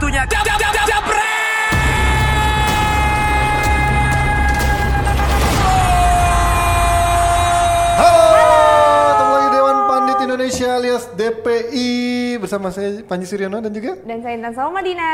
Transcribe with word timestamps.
Waktunya 0.00 0.24
jam 0.32 0.40
jam 0.40 0.56
jam 0.56 0.72
jam 0.88 1.02
Halo, 8.00 8.24
ketemu 9.12 9.30
lagi 9.30 9.48
Dewan 9.52 9.76
Pandit 9.84 10.18
Indonesia 10.22 10.68
alias 10.72 11.04
DPI 11.12 11.90
bersama 12.40 12.72
saya 12.72 13.04
Panji 13.04 13.28
Suryono 13.28 13.60
dan 13.60 13.68
juga 13.70 14.00
Dan 14.00 14.24
saya 14.24 14.40
Intan 14.40 14.56
Salmadina. 14.56 15.12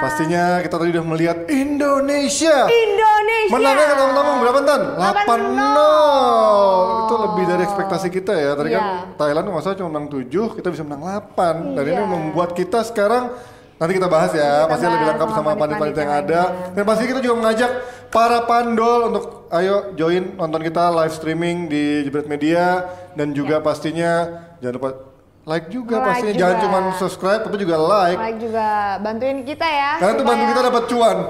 pastinya 0.00 0.58
kita 0.58 0.74
tadi 0.74 0.90
udah 0.90 1.04
melihat 1.04 1.38
Indonesia. 1.46 2.64
Indonesia. 2.64 3.52
Menangnya 3.52 3.86
kan 3.86 4.08
ngomong 4.10 4.36
berapa 4.40 4.60
Tan? 4.64 4.82
8-0. 4.96 5.52
8-0. 5.52 7.04
Itu 7.04 7.14
lebih 7.20 7.44
dari 7.44 7.62
ekspektasi 7.62 8.08
kita 8.08 8.32
ya. 8.32 8.50
Tadi 8.56 8.68
kan 8.70 8.82
Iya. 8.82 9.14
Thailand 9.14 9.44
salah 9.60 9.76
cuma 9.76 9.90
menang 9.92 10.08
7, 10.08 10.56
kita 10.56 10.68
bisa 10.72 10.82
menang 10.82 11.04
8. 11.04 11.76
Dan 11.76 11.84
ini 11.84 12.00
Iya. 12.00 12.08
membuat 12.08 12.56
kita 12.56 12.82
sekarang 12.82 13.36
nanti 13.82 13.98
kita 13.98 14.06
bahas 14.06 14.30
ya, 14.30 14.62
Kita 14.62 14.70
pasti 14.70 14.86
lebih 14.86 15.06
lengkap 15.10 15.28
sama 15.34 15.50
pandit-pandit 15.58 15.96
yang 15.98 16.12
ada. 16.14 16.22
ada. 16.22 16.42
Dan 16.70 16.82
pasti 16.86 17.04
kita 17.10 17.18
juga 17.18 17.34
mengajak 17.42 17.70
para 18.14 18.46
pandol 18.46 19.10
untuk 19.10 19.24
ayo 19.50 19.90
join 19.98 20.38
nonton 20.38 20.62
kita 20.62 20.94
live 20.94 21.14
streaming 21.16 21.66
di 21.66 22.06
Jebret 22.06 22.30
Media 22.30 22.86
dan 23.18 23.34
juga 23.34 23.58
pastinya 23.58 24.44
jangan 24.60 24.76
lupa 24.78 25.11
like 25.42 25.66
juga 25.68 25.98
Like 25.98 26.06
pastinya 26.08 26.32
juga. 26.32 26.40
jangan 26.40 26.56
cuma 26.60 26.78
subscribe 26.96 27.40
tapi 27.42 27.56
juga 27.58 27.76
like. 27.76 28.14
Like 28.16 28.38
juga 28.38 28.66
bantuin 28.98 29.38
kita 29.42 29.66
ya. 29.66 29.90
Karena 29.98 30.12
itu 30.12 30.22
bantu 30.22 30.38
supaya- 30.38 30.50
kita 30.52 30.62
dapat 30.64 30.84
cuan. 30.86 31.16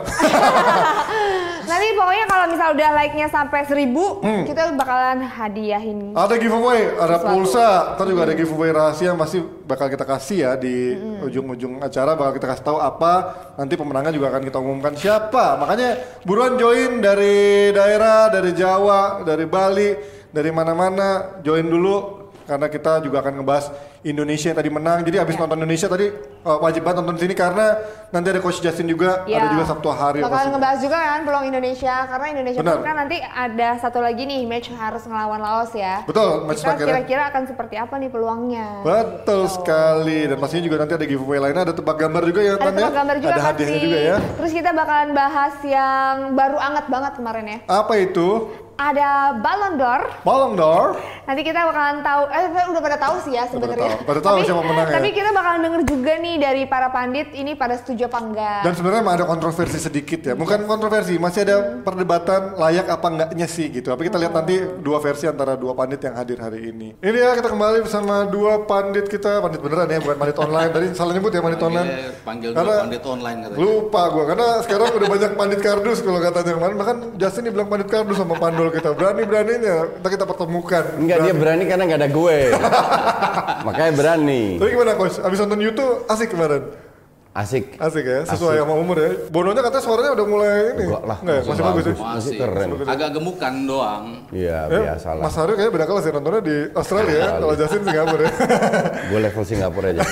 Nanti 1.62 1.88
pokoknya 1.94 2.26
kalau 2.26 2.46
misal 2.46 2.68
udah 2.74 2.90
like-nya 2.92 3.28
sampai 3.28 3.60
1000, 3.64 4.20
Hmm. 4.20 4.44
kita 4.44 4.74
bakalan 4.74 5.22
hadiahin. 5.22 6.12
Ada 6.12 6.34
giveaway, 6.36 6.92
ada 6.92 7.16
Sesuatu. 7.16 7.32
pulsa, 7.32 7.68
ntar 7.94 8.06
juga 8.06 8.22
ada 8.24 8.34
giveaway 8.34 8.70
rahasia 8.70 9.06
yang 9.06 9.16
masih 9.16 9.40
bakal 9.64 9.86
kita 9.86 10.04
kasih 10.04 10.38
ya 10.42 10.52
di 10.54 10.92
ujung-ujung 11.22 11.80
acara 11.80 12.12
bakal 12.12 12.32
kita 12.34 12.46
kasih 12.50 12.64
tahu 12.66 12.78
apa. 12.78 13.14
Nanti 13.56 13.74
pemenangnya 13.74 14.12
juga 14.12 14.28
akan 14.28 14.42
kita 14.42 14.58
umumkan 14.58 14.92
siapa. 14.92 15.56
Makanya 15.56 15.90
buruan 16.22 16.58
join 16.58 16.98
dari 16.98 17.70
daerah, 17.70 18.28
dari 18.28 18.52
Jawa, 18.52 19.22
dari 19.22 19.46
Bali, 19.46 19.90
dari 20.28 20.50
mana-mana 20.50 21.40
join 21.40 21.64
dulu 21.64 22.21
karena 22.44 22.66
kita 22.66 23.00
juga 23.00 23.20
akan 23.20 23.40
ngebahas 23.40 23.66
Indonesia 24.02 24.50
yang 24.50 24.58
tadi 24.58 24.70
menang. 24.70 24.98
Jadi 25.02 25.16
abis 25.18 25.34
nonton 25.36 25.58
Indonesia 25.58 25.86
tadi 25.86 26.06
uh, 26.42 26.58
wajib 26.58 26.82
banget 26.82 26.98
nonton 27.00 27.16
sini 27.16 27.34
karena 27.34 27.78
nanti 28.10 28.28
ada 28.28 28.40
Coach 28.40 28.58
Justin 28.58 28.86
juga, 28.86 29.22
Ya. 29.24 29.46
ada 29.46 29.54
juga 29.54 29.64
Sabtu 29.64 29.88
hari. 29.88 30.20
Pastinya. 30.20 30.52
ngebahas 30.52 30.78
juga 30.82 30.98
kan 30.98 31.20
peluang 31.22 31.46
Indonesia 31.46 31.94
karena 32.04 32.26
Indonesia 32.28 32.60
kan 32.60 32.96
nanti 32.98 33.16
ada 33.22 33.68
satu 33.78 33.98
lagi 34.02 34.22
nih 34.26 34.42
match 34.44 34.68
harus 34.74 35.02
ngelawan 35.06 35.38
Laos 35.38 35.72
ya. 35.72 36.02
Betul, 36.04 36.44
match 36.44 36.60
Kita 36.60 36.74
kira-kira 36.76 37.22
akan 37.30 37.42
seperti 37.46 37.74
apa 37.78 37.94
nih 37.96 38.10
peluangnya? 38.10 38.82
Betul 38.82 39.46
sekali 39.48 40.26
dan 40.26 40.36
pastinya 40.36 40.64
juga 40.66 40.76
nanti 40.82 40.94
ada 40.94 41.06
giveaway 41.06 41.38
lainnya 41.38 41.62
ada 41.64 41.74
tebak 41.74 41.96
gambar 41.96 42.22
juga 42.26 42.40
ya 42.40 42.52
Ada 42.54 42.62
Tan, 42.62 42.72
ya? 42.72 42.78
tebak 42.78 42.94
gambar 42.94 43.16
juga 43.18 43.32
ada 43.32 43.42
hadiahnya 43.44 43.80
juga 43.80 43.98
ya 43.98 44.16
Terus 44.38 44.52
kita 44.52 44.70
bakalan 44.72 45.10
bahas 45.12 45.54
yang 45.62 46.14
baru 46.32 46.58
anget 46.58 46.86
banget 46.86 47.12
kemarin 47.14 47.44
ya. 47.46 47.58
apa 47.64 47.94
itu 47.96 48.28
Ada 48.74 49.08
Ballon 49.36 49.74
d'Or. 49.74 50.00
Ballon 50.22 50.52
d'Or 50.52 50.86
Nanti 51.22 51.42
kita 51.42 51.62
bakalan 51.62 52.02
tahu, 52.02 52.22
eh 52.26 52.42
kita 52.44 52.62
udah 52.66 52.82
pada 52.82 52.98
tahu 52.98 53.14
sih 53.22 53.32
ya 53.32 53.46
sebenarnya. 53.46 53.94
tahu. 53.94 54.04
Pada 54.04 54.20
tahu 54.20 54.36
Tapi- 54.36 54.46
siapa 54.48 54.60
menangnya. 54.60 54.92
Tapi 54.92 55.08
kita 55.12 55.30
bakalan 55.30 55.60
denger 55.62 55.82
juga 55.86 56.12
nih 56.18 56.34
dari 56.36 56.62
para 56.64 56.88
pandit 56.88 57.26
ini 57.32 57.52
pada 57.54 57.74
setuju 57.74 58.02
apa 58.04 58.18
enggak. 58.20 58.60
dan 58.62 58.72
sebenarnya 58.72 59.02
ada 59.04 59.24
kontroversi 59.24 59.78
sedikit 59.78 60.20
ya 60.20 60.34
bukan 60.34 60.64
kontroversi 60.64 61.14
masih 61.16 61.40
ada 61.42 61.56
perdebatan 61.78 62.56
layak 62.56 62.86
apa 62.88 63.06
enggaknya 63.06 63.46
sih 63.46 63.68
gitu 63.68 63.86
tapi 63.86 64.06
kita 64.06 64.16
lihat 64.16 64.32
nanti 64.32 64.54
dua 64.78 64.98
versi 64.98 65.24
antara 65.24 65.54
dua 65.54 65.72
pandit 65.72 66.00
yang 66.00 66.14
hadir 66.14 66.38
hari 66.38 66.68
ini 66.68 66.88
ini 66.96 67.18
ya 67.18 67.34
kita 67.34 67.48
kembali 67.48 67.82
bersama 67.82 68.24
dua 68.24 68.62
pandit 68.62 69.06
kita 69.06 69.38
pandit 69.38 69.58
beneran 69.58 69.86
ya 69.86 69.98
bukan 69.98 70.16
pandit 70.16 70.38
online 70.38 70.70
tadi 70.70 70.86
salah 70.92 71.12
nyebut 71.12 71.30
ya 71.30 71.40
pandit 71.40 71.60
online 71.60 71.88
Iya, 71.88 72.10
panggil 72.20 72.48
dua 72.50 72.58
Karena- 72.58 72.80
pandit 72.80 73.02
online 73.04 73.38
katanya. 73.42 73.58
Lupa 73.58 74.02
gua 74.08 74.24
karena 74.26 74.46
sekarang 74.60 74.86
udah 74.92 75.08
banyak 75.08 75.32
pandit 75.34 75.60
kardus 75.60 75.98
kalau 76.00 76.18
katanya 76.20 76.52
kemarin 76.52 76.76
bahkan 76.76 76.96
Justin 77.14 77.42
dibilang 77.44 77.68
pandit 77.68 77.88
kardus 77.88 78.16
sama 78.16 78.34
pandol 78.62 78.78
kita 78.78 78.90
berani 78.94 79.22
beraninya 79.26 79.76
kita 79.98 80.08
kita 80.14 80.24
pertemukan 80.24 80.84
Enggak 80.94 81.18
dia 81.26 81.34
berani 81.34 81.64
karena 81.66 81.82
nggak 81.90 82.00
ada 82.06 82.10
gue. 82.14 82.38
Makanya 83.66 83.92
berani. 83.98 84.42
Tapi 84.62 84.70
gimana 84.70 84.94
coach? 84.94 85.18
Abis 85.18 85.38
nonton 85.42 85.60
YouTube 85.66 86.06
asik 86.06 86.30
kemarin? 86.30 86.62
Asik. 87.32 87.80
Asik 87.80 88.04
ya, 88.04 88.28
sesuai 88.28 88.60
sama 88.60 88.76
umur 88.76 89.00
ya. 89.00 89.10
Bononya 89.32 89.64
katanya 89.64 89.82
suaranya 89.82 90.10
udah 90.12 90.26
mulai 90.28 90.52
ini. 90.76 90.84
Enggak 90.84 91.04
lah, 91.08 91.18
Enggak 91.24 91.34
ya? 91.34 91.42
masih 91.48 91.64
bagus 91.64 91.82
ya? 91.82 91.94
bagus. 91.96 92.00
Masih 92.04 92.32
keren. 92.36 92.68
Agak 92.84 93.08
gemukan 93.16 93.54
doang. 93.64 94.04
Iya 94.30 94.58
Ya, 94.68 94.78
biasa 94.84 95.08
lah. 95.16 95.22
Mas 95.24 95.34
Haryo 95.40 95.54
kayaknya 95.56 95.72
beda 95.72 95.86
kelas 95.88 96.04
ya 96.04 96.12
nontonnya 96.12 96.42
di 96.44 96.56
Australia 96.76 97.16
ya, 97.16 97.28
kalau 97.40 97.54
Justin 97.56 97.82
Singapura 97.88 98.22
ya. 98.22 98.32
Gue 99.10 99.18
level 99.24 99.44
Singapura 99.48 99.86
aja. 99.90 100.02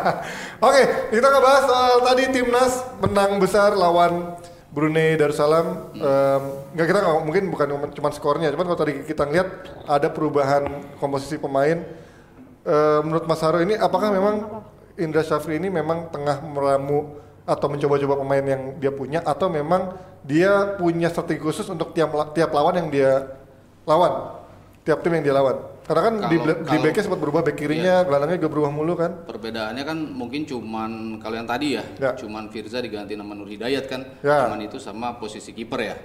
Oke, 0.70 0.82
kita 1.10 1.26
ngebahas 1.28 1.62
soal 1.66 1.92
tadi 2.06 2.22
timnas 2.30 2.72
menang 3.02 3.32
besar 3.42 3.70
lawan 3.74 4.12
Brunei 4.72 5.20
Darussalam. 5.20 5.92
Nggak 6.72 6.86
kita 6.88 6.98
nggak 7.04 7.16
mungkin 7.28 7.44
bukan 7.52 7.92
cuma 7.92 8.08
skornya, 8.10 8.48
cuman 8.50 8.72
kalau 8.72 8.80
tadi 8.80 9.04
kita 9.04 9.28
ngeliat 9.28 9.48
ada 9.84 10.08
perubahan 10.08 10.64
komposisi 10.96 11.36
pemain. 11.36 11.84
Eh, 12.62 13.00
menurut 13.02 13.26
Mas 13.26 13.42
Haro 13.42 13.58
ini, 13.58 13.74
apakah 13.74 14.14
memang 14.14 14.62
Indra 14.94 15.26
Syafri 15.26 15.58
ini 15.58 15.66
memang 15.66 16.14
tengah 16.14 16.38
meramu 16.46 17.18
atau 17.42 17.66
mencoba-coba 17.66 18.22
pemain 18.22 18.44
yang 18.46 18.62
dia 18.78 18.94
punya, 18.94 19.18
atau 19.26 19.50
memang 19.50 19.98
dia 20.22 20.78
punya 20.78 21.10
strategi 21.10 21.42
khusus 21.42 21.66
untuk 21.66 21.90
tiap 21.90 22.14
tiap 22.38 22.54
lawan 22.54 22.78
yang 22.78 22.88
dia 22.88 23.10
lawan, 23.82 24.41
tiap 24.82 24.98
tim 25.00 25.14
yang 25.14 25.24
dia 25.24 25.34
lawan? 25.34 25.56
Karena 25.82 26.02
kan 26.02 26.14
di, 26.26 26.36
Kalau- 26.38 26.62
di 26.62 26.76
backnya 26.78 27.02
sempat 27.02 27.20
berubah, 27.20 27.40
back 27.42 27.56
kirinya, 27.56 28.02
gelandangnya 28.02 28.38
juga 28.38 28.50
berubah 28.50 28.70
mulu 28.70 28.94
kan? 28.94 29.10
Perbedaannya 29.26 29.82
kan 29.82 29.98
mungkin 29.98 30.42
cuman 30.42 30.90
kalau 31.18 31.34
yang 31.38 31.46
tadi 31.46 31.78
ya, 31.78 31.84
Ya. 31.98 32.10
cuman 32.14 32.50
Firza 32.50 32.78
diganti 32.78 33.14
nama 33.14 33.34
Nur 33.34 33.46
Hidayat 33.46 33.86
kan, 33.86 34.02
Ya. 34.22 34.46
cuman 34.46 34.62
itu 34.62 34.78
sama 34.78 35.18
posisi 35.18 35.50
kiper 35.50 35.80
ya, 35.82 35.96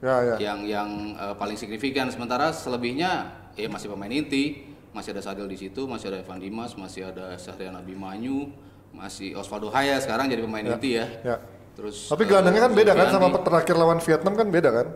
Ya, 0.00 0.16
ya. 0.24 0.36
yang 0.40 0.58
yang 0.64 0.88
eh, 1.14 1.34
paling 1.36 1.56
signifikan. 1.56 2.08
Sementara 2.08 2.52
selebihnya 2.52 3.32
ya 3.52 3.68
masih 3.68 3.92
pemain 3.92 4.12
inti, 4.12 4.64
masih 4.92 5.12
ada 5.12 5.20
Sadil 5.20 5.44
di 5.44 5.56
situ, 5.56 5.84
masih 5.84 6.08
ada 6.08 6.24
Evan 6.24 6.40
Dimas, 6.40 6.72
masih 6.72 7.08
ada 7.08 7.36
Syahrian 7.36 7.76
Abimanyu, 7.76 8.48
masih 8.92 9.36
Osvaldo 9.36 9.68
Haya 9.68 10.00
sekarang 10.00 10.28
jadi 10.28 10.40
pemain 10.40 10.64
inti 10.64 10.96
ya. 10.96 11.06
Ya. 11.22 11.36
Terus 11.76 12.10
Tapi 12.10 12.26
gelandangnya 12.26 12.66
kan 12.66 12.72
beda 12.74 12.92
kan 12.92 13.06
sama 13.08 13.28
terakhir 13.38 13.74
lawan 13.78 14.00
Vietnam 14.02 14.34
kan 14.34 14.48
beda 14.50 14.70
kan? 14.72 14.86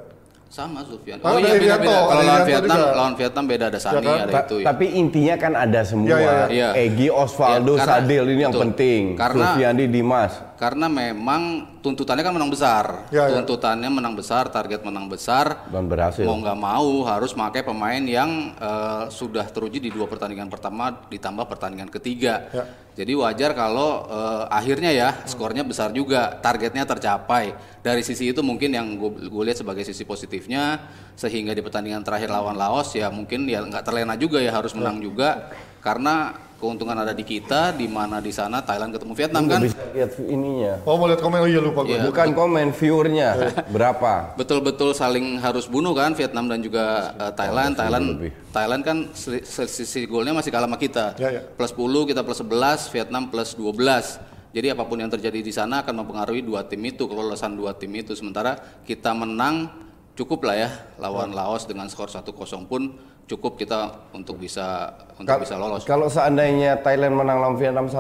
Sama 0.53 0.85
Sufyan. 0.85 1.17
Oh, 1.25 1.33
Oh, 1.33 1.37
iya 1.41 1.57
beda 1.57 1.57
Irianto, 1.57 1.81
beda. 1.81 1.97
ada 1.97 2.05
Kalau 2.05 2.23
lawan 2.23 2.45
Vietnam, 2.45 2.77
juga. 2.77 2.93
lawan 2.93 3.15
Vietnam 3.17 3.45
beda 3.49 3.65
ada 3.73 3.79
Sani, 3.81 4.05
kan? 4.05 4.19
ada 4.21 4.41
itu 4.45 4.57
ya. 4.61 4.65
Tapi 4.69 4.87
intinya 4.93 5.35
kan 5.41 5.53
ada 5.57 5.81
semua. 5.81 6.09
Iya, 6.13 6.37
iya. 6.53 6.69
Egi, 6.77 7.09
Osvaldo, 7.09 7.73
Iya, 7.73 7.81
karena- 7.81 7.97
Sadil 7.97 8.25
ini 8.29 8.41
yang 8.45 8.53
betul. 8.53 8.63
penting. 8.69 9.03
Karena- 9.17 9.57
Dimas. 9.89 10.33
Karena 10.63 10.87
memang 10.87 11.75
tuntutannya 11.83 12.23
kan 12.23 12.39
menang 12.39 12.55
besar. 12.55 13.11
Ya, 13.11 13.27
ya. 13.27 13.43
tuntutannya 13.43 13.91
menang 13.91 14.15
besar, 14.15 14.47
target 14.47 14.87
menang 14.87 15.11
besar. 15.11 15.67
Dan 15.67 15.91
berhasil. 15.91 16.23
Mau 16.23 16.39
nggak 16.39 16.55
mau 16.55 17.03
harus 17.03 17.35
pakai 17.35 17.67
pemain 17.67 17.99
yang 17.99 18.55
eh, 18.55 19.11
sudah 19.11 19.43
teruji 19.51 19.83
di 19.83 19.91
dua 19.91 20.07
pertandingan 20.07 20.47
pertama 20.47 21.03
ditambah 21.11 21.51
pertandingan 21.51 21.91
ketiga. 21.91 22.47
Ya. 22.55 22.65
Jadi 22.95 23.11
wajar 23.11 23.59
kalau 23.59 24.07
eh, 24.07 24.45
akhirnya 24.55 24.95
ya 24.95 25.27
skornya 25.27 25.67
besar 25.67 25.91
juga, 25.91 26.39
targetnya 26.39 26.87
tercapai. 26.87 27.59
Dari 27.83 28.07
sisi 28.07 28.31
itu 28.31 28.39
mungkin 28.47 28.71
yang 28.71 28.87
gue 29.03 29.43
lihat 29.43 29.67
sebagai 29.67 29.83
sisi 29.83 30.07
positifnya, 30.07 30.79
sehingga 31.19 31.59
di 31.59 31.63
pertandingan 31.67 32.07
terakhir 32.07 32.31
lawan 32.31 32.55
Laos 32.55 32.95
ya 32.95 33.11
mungkin 33.11 33.51
ya 33.51 33.67
nggak 33.67 33.83
terlena 33.83 34.15
juga 34.15 34.39
ya 34.39 34.55
harus 34.55 34.79
menang 34.79 35.03
juga, 35.03 35.51
karena 35.83 36.39
keuntungan 36.63 36.95
ada 36.95 37.11
di 37.11 37.27
kita, 37.27 37.75
di 37.75 37.91
mana 37.91 38.23
di 38.23 38.31
sana 38.31 38.63
Thailand 38.63 38.95
ketemu 38.95 39.13
Vietnam 39.19 39.45
kan. 39.51 39.59
Bisa 39.67 39.83
lihat 39.91 40.15
ininya. 40.23 40.79
Oh 40.87 40.95
mau 40.95 41.11
lihat 41.11 41.19
komen, 41.19 41.43
oh 41.43 41.51
iya 41.51 41.59
lupa 41.59 41.83
gue. 41.83 41.99
Iya. 41.99 42.07
Bukan 42.07 42.29
komen 42.39 42.71
viewernya 42.71 43.29
berapa. 43.75 44.39
betul-betul 44.39 44.95
saling 44.95 45.43
harus 45.43 45.67
bunuh 45.67 45.91
kan 45.91 46.15
Vietnam 46.15 46.47
dan 46.47 46.63
juga 46.63 47.11
eh, 47.19 47.33
Thailand. 47.35 47.75
Thailand 47.75 48.05
lebih. 48.15 48.31
Thailand 48.55 48.83
kan 48.87 48.97
selisih 49.43 50.07
golnya 50.07 50.39
masih 50.39 50.55
kalah 50.55 50.71
sama 50.71 50.79
kita. 50.79 51.19
Ya, 51.19 51.29
ya. 51.35 51.43
Plus 51.43 51.75
10, 51.75 51.83
kita 52.15 52.23
plus 52.23 52.39
11, 52.39 52.95
Vietnam 52.95 53.23
plus 53.27 53.59
12. 53.59 54.31
Jadi 54.53 54.67
apa 54.69 54.85
pun 54.85 55.01
yang 55.01 55.11
terjadi 55.11 55.41
di 55.43 55.51
sana 55.51 55.81
akan 55.81 56.05
mempengaruhi 56.05 56.45
dua 56.45 56.61
tim 56.69 56.85
itu, 56.85 57.09
kelolosan 57.09 57.57
dua 57.57 57.73
tim 57.73 57.89
itu. 57.97 58.13
Sementara 58.13 58.61
kita 58.85 59.17
menang 59.17 59.73
cukup 60.13 60.45
lah 60.45 60.57
ya 60.69 60.71
lawan 61.01 61.33
Laos 61.33 61.65
dengan 61.65 61.89
skor 61.89 62.13
1-0 62.13 62.29
pun 62.69 62.93
cukup 63.27 63.59
kita 63.59 64.11
untuk 64.13 64.39
bisa 64.39 64.93
untuk 65.19 65.33
Kal- 65.39 65.43
bisa 65.43 65.55
lolos. 65.57 65.83
Kalau 65.85 66.07
seandainya 66.11 66.79
Thailand 66.81 67.15
menang 67.17 67.39
lawan 67.41 67.57
Vietnam 67.59 67.87
1-0, 67.89 67.99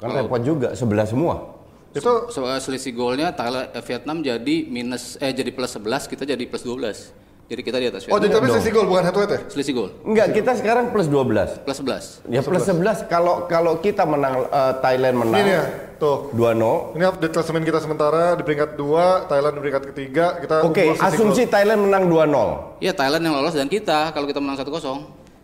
kan 0.00 0.08
repot 0.10 0.40
juga 0.42 0.68
sebelah 0.74 1.06
semua. 1.06 1.54
Itu 1.94 2.26
So, 2.28 2.42
selisih 2.58 2.90
golnya 2.90 3.30
Thailand 3.30 3.70
eh, 3.70 3.84
Vietnam 3.86 4.18
jadi 4.18 4.56
minus 4.66 5.14
eh 5.22 5.30
jadi 5.30 5.54
plus 5.54 5.78
11, 5.78 6.10
kita 6.10 6.26
jadi 6.26 6.42
plus 6.50 6.66
12. 6.66 7.23
Jadi 7.44 7.60
kita 7.60 7.76
di 7.76 7.86
atas 7.92 8.08
Oh 8.08 8.16
jadi 8.16 8.32
tapi 8.32 8.48
selisih 8.48 8.72
gol 8.72 8.88
bukan 8.88 9.04
head 9.04 9.12
to 9.12 9.20
head 9.20 9.32
ya? 9.36 9.40
Selisih 9.52 9.72
gol 9.76 9.90
Enggak, 10.00 10.32
kita 10.32 10.56
sekarang 10.56 10.88
plus 10.96 11.12
12. 11.12 11.60
plus 11.60 11.78
11. 12.24 12.32
Ya 12.32 12.40
plus 12.40 12.64
11 12.64 13.04
kalau 13.04 13.44
kalau 13.44 13.76
kita 13.78 14.08
menang 14.08 14.48
eh, 14.48 14.72
Thailand 14.80 15.14
menang 15.20 15.40
Ini 15.44 15.52
ya, 15.52 15.64
tuh. 16.00 16.32
2-0. 16.32 16.96
Ini 16.96 17.04
update 17.04 17.32
klasemen 17.36 17.62
kita 17.62 17.84
sementara 17.84 18.32
di 18.34 18.42
peringkat 18.42 18.80
2, 18.80 19.28
Thailand 19.28 19.52
di 19.56 19.60
peringkat 19.60 19.84
ketiga. 19.92 20.26
Kita 20.40 20.54
Oke, 20.64 20.88
selisih 20.88 21.04
asumsi 21.04 21.42
gol. 21.44 21.52
Thailand 21.52 21.80
menang 21.84 22.04
2-0. 22.08 22.80
Ya 22.80 22.92
Thailand 22.96 23.22
yang 23.22 23.34
lolos 23.36 23.52
dan 23.52 23.68
kita 23.68 23.98
kalau 24.16 24.24
kita 24.24 24.40
menang 24.40 24.56
1-0. 24.56 24.64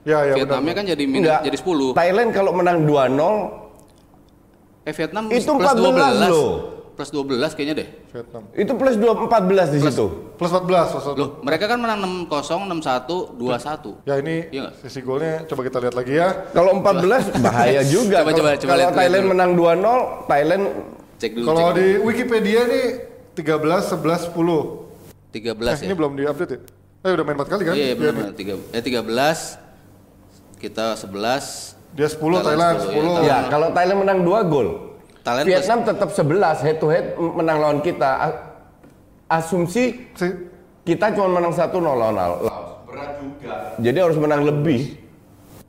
Ya 0.01 0.25
ya 0.25 0.33
Vietnamnya 0.41 0.73
benar. 0.73 0.79
kan 0.81 0.85
jadi 0.97 1.05
minus 1.05 1.21
Enggak. 1.29 1.41
jadi 1.45 1.57
10. 1.61 1.93
Thailand 1.93 2.29
kalau 2.33 2.51
menang 2.57 2.79
2-0 2.89 3.61
Eh 4.81 4.95
Vietnam 4.97 5.29
Itu 5.29 5.53
plus 5.53 5.69
14 5.77 6.33
loh. 6.33 6.80
Plus 7.01 7.17
12 7.17 7.57
kayaknya 7.57 7.75
deh. 7.81 7.89
Vietnam. 8.13 8.43
Itu 8.53 8.77
plus 8.77 9.01
2 9.01 9.25
14 9.25 9.73
di 9.73 9.81
situ. 9.81 10.37
Plus 10.37 10.53
14, 10.53 10.93
plus 10.93 11.05
14. 11.09 11.17
Loh, 11.17 11.41
mereka 11.41 11.65
kan 11.65 11.81
menang 11.81 12.29
6-0, 12.29 12.69
6-1, 12.69 13.41
2-1. 13.41 14.05
Ya 14.05 14.21
ini 14.21 14.53
Iya 14.53 14.77
sisi 14.77 15.01
golnya 15.01 15.49
coba 15.49 15.65
kita 15.65 15.81
lihat 15.81 15.97
lagi 15.97 16.13
ya. 16.21 16.29
Kalau 16.53 16.77
14 16.77 17.33
bahaya 17.41 17.81
juga. 17.89 18.21
Coba, 18.21 18.37
Kalau- 18.37 18.37
coba, 18.37 18.51
coba 18.61 18.71
Kalau 18.77 18.89
Thailand 18.93 19.25
lihat 19.25 19.33
menang 19.33 19.51
2-0, 19.57 19.97
Thailand 20.29 20.65
Cek 21.17 21.31
dulu. 21.33 21.47
Kalau 21.49 21.67
di 21.73 21.87
Wikipedia 22.05 22.61
nih 22.69 22.87
13, 23.33 23.97
11, 23.97 24.21
10. 24.29 24.61
13 25.33 25.81
Eh, 25.81 25.81
ya. 25.81 25.87
ini 25.89 25.95
belum 25.97 26.13
di-update 26.21 26.53
ya? 26.53 26.61
Eh 27.01 27.11
udah 27.17 27.25
main 27.25 27.37
4 27.41 27.49
kali 27.49 27.63
kan? 27.65 27.75
Iya, 27.81 27.87
Iya 27.87 27.95
benar 27.97 28.13
benar. 28.13 28.33
Tiga, 28.37 28.61
eh 28.77 28.83
13 28.85 29.57
kita 30.61 31.01
11 31.01 31.81
Dia 31.97 32.13
10, 32.13 32.45
Thailand 32.45 32.77
10. 32.77 32.93
Thailand. 32.93 33.25
Ya, 33.25 33.39
kalau 33.49 33.73
Thailand 33.73 33.99
menang 34.05 34.21
2 34.21 34.45
gol. 34.45 34.90
Thailand 35.21 35.45
Vietnam 35.45 35.79
tetap 35.83 36.09
11 36.09 36.33
head 36.61 36.77
to 36.77 36.87
head 36.87 37.07
menang 37.15 37.59
lawan 37.59 37.79
kita. 37.79 38.11
Asumsi 39.27 40.11
Si- 40.11 40.39
kita 40.83 41.13
cuma 41.13 41.31
menang 41.31 41.53
1-0 41.53 41.71
lawan 41.79 42.15
Laos. 42.15 42.43
Berat 42.85 43.11
juga. 43.17 43.55
Jadi 43.79 43.99
harus 44.01 44.17
menang 44.17 44.43
lebih. 44.43 44.99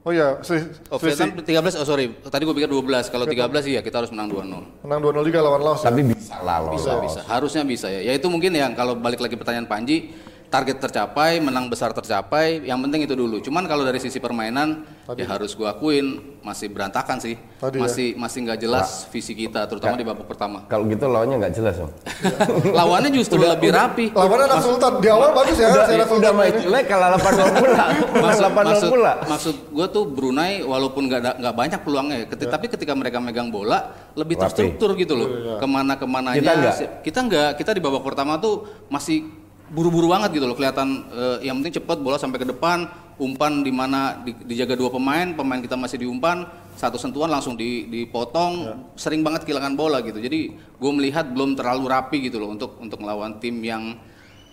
Oh 0.01 0.09
iya, 0.09 0.42
si, 0.42 0.57
Oh. 0.89 0.98
Vietnam 0.98 1.38
13 1.38 1.77
oh 1.77 1.86
sorry. 1.86 2.09
Tadi 2.18 2.42
gue 2.42 2.56
pikir 2.56 2.65
12. 2.65 3.06
Kalau 3.07 3.30
13 3.30 3.38
iya 3.68 3.80
kita 3.80 4.01
harus 4.01 4.09
menang 4.09 4.33
2-0. 4.33 4.65
menang 4.81 5.00
2-0 5.00 5.21
juga 5.21 5.39
lawan 5.39 5.62
Laos. 5.62 5.80
ya? 5.80 5.94
Tapi 5.94 6.01
bisa 6.04 6.42
lah 6.42 6.57
lawan 6.59 6.74
Bisa, 6.74 6.89
Laos. 6.92 7.04
bisa. 7.06 7.19
Harusnya 7.24 7.62
bisa 7.62 7.88
ya. 7.88 8.01
Ya 8.01 8.13
itu 8.13 8.25
mungkin 8.25 8.50
yang 8.50 8.74
kalau 8.74 8.97
balik 8.97 9.21
lagi 9.21 9.38
pertanyaan 9.38 9.69
Panji, 9.69 10.09
target 10.51 10.83
tercapai, 10.83 11.39
menang 11.39 11.71
besar 11.71 11.95
tercapai, 11.95 12.59
yang 12.68 12.75
penting 12.83 13.07
itu 13.07 13.15
dulu. 13.15 13.39
Cuman 13.39 13.63
kalau 13.71 13.88
dari 13.88 14.03
sisi 14.03 14.19
permainan, 14.19 14.83
ya 15.15 15.24
harus 15.24 15.56
gua 15.56 15.71
akuin 15.71 16.19
masih 16.44 16.68
berantakan 16.68 17.24
sih. 17.24 17.39
Tadi 17.56 17.80
ya. 17.80 17.88
masih 17.88 18.07
masih 18.19 18.38
nggak 18.44 18.59
jelas 18.59 19.07
visi 19.15 19.31
kita, 19.31 19.63
terutama 19.71 19.95
di 19.95 20.03
babak 20.03 20.27
pertama. 20.27 20.68
Kalau 20.68 20.83
gitu 20.92 21.07
lawannya 21.07 21.39
nggak 21.39 21.53
jelas 21.56 21.80
om. 21.80 21.88
Lawannya 22.77 23.15
justru 23.15 23.39
lebih 23.39 23.71
rapi. 23.71 24.12
Lawannya 24.12 24.45
anak 24.51 24.59
Sultan. 24.59 24.92
Di 25.00 25.07
awal 25.07 25.31
bagus 25.31 25.56
ya, 25.56 25.71
udah, 25.71 25.86
si 25.88 25.94
anak 25.95 26.09
udah 26.12 26.31
main 26.36 26.54
jelek 26.59 26.83
kalah 26.92 27.09
8-0 27.15 27.63
pula. 27.63 27.86
8-0 28.51 28.51
maksud, 28.51 28.89
pula. 28.92 29.13
maksud 29.31 29.56
gue 29.71 29.88
tuh 29.88 30.04
Brunei 30.12 30.68
walaupun 30.68 31.07
nggak 31.07 31.39
nggak 31.39 31.56
banyak 31.56 31.80
peluangnya, 31.80 32.18
keti- 32.27 32.51
tapi 32.51 32.68
ketika 32.68 32.92
mereka 32.92 33.24
megang 33.24 33.47
bola 33.47 33.95
lebih 34.19 34.36
Rapi. 34.36 34.44
terstruktur 34.51 35.00
gitu 35.00 35.15
loh, 35.15 35.56
ke 35.56 35.68
mana 35.69 35.95
ke 35.95 36.04
mananya. 36.04 36.36
Kita 36.44 36.51
nggak? 36.59 36.75
Kita 37.07 37.19
nggak, 37.24 37.50
kita 37.56 37.71
di 37.71 37.80
babak 37.80 38.04
pertama 38.04 38.36
tuh 38.36 38.68
masih 38.92 39.40
buru-buru 39.71 40.12
banget 40.12 40.35
gitu 40.35 40.45
loh, 40.45 40.53
kelihatan 40.53 41.07
eh, 41.09 41.47
yang 41.47 41.57
penting 41.57 41.79
cepat 41.79 41.97
bola 41.97 42.19
sampai 42.19 42.38
ke 42.38 42.47
depan, 42.47 42.85
umpan 43.15 43.63
di 43.63 43.71
mana 43.71 44.19
di- 44.19 44.35
dijaga 44.44 44.75
dua 44.75 44.91
pemain, 44.91 45.31
pemain 45.31 45.57
kita 45.57 45.73
masih 45.73 46.03
diumpan, 46.03 46.44
satu 46.75 47.00
sentuhan 47.00 47.31
langsung 47.31 47.56
di- 47.56 47.88
dipotong, 47.88 48.68
sering 48.94 49.23
banget 49.23 49.47
kehilangan 49.47 49.73
bola 49.73 50.03
gitu. 50.03 50.19
Jadi 50.19 50.51
gue 50.53 50.91
melihat 50.91 51.25
belum 51.25 51.56
terlalu 51.56 51.88
rapi 51.88 52.18
gitu 52.27 52.38
loh 52.38 52.51
untuk 52.51 52.75
untuk 52.77 53.00
melawan 53.00 53.39
tim 53.39 53.56
yang 53.63 53.95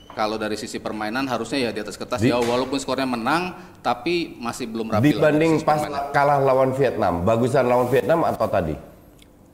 kalau 0.08 0.34
dari 0.34 0.54
sisi 0.54 0.78
permainan 0.78 1.26
harusnya 1.26 1.68
ya 1.68 1.70
di 1.70 1.78
atas 1.78 1.94
kertas 1.94 2.18
Di- 2.18 2.30
jauh 2.30 2.42
walaupun 2.42 2.78
skornya 2.78 3.06
menang 3.06 3.54
tapi 3.78 4.34
masih 4.34 4.66
belum 4.66 4.90
rapi 4.90 5.14
Dibanding 5.14 5.62
pas 5.62 5.78
permainan. 5.78 6.10
kalah 6.10 6.38
lawan 6.42 6.70
Vietnam, 6.74 7.22
bagusan 7.22 7.66
lawan 7.66 7.86
Vietnam 7.86 8.22
atau 8.22 8.46
tadi? 8.46 8.74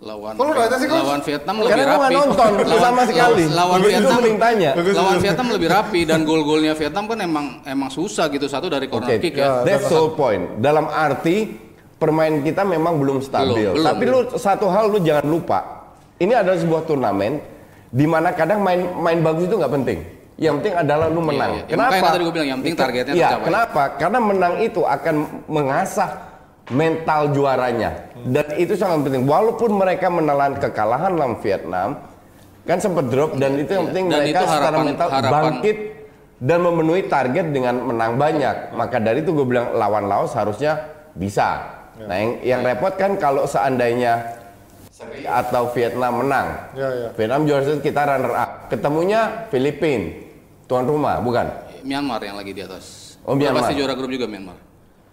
Lawan 0.05 0.33
nanya 0.37 0.77
sih, 0.77 0.87
lawan 0.87 1.21
Vietnam 1.21 1.55
Karena 1.57 1.65
lebih 1.65 1.81
nggak 1.81 1.97
rapi 1.97 2.15
nonton 2.15 2.51
sama 2.77 3.03
sekali. 3.09 3.43
lawan 3.49 3.79
Vietnam 3.81 4.13
mending 4.15 4.37
tanya. 4.37 4.71
lawan 4.77 5.19
Vietnam 5.19 5.47
lebih 5.51 5.69
rapi 5.71 6.01
dan 6.05 6.19
gol-golnya 6.23 6.73
Vietnam 6.77 7.05
kan 7.09 7.19
emang 7.19 7.47
emang 7.65 7.89
susah 7.89 8.29
gitu 8.29 8.45
satu 8.45 8.69
dari 8.69 8.87
corner 8.87 9.17
Oke, 9.17 9.25
kick 9.25 9.35
ya 9.35 9.65
that's 9.65 9.89
the 9.89 10.05
point. 10.13 10.61
Dalam 10.61 10.87
arti 10.87 11.57
permain 11.97 12.45
kita 12.45 12.63
memang 12.63 13.01
belum 13.01 13.25
stabil. 13.25 13.73
Belum, 13.73 13.75
belum, 13.75 13.87
Tapi 13.89 14.05
lu 14.05 14.19
satu 14.37 14.67
hal 14.69 14.93
lu 14.93 15.01
jangan 15.01 15.25
lupa. 15.25 15.59
Ini 16.15 16.33
adalah 16.37 16.59
sebuah 16.61 16.83
turnamen 16.85 17.41
di 17.89 18.05
mana 18.05 18.31
kadang 18.31 18.61
main 18.61 18.85
main 19.01 19.19
bagus 19.19 19.49
itu 19.49 19.57
nggak 19.57 19.73
penting. 19.73 19.99
Yang 20.35 20.55
penting 20.61 20.75
adalah 20.77 21.07
lu 21.09 21.23
menang. 21.23 21.53
iya. 21.55 21.63
Ya, 21.63 21.71
Kenapa? 21.71 21.91
makanya 21.95 22.11
tadi 22.11 22.23
gua 22.23 22.35
bilang, 22.35 22.49
yang 22.51 22.59
penting 22.59 22.75
targetnya 22.77 23.15
Iya, 23.15 23.23
tercapai. 23.31 23.47
kenapa? 23.47 23.83
Karena 23.97 24.19
menang 24.19 24.55
itu 24.59 24.81
akan 24.83 25.15
mengasah 25.47 26.11
mental 26.71 27.33
juaranya. 27.33 27.91
Dan 28.17 28.57
itu 28.57 28.73
sangat 28.73 29.05
penting. 29.05 29.25
Walaupun 29.25 29.75
mereka 29.75 30.09
menelan 30.09 30.57
kekalahan 30.57 31.13
lawan 31.13 31.37
Vietnam, 31.39 32.01
kan 32.65 32.79
sempat 32.79 33.09
drop 33.09 33.37
dan 33.37 33.57
itu 33.57 33.69
yang 33.71 33.85
Iya. 33.85 33.91
penting 33.93 34.05
Dan 34.07 34.19
mereka 34.19 34.31
itu 34.35 34.45
secara 34.47 34.65
harapan- 34.65 34.87
mental 34.87 35.09
harapan- 35.11 35.33
bangkit 35.35 35.77
dan 36.41 36.59
memenuhi 36.61 37.03
target 37.05 37.47
dengan 37.51 37.75
menang 37.83 38.13
banyak. 38.17 38.57
Maka 38.73 38.97
dari 38.97 39.21
itu 39.21 39.31
gue 39.31 39.45
bilang 39.45 39.73
lawan 39.73 40.05
Laos 40.05 40.33
harusnya 40.33 40.81
bisa. 41.13 41.69
Nah 41.95 42.17
yang, 42.17 42.33
yang 42.43 42.61
repot 42.61 42.97
kan 42.97 43.15
kalau 43.15 43.45
seandainya 43.45 44.41
seri 44.89 45.23
atau 45.23 45.69
Vietnam 45.71 46.25
menang. 46.25 46.47
Ya, 46.73 46.89
ya. 46.91 47.09
Vietnam 47.13 47.45
juara 47.45 47.63
satu 47.63 47.79
kita 47.79 48.03
runner 48.03 48.33
up. 48.33 48.51
Ketemunya 48.67 49.21
Filipina, 49.47 50.11
tuan 50.65 50.85
rumah 50.85 51.21
bukan? 51.21 51.47
Myanmar 51.85 52.19
yang 52.19 52.35
lagi 52.35 52.51
di 52.51 52.65
atas 52.65 53.15
Oh, 53.23 53.37
Myanmar. 53.37 53.63
pasti 53.63 53.77
juara 53.77 53.93
grup 53.93 54.09
juga 54.09 54.25
Myanmar 54.25 54.57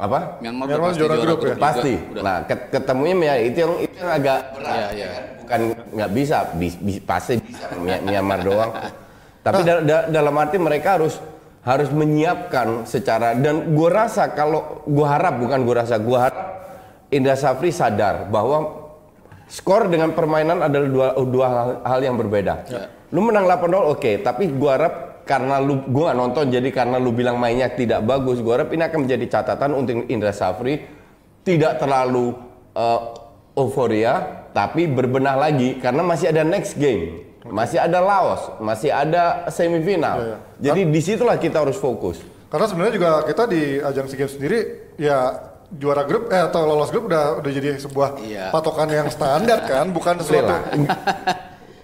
Apa? 0.01 0.41
Myanmar, 0.41 0.65
Myanmar 0.65 0.91
juara 0.97 1.13
juara, 1.13 1.23
grup 1.29 1.39
grup, 1.39 1.53
ya? 1.53 1.55
Pasti. 1.61 1.93
Udah. 1.93 2.21
Nah 2.25 2.37
ket- 2.43 2.67
ketemunya 2.73 3.15
ya 3.21 3.35
itu 3.37 3.57
yang 3.61 3.73
itu 3.77 3.95
yang 3.95 4.11
agak 4.11 4.39
berat. 4.57 4.73
Iya, 4.73 4.87
iya. 4.97 5.07
Bukan 5.45 5.59
nggak 5.93 6.11
bisa, 6.11 6.37
bis, 6.57 6.73
bis- 6.75 7.03
pasti 7.05 7.37
bisa 7.37 7.65
My- 7.77 8.01
Myanmar 8.09 8.39
doang. 8.41 8.71
Tapi 9.41 9.61
da- 9.61 9.83
da- 9.85 10.07
dalam 10.09 10.33
arti 10.35 10.57
mereka 10.57 10.97
harus 10.97 11.21
harus 11.61 11.93
menyiapkan 11.93 12.89
secara 12.89 13.37
dan 13.37 13.77
gue 13.77 13.89
rasa 13.93 14.33
kalau 14.33 14.81
gue 14.81 15.05
harap 15.05 15.37
bukan 15.37 15.61
gue 15.61 15.75
rasa 15.77 16.01
gue 16.01 16.17
harap 16.17 16.47
Indra 17.13 17.37
Safri 17.37 17.69
sadar 17.69 18.25
bahwa 18.25 18.81
skor 19.45 19.85
dengan 19.85 20.15
permainan 20.15 20.63
adalah 20.63 20.87
dua, 20.89 21.07
dua 21.21 21.45
hal, 21.45 21.69
hal 21.85 21.99
yang 22.01 22.15
berbeda. 22.17 22.65
Lu 23.11 23.19
menang 23.19 23.43
8-0 23.43 23.67
oke, 23.91 24.23
tapi 24.23 24.47
gua 24.47 24.79
harap 24.79 24.93
karena 25.23 25.61
lu 25.61 25.81
gua 25.87 26.11
nggak 26.11 26.19
nonton 26.19 26.45
jadi 26.49 26.69
karena 26.69 26.97
lu 26.97 27.11
bilang 27.11 27.37
mainnya 27.37 27.69
tidak 27.69 28.01
bagus, 28.03 28.41
gua 28.41 28.61
harap 28.61 28.69
ini 28.73 28.83
akan 28.83 29.05
menjadi 29.05 29.25
catatan 29.27 29.71
untuk 29.73 30.05
Indra 30.07 30.31
Safri 30.31 30.81
tidak 31.41 31.81
terlalu 31.81 32.33
eh, 32.73 33.01
euforia 33.55 34.45
tapi 34.51 34.87
berbenah 34.87 35.35
lagi 35.39 35.79
karena 35.79 36.03
masih 36.03 36.31
ada 36.31 36.43
next 36.43 36.75
game. 36.75 37.27
Masih 37.41 37.81
ada 37.81 37.97
Laos, 37.97 38.53
masih 38.61 38.93
ada 38.93 39.49
semifinal. 39.49 40.17
Iya, 40.21 40.27
iya. 40.29 40.37
Jadi 40.61 40.81
di 40.93 41.01
situlah 41.01 41.41
kita 41.41 41.65
harus 41.65 41.73
fokus. 41.73 42.21
Karena 42.53 42.69
sebenarnya 42.69 42.93
juga 42.93 43.11
kita 43.25 43.43
di 43.49 43.81
ajang 43.81 44.05
SEA 44.05 44.17
Games 44.21 44.33
sendiri 44.37 44.59
ya 44.99 45.49
juara 45.73 46.05
grup 46.05 46.29
eh 46.29 46.37
atau 46.37 46.67
lolos 46.67 46.93
grup 46.93 47.09
udah 47.09 47.41
udah 47.41 47.51
jadi 47.51 47.79
sebuah 47.81 48.21
Iya. 48.21 48.45
patokan 48.53 48.91
yang 48.93 49.09
standar 49.09 49.65
kan, 49.65 49.89
bukan 49.89 50.21
sesuatu. 50.21 50.53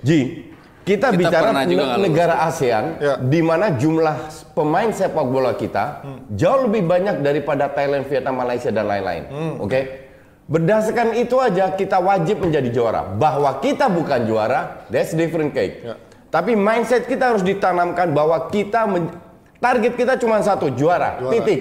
Ji, 0.06 0.47
kita, 0.88 1.12
Kita 1.12 1.20
bicara 1.20 1.52
juga 1.52 1.68
ne- 1.68 1.76
nggak 1.76 2.00
negara 2.00 2.36
ASEAN 2.42 2.86
Ya. 2.98 3.14
di 3.20 3.44
mana 3.44 3.76
jumlah 3.76 4.16
pemain 4.56 4.88
sepak 4.90 5.28
bola 5.28 5.52
kita 5.52 6.08
jauh 6.32 6.64
lebih 6.64 6.88
banyak 6.88 7.20
daripada 7.20 7.68
Thailand, 7.68 8.08
Vietnam, 8.08 8.40
Malaysia 8.40 8.72
dan 8.72 8.88
lain-lain. 8.88 9.24
Oke. 9.60 10.08
Berdasarkan 10.48 11.12
itu 11.14 11.36
aja 11.38 11.76
kita 11.76 12.00
wajib 12.00 12.40
menjadi 12.40 12.72
juara. 12.72 13.04
Bahwa 13.04 13.60
kita 13.60 13.92
bukan 13.92 14.24
juara, 14.24 14.88
that's 14.88 15.12
different 15.12 15.52
cake. 15.52 15.84
Ya. 15.84 16.00
Tapi 16.28 16.56
mindset 16.56 17.04
kita 17.04 17.36
harus 17.36 17.44
ditanamkan 17.44 18.16
bahwa 18.16 18.48
kita 18.48 18.88
men- 18.88 19.12
target 19.60 19.94
kita 19.94 20.16
cuma 20.16 20.40
satu, 20.40 20.72
juara. 20.72 21.20
Juara. 21.20 21.36
Titik. 21.36 21.60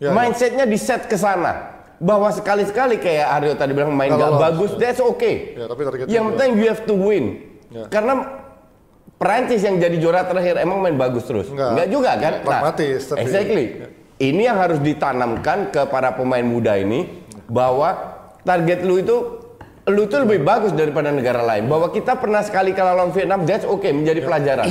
Ya, 0.00 0.08
ya. 0.08 0.10
Mindsetnya 0.10 0.64
di 0.64 0.80
set 0.80 1.04
ke 1.04 1.16
sana. 1.16 1.76
Bahwa 2.00 2.32
sekali-sekali 2.32 2.96
kayak 2.96 3.26
Aryo 3.28 3.52
tadi 3.52 3.76
bilang 3.76 3.92
main 3.92 4.08
Kalau 4.08 4.16
gak 4.16 4.32
lolos. 4.32 4.40
bagus, 4.40 4.70
that's 4.80 5.02
okay. 5.04 5.52
Ya, 5.52 5.68
tapi 5.68 5.84
targetnya 5.84 6.08
Yang 6.08 6.24
penting 6.32 6.50
you 6.56 6.66
have 6.66 6.82
to 6.88 6.96
win. 6.96 7.24
Ya. 7.70 7.86
Karena 7.86 8.26
Perancis 9.16 9.60
yang 9.62 9.76
jadi 9.78 9.96
juara 10.00 10.24
terakhir 10.26 10.58
emang 10.58 10.80
main 10.80 10.96
bagus 10.96 11.28
terus. 11.28 11.46
Enggak. 11.52 11.86
juga 11.92 12.16
kan? 12.16 12.32
Pragmatis, 12.42 13.00
tapi- 13.06 13.20
exactly. 13.22 13.64
Ini 14.20 14.52
yang 14.52 14.58
harus 14.60 14.76
ditanamkan 14.80 15.72
ke 15.72 15.88
para 15.88 16.12
pemain 16.12 16.44
muda 16.44 16.76
ini 16.76 17.24
bahwa 17.48 17.96
target 18.44 18.84
lu 18.84 19.00
itu 19.00 19.16
lu 19.88 20.04
itu 20.04 20.16
lebih 20.20 20.44
bagus 20.44 20.76
daripada 20.76 21.08
negara 21.08 21.40
lain. 21.40 21.68
Bahwa 21.68 21.88
kita 21.88 22.16
pernah 22.20 22.44
sekali 22.44 22.76
kalah 22.76 23.00
lawan 23.00 23.12
Vietnam, 23.16 23.48
that's 23.48 23.64
okay 23.64 23.96
menjadi 23.96 24.20
pelajaran. 24.20 24.66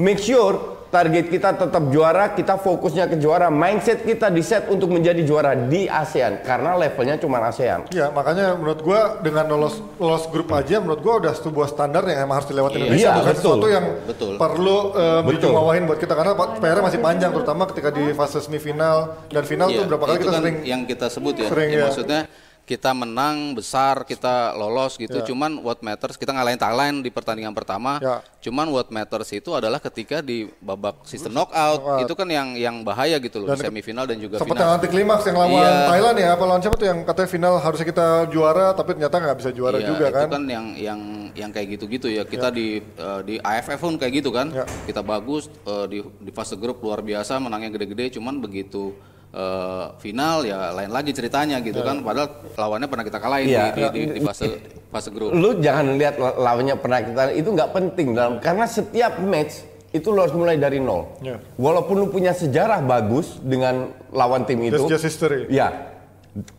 Make 0.00 0.20
sure 0.20 0.77
target 0.88 1.28
kita 1.28 1.52
tetap 1.54 1.82
juara, 1.88 2.32
kita 2.32 2.56
fokusnya 2.56 3.04
ke 3.06 3.16
juara, 3.16 3.48
mindset 3.48 4.02
kita 4.02 4.28
di 4.28 4.40
set 4.40 4.66
untuk 4.66 4.88
menjadi 4.88 5.20
juara 5.20 5.52
di 5.52 5.84
ASEAN 5.84 6.40
karena 6.40 6.74
levelnya 6.74 7.16
cuma 7.16 7.44
ASEAN. 7.44 7.88
Ya 7.90 8.08
makanya 8.08 8.54
menurut 8.54 8.80
gua 8.80 9.00
dengan 9.18 9.44
lolos 9.46 9.78
lolos 9.96 10.24
grup 10.26 10.48
aja 10.50 10.78
menurut 10.78 10.98
gua 10.98 11.14
udah 11.18 11.32
sebuah 11.32 11.68
standar 11.68 12.02
yang 12.04 12.24
emang 12.24 12.40
harus 12.40 12.48
dilewati 12.48 12.74
Iya. 12.74 12.82
Indonesia 12.82 13.04
Iya, 13.04 13.12
bukan 13.14 13.28
betul. 13.28 13.42
sesuatu 13.42 13.66
yang 13.68 13.84
Betul. 14.04 14.32
perlu 14.36 14.78
um, 14.78 14.88
Betul. 15.22 15.32
dijumawahin 15.34 15.82
buat 15.84 15.98
kita 15.98 16.14
karena 16.14 16.32
PR 16.34 16.78
masih 16.80 16.98
panjang 16.98 17.30
terutama 17.30 17.62
ketika 17.66 17.88
di 17.90 18.04
fase 18.12 18.38
semifinal 18.38 18.96
dan 19.28 19.42
final 19.44 19.68
Iya, 19.68 19.76
tuh 19.78 19.84
berapa 19.86 20.04
kali 20.04 20.18
kita 20.18 20.30
kan 20.30 20.40
sering 20.40 20.56
yang 20.64 20.80
kita 20.82 21.06
sebut 21.06 21.34
ya. 21.36 21.48
sering, 21.48 21.68
Ya, 21.68 21.76
ya. 21.76 21.84
Maksudnya 21.86 22.20
kita 22.68 22.92
menang 22.92 23.56
besar, 23.56 24.04
kita 24.04 24.52
lolos 24.52 25.00
gitu. 25.00 25.24
Cuman 25.24 25.64
what 25.64 25.80
matters 25.80 26.20
kita 26.20 26.36
ngalahin 26.36 26.60
Thailand 26.60 27.00
di 27.00 27.08
pertandingan 27.08 27.56
pertama. 27.56 27.96
Ya. 27.98 28.20
Cuman 28.44 28.68
what 28.68 28.92
matters 28.92 29.32
itu 29.32 29.56
adalah 29.56 29.80
ketika 29.80 30.20
di 30.20 30.52
babak 30.60 31.08
sistem 31.08 31.32
knockout, 31.32 32.04
itu 32.04 32.12
kan 32.12 32.28
yang 32.28 32.52
yang 32.54 32.84
bahaya 32.84 33.16
gitu 33.16 33.40
loh, 33.40 33.48
di 33.48 33.58
semifinal 33.58 34.04
dan 34.04 34.20
juga 34.20 34.36
Sempat 34.36 34.60
final. 34.60 34.76
anti 34.76 34.86
klimaks 34.86 35.24
yang 35.24 35.36
lawan 35.40 35.56
Iya. 35.56 35.88
Thailand 35.88 36.16
ya, 36.18 36.28
apa 36.36 36.44
lawan 36.44 36.60
siapa 36.60 36.76
tuh 36.76 36.86
yang 36.86 36.98
katanya 37.02 37.28
final 37.32 37.54
harusnya 37.56 37.86
kita 37.88 38.06
juara 38.28 38.66
tapi 38.76 38.90
ternyata 38.92 39.16
nggak 39.16 39.36
bisa 39.40 39.50
juara 39.50 39.78
Iya, 39.80 39.88
juga 39.88 40.04
itu 40.06 40.18
kan. 40.20 40.28
kan 40.28 40.42
yang 40.44 40.66
yang 40.76 41.00
yang 41.32 41.50
kayak 41.50 41.68
gitu-gitu 41.74 42.12
ya. 42.12 42.22
Kita 42.22 42.52
di 42.52 42.84
eh, 42.84 43.20
di 43.24 43.34
AFF 43.40 43.80
pun 43.80 43.96
kayak 43.96 44.12
gitu 44.20 44.28
kan. 44.28 44.52
Ya. 44.52 44.68
Kita 44.84 45.00
bagus 45.00 45.48
eh, 45.64 45.86
di 45.88 45.98
di 46.04 46.30
fase 46.30 46.52
grup 46.54 46.84
luar 46.84 47.00
biasa, 47.00 47.40
menangnya 47.40 47.72
gede-gede, 47.72 48.20
cuman 48.20 48.38
begitu 48.38 48.92
eh, 49.32 49.86
final 50.00 50.44
ya 50.44 50.72
lain 50.72 50.90
lagi 50.90 51.10
ceritanya 51.12 51.60
gitu 51.60 51.80
kan. 51.80 52.00
Padahal 52.00 52.28
lawannya 52.54 52.88
pernah 52.88 53.04
kita 53.04 53.18
kalahin 53.20 53.46
Iya. 53.48 53.64
di, 53.72 53.82
di, 53.92 54.00
di, 54.16 54.20
fase 54.24 54.46
fase 54.88 55.08
grup. 55.12 55.32
Lu 55.32 55.60
jangan 55.60 55.96
lihat 55.96 56.16
la- 56.16 56.36
lawannya 56.36 56.76
pernah 56.80 57.00
kita 57.04 57.22
itu 57.36 57.48
nggak 57.52 57.70
penting 57.72 58.16
dalam 58.16 58.40
karena 58.40 58.64
setiap 58.64 59.20
match 59.20 59.64
itu 59.88 60.12
lu 60.12 60.20
harus 60.20 60.36
mulai 60.36 60.60
dari 60.60 60.80
nol. 60.80 61.16
Ya. 61.24 61.40
Walaupun 61.56 61.96
lu 61.96 62.06
punya 62.12 62.36
sejarah 62.36 62.84
bagus 62.84 63.40
dengan 63.40 63.92
lawan 64.12 64.44
tim 64.44 64.60
itu. 64.60 64.76
That's 64.76 65.00
just 65.00 65.04
history. 65.08 65.48
Ya. 65.48 65.96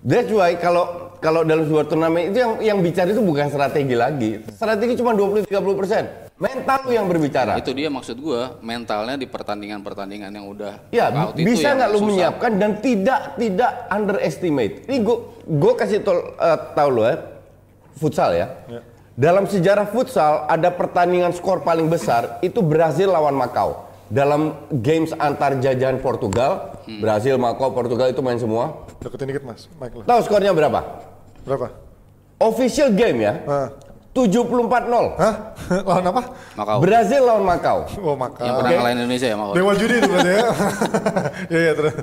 That's 0.01 0.33
why 0.33 0.57
kalau 0.57 1.13
kalau 1.21 1.45
dalam 1.45 1.69
sebuah 1.69 1.85
turnamen 1.87 2.33
itu 2.33 2.37
yang 2.41 2.53
yang 2.59 2.77
bicara 2.81 3.11
itu 3.13 3.21
bukan 3.21 3.47
strategi 3.47 3.95
lagi. 3.95 4.31
Strategi 4.51 4.93
cuma 4.97 5.13
20 5.13 5.45
30 5.45 5.79
persen. 5.79 6.03
Mental 6.39 6.79
lu 6.87 6.95
yang 6.95 7.03
berbicara. 7.03 7.59
Itu 7.59 7.75
dia 7.75 7.91
maksud 7.91 8.15
gua 8.17 8.55
mentalnya 8.59 9.19
di 9.19 9.27
pertandingan-pertandingan 9.27 10.31
yang 10.31 10.47
udah 10.47 10.87
Ya, 10.87 11.11
bisa 11.35 11.75
nggak 11.75 11.89
lu 11.89 11.99
susah. 11.99 12.07
menyiapkan 12.07 12.51
dan 12.55 12.71
tidak 12.79 13.35
tidak 13.35 13.71
underestimate. 13.89 14.87
Ini 14.87 15.03
gue 15.03 15.17
gue 15.45 15.73
kasih 15.75 15.99
tol, 15.99 16.31
eh, 16.33 16.59
tahu 16.73 16.89
lo 16.89 17.03
ya, 17.03 17.15
futsal 17.93 18.31
ya. 18.31 18.47
Dalam 19.13 19.43
sejarah 19.45 19.83
futsal 19.85 20.47
ada 20.47 20.71
pertandingan 20.71 21.35
skor 21.35 21.59
paling 21.59 21.85
besar 21.85 22.39
itu 22.39 22.63
Brazil 22.63 23.11
lawan 23.11 23.35
Makau. 23.35 23.83
Dalam 24.07 24.55
games 24.73 25.11
antar 25.13 25.59
jajahan 25.59 25.99
Portugal, 25.99 26.79
Hmm. 26.81 26.97
Brazil, 26.97 27.37
Makau, 27.37 27.69
Portugal 27.69 28.07
itu 28.07 28.23
main 28.23 28.39
semua. 28.39 28.87
Deketin 28.97 29.29
dikit 29.29 29.43
mas, 29.43 29.69
Mike 29.75 29.93
lah. 29.93 30.05
Tahu 30.07 30.19
skornya 30.23 30.49
berapa? 30.49 30.81
Berapa? 31.43 31.67
Official 32.39 32.89
game 32.89 33.21
ya, 33.21 33.33
Hah? 34.25 35.15
74-0. 35.15 35.15
Hah? 35.21 35.33
lawan 35.85 36.05
apa? 36.07 36.21
Makau. 36.55 36.77
Brazil 36.81 37.21
lawan 37.23 37.43
Makau. 37.45 37.77
Oh 38.01 38.15
maka. 38.17 38.41
yang 38.43 38.55
pernah 38.57 38.71
ngalahin 38.75 38.97
Indonesia 38.99 39.27
ya 39.29 39.37
mau. 39.37 39.51
Dewa 39.53 39.71
judi 39.75 39.95
itu 39.97 40.09
berarti 40.09 40.31
ya. 40.31 40.41
Iya 41.51 41.59
iya 41.59 41.73
terus. 41.73 41.95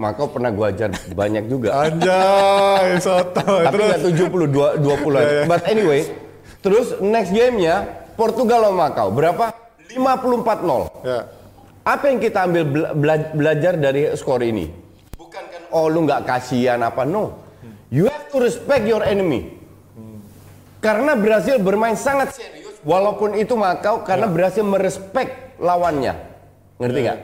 Makau 0.00 0.26
pernah 0.32 0.48
gua 0.48 0.72
ajar 0.72 0.88
banyak 1.12 1.44
juga. 1.46 1.68
Anjay, 1.84 2.96
soto. 2.98 3.44
Tapi 3.44 3.68
terus. 3.68 3.88
nggak 3.90 4.00
70, 4.16 4.48
dua- 4.48 4.74
20 4.80 5.12
an. 5.12 5.20
Ya, 5.20 5.28
ya. 5.28 5.44
But 5.44 5.62
anyway, 5.66 6.00
terus 6.60 6.96
next 6.98 7.30
gamenya 7.30 7.84
Portugal 8.16 8.64
lawan 8.64 8.80
Makau. 8.80 9.12
Berapa? 9.12 9.52
54-0. 9.92 11.04
Ya. 11.04 11.20
Apa 11.82 12.04
yang 12.08 12.18
kita 12.18 12.46
ambil 12.46 12.62
bela- 12.64 12.94
bela- 12.94 13.30
belajar 13.34 13.72
dari 13.74 14.08
skor 14.14 14.40
ini? 14.40 14.70
Bukan 15.12 15.42
kan, 15.46 15.62
oh 15.68 15.90
lu 15.90 16.06
nggak 16.06 16.22
kasihan 16.24 16.80
apa, 16.80 17.02
no. 17.04 17.42
You 17.90 18.06
have 18.06 18.30
to 18.30 18.38
respect 18.38 18.86
your 18.86 19.02
enemy. 19.02 19.59
Karena 20.80 21.12
Brasil 21.12 21.60
bermain 21.60 21.92
sangat 21.92 22.32
serius, 22.36 22.80
walaupun 22.80 23.36
itu 23.36 23.52
Makau, 23.52 24.00
karena 24.00 24.24
Brasil 24.26 24.64
merespek 24.64 25.60
lawannya. 25.60 26.16
Ngerti 26.80 26.98
nggak? 27.04 27.18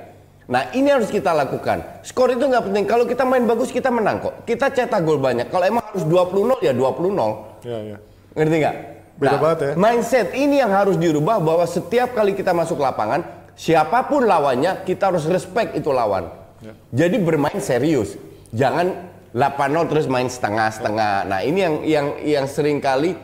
Nah 0.46 0.70
ini 0.76 0.92
harus 0.92 1.10
kita 1.10 1.34
lakukan. 1.34 2.04
Skor 2.06 2.36
itu 2.36 2.44
nggak 2.46 2.70
penting. 2.70 2.84
Kalau 2.86 3.08
kita 3.08 3.26
main 3.26 3.42
bagus 3.48 3.74
kita 3.74 3.90
menang 3.90 4.22
kok. 4.22 4.46
Kita 4.46 4.70
cetak 4.70 5.02
gol 5.02 5.18
banyak. 5.18 5.50
Kalau 5.50 5.64
emang 5.66 5.82
harus 5.90 6.06
20-0 6.06 6.62
ya 6.62 6.70
20-0. 6.70 7.66
Ya 7.66 7.78
ya. 7.82 7.98
Ngerti 8.36 8.56
nggak? 8.62 8.76
Beda 9.16 9.36
banget 9.40 9.58
ya. 9.58 9.72
Mindset 9.74 10.28
ini 10.36 10.60
yang 10.60 10.70
harus 10.70 11.00
dirubah 11.00 11.40
bahwa 11.40 11.64
setiap 11.64 12.12
kali 12.12 12.36
kita 12.36 12.52
masuk 12.52 12.78
lapangan, 12.78 13.24
siapa 13.56 14.04
pun 14.06 14.28
lawannya, 14.28 14.84
kita 14.84 15.08
harus 15.10 15.24
respect 15.26 15.74
itu 15.74 15.88
lawan. 15.90 16.28
Ya. 16.60 16.76
Jadi 16.92 17.16
bermain 17.18 17.58
serius. 17.58 18.14
Jangan 18.52 18.92
8-0 19.32 19.90
terus 19.90 20.06
main 20.06 20.28
setengah-setengah. 20.28 21.26
Nah 21.26 21.40
ini 21.42 21.58
yang 21.58 21.74
yang 21.82 22.06
yang 22.22 22.46
sering 22.46 22.78
kali 22.78 23.16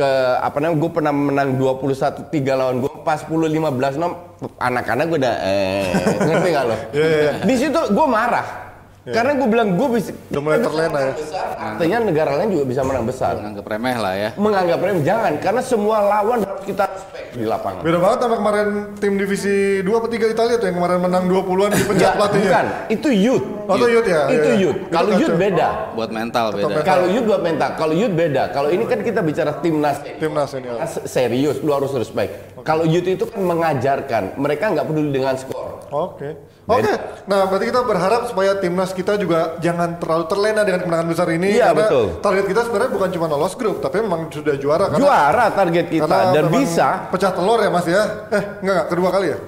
ke 0.00 0.10
apa 0.40 0.56
namanya 0.64 0.80
gue 0.80 0.90
pernah 0.96 1.12
menang 1.12 1.60
21 1.60 2.32
3 2.32 2.56
lawan 2.56 2.76
gue 2.80 2.90
pas 3.04 3.20
10 3.20 3.36
15 3.36 4.00
6 4.00 4.56
anak-anak 4.56 5.04
gue 5.12 5.18
udah 5.20 5.36
eh 5.44 5.84
ngerti 6.24 6.48
nggak 6.48 6.64
lo? 6.64 6.76
Iya, 6.96 7.08
iya. 7.12 7.32
Di 7.44 7.54
situ 7.60 7.80
gue 7.92 8.06
marah. 8.08 8.69
Karena 9.10 9.32
gue 9.34 9.48
bilang 9.48 9.68
gue 9.72 9.88
bisa 9.92 10.10
Udah 10.26 10.40
mulai 10.40 10.58
terlena 10.58 11.00
ya. 11.00 11.12
Artinya 11.60 11.98
negara 12.02 12.30
lain 12.34 12.48
juga 12.50 12.64
bisa 12.64 12.80
menang 12.80 13.04
besar 13.04 13.34
Anggap 13.36 13.66
remeh 13.66 13.96
lah 13.96 14.14
ya. 14.14 14.30
menganggap 14.34 14.78
remeh 14.78 15.02
jangan 15.02 15.32
karena 15.36 15.60
semua 15.60 15.96
lawan 16.00 16.40
harus 16.40 16.62
kita 16.62 16.84
respect 16.86 17.26
di 17.32 17.44
lapangan. 17.44 17.80
Beda 17.80 17.98
banget 17.98 18.18
sama 18.20 18.34
kemarin 18.36 18.68
tim 18.96 19.14
divisi 19.14 19.54
2 19.80 19.90
atau 19.90 20.08
3 20.08 20.26
Italia 20.28 20.56
tuh 20.56 20.66
yang 20.66 20.76
kemarin 20.76 20.98
menang 21.00 21.24
20-an 21.26 21.70
dipecat 21.72 22.00
Ya, 22.00 22.10
pelatihnya. 22.12 22.44
bukan, 22.44 22.66
itu 22.88 23.08
youth. 23.12 23.46
Oh, 23.62 23.76
itu 23.76 23.86
youth 23.88 24.08
ya? 24.08 24.22
Itu 24.24 24.32
Iya, 24.32 24.42
iya. 24.48 24.54
youth. 24.60 24.78
Kalau 24.88 25.10
youth 25.14 25.36
beda. 25.36 25.68
Buat 25.92 26.10
mental 26.10 26.44
beda. 26.52 26.74
Kalau 26.82 27.06
youth 27.06 27.26
buat 27.26 27.40
mental, 27.40 27.68
kalau 27.76 27.94
youth 27.94 28.12
beda. 28.12 28.42
Kalau 28.50 28.68
ini 28.68 28.84
kan 28.84 28.98
kita 29.00 29.20
bicara 29.20 29.52
timnas. 29.56 29.96
Timnas 30.16 30.50
ini. 30.52 30.66
ya. 30.66 30.84
Se- 30.84 31.06
Serius, 31.06 31.56
lu 31.58 31.70
harus 31.70 31.90
respect. 31.92 32.30
Kalau 32.60 32.82
youth 32.82 33.06
itu 33.06 33.24
kan 33.24 33.40
mengajarkan, 33.40 34.22
mereka 34.36 34.68
nggak 34.68 34.84
peduli 34.84 35.10
dengan 35.12 35.34
skor. 35.34 35.86
Oke. 35.88 36.34
Oke. 36.66 36.92
Nah, 37.24 37.46
berarti 37.46 37.66
kita 37.66 37.82
berharap 37.82 38.26
supaya 38.26 38.54
timnas 38.54 38.90
kita 39.00 39.16
juga 39.16 39.56
jangan 39.58 39.96
terlalu 39.96 40.24
terlena 40.26 40.60
dengan 40.60 40.80
kemenangan 40.80 41.08
besar 41.08 41.26
ini 41.30 41.48
Iya, 41.50 41.72
betul. 41.72 42.20
target 42.20 42.44
kita 42.44 42.60
sebenarnya 42.62 42.92
bukan 42.92 43.08
cuma 43.10 43.26
lolos 43.26 43.54
grup, 43.54 43.80
tapi 43.80 43.98
memang 43.98 44.28
sudah 44.28 44.54
juara 44.54 44.86
karena 44.86 45.00
Juara 45.00 45.46
target 45.50 45.86
kita 45.88 46.04
karena 46.04 46.30
dan 46.30 46.44
bisa. 46.50 46.88
pecah 47.08 47.32
telur 47.32 47.58
ya 47.58 47.68
Mas 47.68 47.86
ya. 47.86 48.02
Eh, 48.28 48.42
enggak 48.60 48.74
enggak, 48.76 48.86
kedua 48.88 49.08
kali 49.08 49.26
ya? 49.26 49.38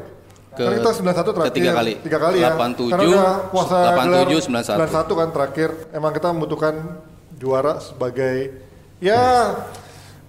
Ke- 0.53 0.63
Kan 0.63 0.73
kita 0.75 0.91
91 0.95 1.33
terakhir. 1.33 1.49
ketiga 1.51 1.71
kali. 1.75 1.93
Tiga 1.99 2.19
kali 2.19 2.37
ya. 2.39 2.49
87, 2.51 2.91
Karena 2.91 3.05
udah 3.07 3.35
puasa 3.49 3.77
87, 3.91 4.41
gelar 4.43 4.43
91. 4.43 4.89
91 5.07 5.15
kan 5.15 5.29
terakhir. 5.31 5.69
Emang 5.91 6.11
kita 6.11 6.27
membutuhkan 6.29 6.75
juara 7.35 7.75
sebagai 7.79 8.37
ya 8.99 9.23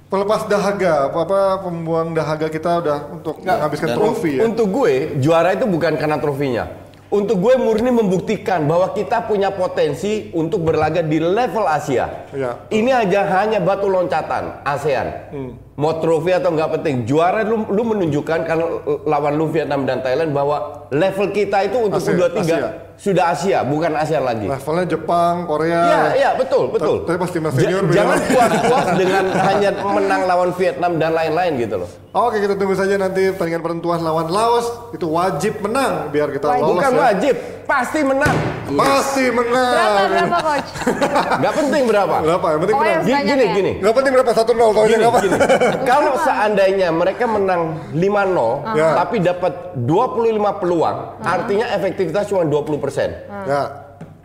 pelepas 0.08 0.46
dahaga, 0.46 1.08
apa, 1.08 1.20
apa 1.20 1.40
pembuang 1.62 2.14
dahaga 2.14 2.48
kita 2.48 2.80
udah 2.80 3.00
untuk 3.12 3.42
menghabiskan 3.42 3.88
trofi 3.94 4.32
ya. 4.38 4.42
Untuk 4.44 4.68
gue, 4.70 5.18
juara 5.18 5.52
itu 5.52 5.66
bukan 5.66 5.94
karena 5.94 6.18
trofinya. 6.18 6.66
Untuk 7.14 7.46
gue 7.46 7.62
murni 7.62 7.94
membuktikan 7.94 8.66
bahwa 8.66 8.90
kita 8.90 9.30
punya 9.30 9.54
potensi 9.54 10.34
untuk 10.34 10.66
berlaga 10.66 11.06
di 11.06 11.22
level 11.22 11.62
Asia. 11.70 12.26
Iya. 12.34 12.66
Ini 12.74 12.90
aja 12.90 13.22
hanya 13.38 13.62
batu 13.62 13.86
loncatan 13.86 14.66
ASEAN. 14.66 15.30
Mau 15.78 16.02
trofi 16.02 16.34
atau 16.34 16.50
nggak 16.50 16.82
penting, 16.82 17.06
juara 17.06 17.46
lu, 17.46 17.70
lu 17.70 17.86
menunjukkan 17.86 18.40
kalau 18.50 18.82
lawan 19.06 19.38
lu 19.38 19.46
Vietnam 19.54 19.86
dan 19.86 20.02
Thailand 20.02 20.34
bahwa 20.34 20.90
level 20.90 21.30
kita 21.30 21.70
itu 21.70 21.86
untuk 21.86 22.02
Asia, 22.02 22.18
U23 22.18 22.38
Asia. 22.42 22.70
Sudah 23.04 23.36
Asia, 23.36 23.60
bukan 23.62 23.92
ASEAN 23.94 24.24
lagi. 24.24 24.48
Levelnya 24.48 24.88
Jepang, 24.88 25.44
Korea. 25.44 25.82
Iya, 25.84 26.02
iya, 26.16 26.30
betul, 26.34 26.72
betul. 26.72 27.04
Tapi 27.04 27.20
pas 27.20 27.28
timnas 27.28 27.52
Ja- 27.52 27.60
senior 27.60 27.84
beda. 27.84 27.94
jangan 27.94 28.20
puas-puas 28.32 28.88
dengan 28.96 29.24
hanya 29.44 29.70
menang 29.76 30.22
lawan 30.24 30.50
Vietnam 30.56 30.92
dan 30.96 31.12
lain-lain 31.12 31.52
gitu 31.60 31.76
loh. 31.78 31.90
Oke 32.14 32.40
kita 32.40 32.56
tunggu 32.56 32.72
saja 32.74 32.96
nanti 32.96 33.28
pertandingan 33.28 33.60
penentuan 33.60 34.00
lawan 34.00 34.30
Laos 34.30 34.64
itu 34.92 35.04
wajib 35.04 35.60
menang 35.60 36.08
biar 36.10 36.30
kita 36.30 36.46
lolos 36.48 36.78
Bukan 36.78 36.92
ya. 36.92 37.00
wajib, 37.04 37.36
pasti 37.64 38.00
menang. 38.02 38.36
Pasti 38.74 39.26
menang. 39.30 39.74
Berapa 39.74 40.02
berapa 40.08 40.38
coach? 40.40 40.70
Nggak 41.42 41.54
penting 41.54 41.84
berapa. 41.86 42.16
Berapa? 42.22 42.46
Yang 42.50 42.62
penting 42.62 42.78
menang. 42.78 43.04
Gini, 43.04 43.22
gini, 43.24 43.44
ya? 43.44 43.54
gini. 43.54 43.72
Gak 43.80 43.94
penting 43.94 44.12
berapa 44.14 44.32
1-0 44.32 44.44
kalau 44.48 44.88
Gini, 44.88 45.04
apa. 45.04 45.20
gini. 45.20 45.38
Kalau 45.92 46.14
seandainya 46.18 46.88
mereka 46.90 47.24
menang 47.28 47.62
5-0 47.92 48.74
Ya. 48.74 48.88
tapi 48.98 49.16
dapat 49.20 49.54
25 49.78 50.62
peluang, 50.64 50.98
artinya 51.22 51.66
efektivitas 51.70 52.26
cuma 52.26 52.42
20%. 52.42 53.30
Ya. 53.46 53.83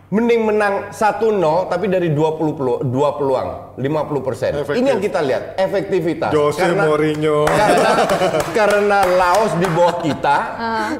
Mending 0.08 0.40
menang 0.40 0.88
1-0 0.88 1.36
tapi 1.68 1.84
dari 1.84 2.16
20 2.16 2.56
pelu 2.56 2.80
2 2.80 3.18
peluang, 3.20 3.76
50%. 3.76 4.56
Efektif. 4.56 4.80
Ini 4.80 4.96
yang 4.96 5.02
kita 5.04 5.20
lihat, 5.20 5.60
efektivitas. 5.60 6.32
Jose 6.32 6.64
Mourinho. 6.72 7.44
Karena, 7.44 7.92
karena 8.56 8.98
Laos 9.04 9.52
di 9.60 9.68
bawah 9.68 10.00
kita. 10.00 10.36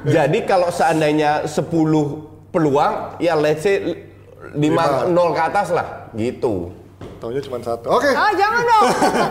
Jadi 0.05 0.45
kalau 0.45 0.69
seandainya 0.69 1.49
10 1.49 1.73
peluang, 2.53 3.17
ya 3.17 3.33
let's 3.33 3.65
say 3.65 3.81
5-0 4.53 5.09
ke 5.33 5.41
atas 5.41 5.73
lah, 5.73 6.13
gitu. 6.13 6.77
Taunya 7.19 7.41
cuma 7.41 7.59
satu. 7.59 7.89
Oke. 7.89 8.13
Oh 8.13 8.31
jangan 8.37 8.63
dong. 8.63 8.85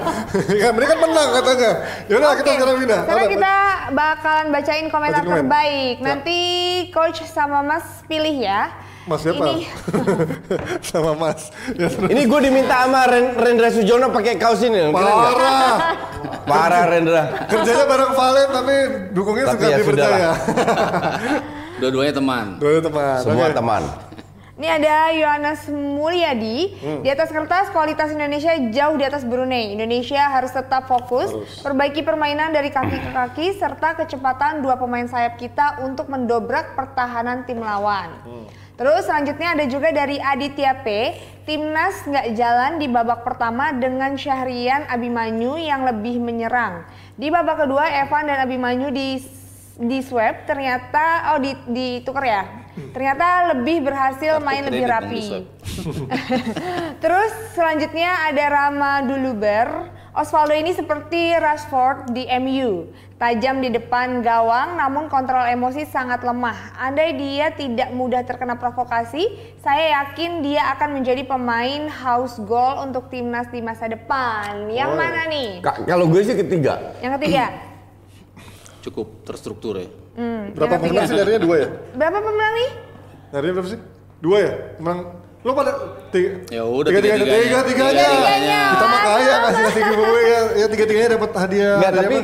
ya, 0.60 0.74
mereka 0.74 0.98
kan 0.98 1.00
menang 1.06 1.30
katanya. 1.38 1.72
Yaudah 2.10 2.32
kita 2.34 2.50
Oke, 2.50 2.58
sekarang 2.58 2.76
pindah. 2.82 3.00
Sekarang 3.06 3.24
Ada- 3.24 3.34
kita 3.38 3.54
bakalan 3.94 4.48
bacain 4.52 4.86
komentar 4.90 5.22
Bacain 5.22 5.30
komen. 5.30 5.40
terbaik. 5.46 5.96
Ya. 5.96 6.04
Nanti 6.04 6.40
coach 6.92 7.22
sama 7.30 7.62
Mas 7.62 7.86
pilih 8.10 8.42
ya. 8.42 8.74
Mas 9.08 9.24
siapa? 9.24 9.56
Ini 9.56 9.64
Sama 10.92 11.16
Mas. 11.16 11.48
Ya. 11.74 11.88
Ini 11.88 12.28
gue 12.28 12.40
diminta 12.44 12.84
sama 12.84 13.08
Ren- 13.08 13.36
Rendra 13.36 13.72
Sujono 13.72 14.12
pakai 14.12 14.36
kaos 14.36 14.60
ini. 14.60 14.92
Parah. 14.92 15.78
Parah 16.44 16.84
Rendra. 16.86 17.24
Kerjanya 17.48 17.86
bareng 17.88 18.12
Valen 18.12 18.48
tapi 18.52 18.76
dukungnya 19.16 19.46
Tapi 19.48 19.56
suka 19.56 19.66
ya 19.66 19.78
dipercaya. 19.80 20.30
Dua-duanya 21.80 22.14
teman. 22.14 22.46
Dua 22.60 22.82
teman. 22.84 23.18
Semua 23.24 23.48
Oke. 23.48 23.56
teman. 23.56 23.82
Ini 24.58 24.74
ada 24.74 25.14
Yohanes 25.14 25.70
Mulyadi. 25.70 26.82
Di 27.06 27.10
atas 27.14 27.30
kertas 27.30 27.70
kualitas 27.70 28.10
Indonesia 28.10 28.58
jauh 28.74 28.98
di 28.98 29.06
atas 29.06 29.22
Brunei. 29.22 29.78
Indonesia 29.78 30.18
harus 30.34 30.50
tetap 30.50 30.90
fokus, 30.90 31.30
perbaiki 31.62 32.02
permainan 32.02 32.50
dari 32.50 32.74
kaki 32.74 32.98
ke 32.98 33.10
kaki 33.14 33.46
serta 33.54 33.94
kecepatan 34.02 34.66
dua 34.66 34.82
pemain 34.82 35.06
sayap 35.06 35.38
kita 35.38 35.86
untuk 35.86 36.10
mendobrak 36.10 36.74
pertahanan 36.74 37.46
tim 37.46 37.62
lawan. 37.62 38.10
Terus 38.74 39.06
selanjutnya 39.06 39.54
ada 39.54 39.66
juga 39.70 39.94
dari 39.94 40.18
Aditya 40.18 40.82
P. 40.82 41.14
Timnas 41.46 42.10
nggak 42.10 42.34
jalan 42.34 42.82
di 42.82 42.90
babak 42.90 43.22
pertama 43.22 43.70
dengan 43.78 44.18
Syahrian 44.18 44.90
Abimanyu 44.90 45.62
yang 45.62 45.86
lebih 45.86 46.18
menyerang. 46.18 46.82
Di 47.14 47.30
babak 47.30 47.62
kedua 47.62 47.94
Evan 47.94 48.26
dan 48.26 48.42
Abimanyu 48.42 48.90
di 48.90 49.22
di 49.78 50.02
swab 50.02 50.50
ternyata 50.50 51.38
oh 51.38 51.40
di 51.46 51.54
ditukar 51.70 52.26
ya. 52.26 52.44
Ternyata 52.78 53.26
lebih 53.52 53.82
berhasil 53.82 54.38
main 54.40 54.64
lebih 54.64 54.86
rapi. 54.86 55.46
Terus 57.04 57.34
selanjutnya 57.52 58.28
ada 58.28 58.44
Rama 58.48 59.02
Duluber. 59.02 59.70
Osvaldo 60.12 60.50
ini 60.52 60.74
seperti 60.74 61.30
Rashford 61.32 62.10
di 62.10 62.26
MU. 62.38 62.90
Tajam 63.18 63.62
di 63.62 63.70
depan 63.70 64.22
gawang 64.22 64.74
namun 64.74 65.06
kontrol 65.08 65.46
emosi 65.46 65.86
sangat 65.86 66.22
lemah. 66.22 66.74
Andai 66.76 67.14
dia 67.14 67.50
tidak 67.52 67.90
mudah 67.92 68.22
terkena 68.22 68.58
provokasi, 68.58 69.30
saya 69.58 70.02
yakin 70.02 70.42
dia 70.42 70.74
akan 70.74 70.98
menjadi 70.98 71.22
pemain 71.22 71.86
house 71.88 72.38
goal 72.40 72.82
untuk 72.82 73.10
timnas 73.10 73.46
di 73.48 73.62
masa 73.62 73.86
depan. 73.86 74.66
Yang 74.68 74.90
Oh. 74.90 74.98
mana 74.98 75.22
nih? 75.28 75.50
Ka- 75.62 75.86
kalau 75.86 76.10
gue 76.10 76.22
sih 76.24 76.34
ketiga. 76.36 76.98
Yang 76.98 77.14
ketiga. 77.22 77.46
Cukup 78.88 79.08
terstruktur 79.28 79.76
ya. 79.78 79.88
Hmm, 80.16 80.56
Berapa 80.56 80.80
ketiga. 80.80 80.88
pemenang 80.88 81.06
sih 81.06 81.16
nyarinya 81.20 81.42
dua 81.44 81.56
ya? 81.60 81.68
Berapa 81.92 82.18
pemenang 82.24 82.52
nih? 82.56 82.70
Nyarinya 83.36 83.54
berapa 83.54 83.70
sih? 83.70 83.80
Dua 84.18 84.38
ya? 84.40 84.52
Menang 84.80 85.00
Lo 85.46 85.54
pada 85.54 85.72
tiga, 86.10 86.44
Ya 86.50 86.64
udah, 86.66 86.90
tiga, 86.90 87.00
tiga, 87.00 87.16
tiga-tiganya. 87.16 87.40
tiga, 87.46 87.60
tiganya. 87.64 88.04
Tiga-tiganya. 88.04 88.62
Kita 88.68 88.86
mah 88.86 89.00
kaya 89.00 89.34
ngasih 89.38 89.62
ngasih 89.62 89.84
giveaway 89.86 90.24
ya, 90.26 90.40
ya 90.58 90.66
tiga 90.68 90.84
tiganya 90.84 91.10
dapat 91.16 91.30
hadiah. 91.38 91.76
Nggak, 91.78 91.92
tapi 91.94 92.16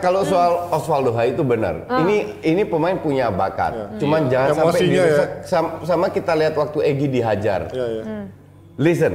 kalau 0.00 0.20
soal 0.24 0.52
Osvaldo 0.72 1.10
Hai 1.12 1.30
itu 1.30 1.42
benar. 1.44 1.74
Ini 1.86 2.16
ini 2.42 2.62
pemain 2.64 2.96
punya 2.96 3.28
bakat. 3.30 3.98
Cuman 3.98 4.26
jangan 4.26 4.48
sampai 4.56 4.72
Emosinya 4.72 4.98
dirusak. 5.04 5.28
ya. 5.28 5.46
Sama, 5.46 5.68
sama 5.84 6.06
kita 6.08 6.32
lihat 6.34 6.54
waktu 6.56 6.78
Egi 6.82 7.06
dihajar. 7.12 7.60
Iya, 7.70 7.86
iya. 7.92 8.02
Listen, 8.80 9.14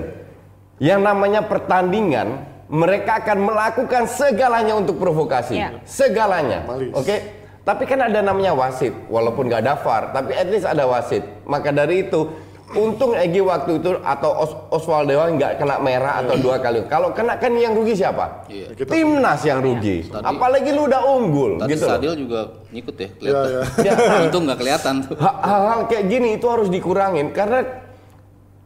yang 0.78 1.02
namanya 1.02 1.42
pertandingan, 1.44 2.46
mereka 2.68 3.24
akan 3.24 3.38
melakukan 3.42 4.04
segalanya 4.06 4.76
untuk 4.76 5.00
provokasi, 5.00 5.56
Iya. 5.56 5.80
segalanya, 5.84 6.68
oke? 6.92 7.18
Tapi 7.64 7.84
kan 7.84 8.00
ada 8.00 8.20
namanya 8.22 8.52
wasit, 8.52 8.96
walaupun 9.08 9.48
nggak 9.48 9.60
ada 9.62 9.76
VAR, 9.76 10.04
tapi 10.12 10.32
at 10.32 10.48
least 10.48 10.64
ada 10.64 10.84
wasit. 10.84 11.20
Maka 11.44 11.72
dari 11.72 12.04
itu, 12.04 12.28
untung 12.70 13.12
Egi 13.12 13.40
waktu 13.40 13.80
itu 13.80 13.96
atau 13.98 14.32
Os 14.38 14.52
Osvaldo 14.72 15.12
nggak 15.12 15.56
kena 15.56 15.80
merah 15.80 16.20
atau 16.20 16.36
dua 16.36 16.60
kali. 16.60 16.84
Kalau 16.88 17.12
kena 17.12 17.36
kan 17.36 17.52
yang 17.52 17.72
rugi 17.72 17.96
siapa? 17.96 18.48
Iya. 18.48 18.72
Kita- 18.72 18.92
Timnas 18.92 19.40
yang 19.44 19.60
rugi. 19.60 20.04
Tadi- 20.04 20.24
Apalagi 20.24 20.70
lu 20.72 20.88
udah 20.88 21.02
unggul, 21.08 21.52
Tadi 21.60 21.72
gitu. 21.72 21.84
loh. 21.88 21.92
Sadil 21.96 22.14
juga 22.16 22.40
ngikut 22.72 22.96
ya, 22.96 23.08
Iya, 23.08 23.12
kelihatan. 23.16 23.48
iya. 23.48 23.64
Ya. 23.84 23.94
Untung 24.28 24.44
nggak 24.48 24.60
kelihatan 24.60 24.94
tuh. 25.04 25.16
Ha- 25.20 25.40
hal-hal 25.40 25.80
kayak 25.88 26.06
gini 26.08 26.28
itu 26.36 26.48
harus 26.48 26.68
dikurangin 26.68 27.32
karena 27.32 27.60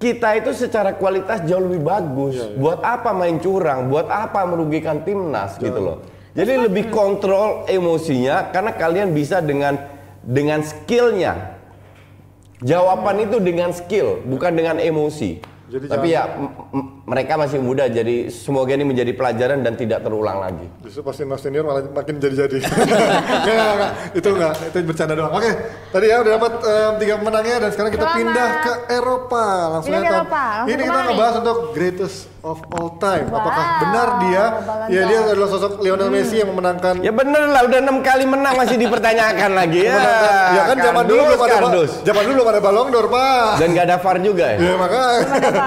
kita 0.01 0.41
itu 0.41 0.51
secara 0.57 0.97
kualitas 0.97 1.45
jauh 1.45 1.61
lebih 1.61 1.85
bagus. 1.85 2.41
Buat 2.57 2.81
apa 2.81 3.13
main 3.13 3.37
curang? 3.37 3.93
Buat 3.93 4.09
apa 4.09 4.41
merugikan 4.49 5.05
timnas 5.05 5.61
gitu 5.61 5.77
loh. 5.77 5.97
Jadi 6.33 6.57
lebih 6.57 6.89
kontrol 6.89 7.69
emosinya 7.69 8.49
karena 8.49 8.73
kalian 8.73 9.13
bisa 9.13 9.37
dengan 9.37 9.77
dengan 10.25 10.65
skillnya. 10.65 11.59
Jawaban 12.61 13.25
itu 13.25 13.37
dengan 13.41 13.73
skill, 13.73 14.21
bukan 14.25 14.53
dengan 14.53 14.77
emosi. 14.77 15.41
Jadi 15.71 15.85
Tapi 15.87 16.07
jangan- 16.13 16.29
ya 16.37 17.00
mereka 17.11 17.35
masih 17.35 17.59
muda 17.59 17.83
jadi 17.85 18.31
semoga 18.31 18.71
ini 18.71 18.85
menjadi 18.85 19.11
pelajaran 19.11 19.59
dan 19.59 19.75
tidak 19.75 19.99
terulang 19.99 20.39
lagi. 20.39 20.63
Justru 20.79 21.03
pasti 21.03 21.23
Mas 21.23 21.39
Senior 21.39 21.63
malah 21.63 21.83
makin 21.85 22.15
jadi-jadi. 22.15 22.57
Enggak, 22.63 23.03
enggak, 23.43 23.67
enggak. 23.69 23.91
Itu 24.13 24.27
enggak, 24.31 24.53
itu 24.63 24.77
bercanda 24.81 25.13
doang. 25.13 25.31
Oke, 25.33 25.51
tadi 25.89 26.05
ya 26.07 26.17
udah 26.17 26.31
dapat 26.31 26.53
em, 26.61 26.91
tiga 26.97 27.13
pemenangnya 27.15 27.55
dan 27.59 27.69
sekarang 27.69 27.91
kita 27.91 28.05
Selamat. 28.05 28.19
pindah 28.21 28.49
ke 28.57 28.73
Eropa. 28.89 29.43
Langsung 29.69 29.89
Pindah 29.89 30.01
ke. 30.01 30.13
Eropa. 30.13 30.41
Langsung 30.41 30.69
Ini 30.69 30.81
kita 30.81 30.99
ngebahas 31.03 31.35
untuk 31.37 31.57
greatest 31.73 32.17
of 32.41 32.57
all 32.71 32.89
time. 32.97 33.25
Apakah 33.27 33.59
Wow, 33.61 33.81
benar 33.81 34.07
dia? 34.19 34.43
Ballon 34.61 34.87
Ya 34.87 35.01
dia 35.03 35.19
adalah 35.27 35.49
sosok 35.49 35.71
Lionel 35.79 36.07
Hmm. 36.07 36.15
Messi 36.15 36.35
yang 36.37 36.49
memenangkan 36.49 36.93
Ya 36.99 37.11
bener 37.11 37.43
lah 37.45 37.61
udah 37.63 37.79
enam 37.79 37.97
kali 37.99 38.23
menang 38.25 38.55
masih 38.55 38.77
dipertanyakan 38.77 39.51
lagi 39.51 39.81
ya. 39.81 39.93
memenangkan- 39.93 40.49
ya 40.49 40.61
kan 40.63 40.77
zaman 40.79 41.03
dulu 41.05 41.21
belum 41.23 41.41
ada 41.41 41.55
kardus. 41.59 41.91
zaman 42.01 42.21
dulu 42.23 42.33
belum 42.35 42.49
ada 42.49 42.61
Ballon 42.61 42.87
d'Or, 42.87 43.07
Pak. 43.07 43.49
Dan 43.57 43.67
gak 43.71 43.85
ada 43.85 43.97
VAR 43.97 44.17
juga 44.19 44.45
ya? 44.47 44.57
Ya 44.57 44.73
makanya. 44.73 45.61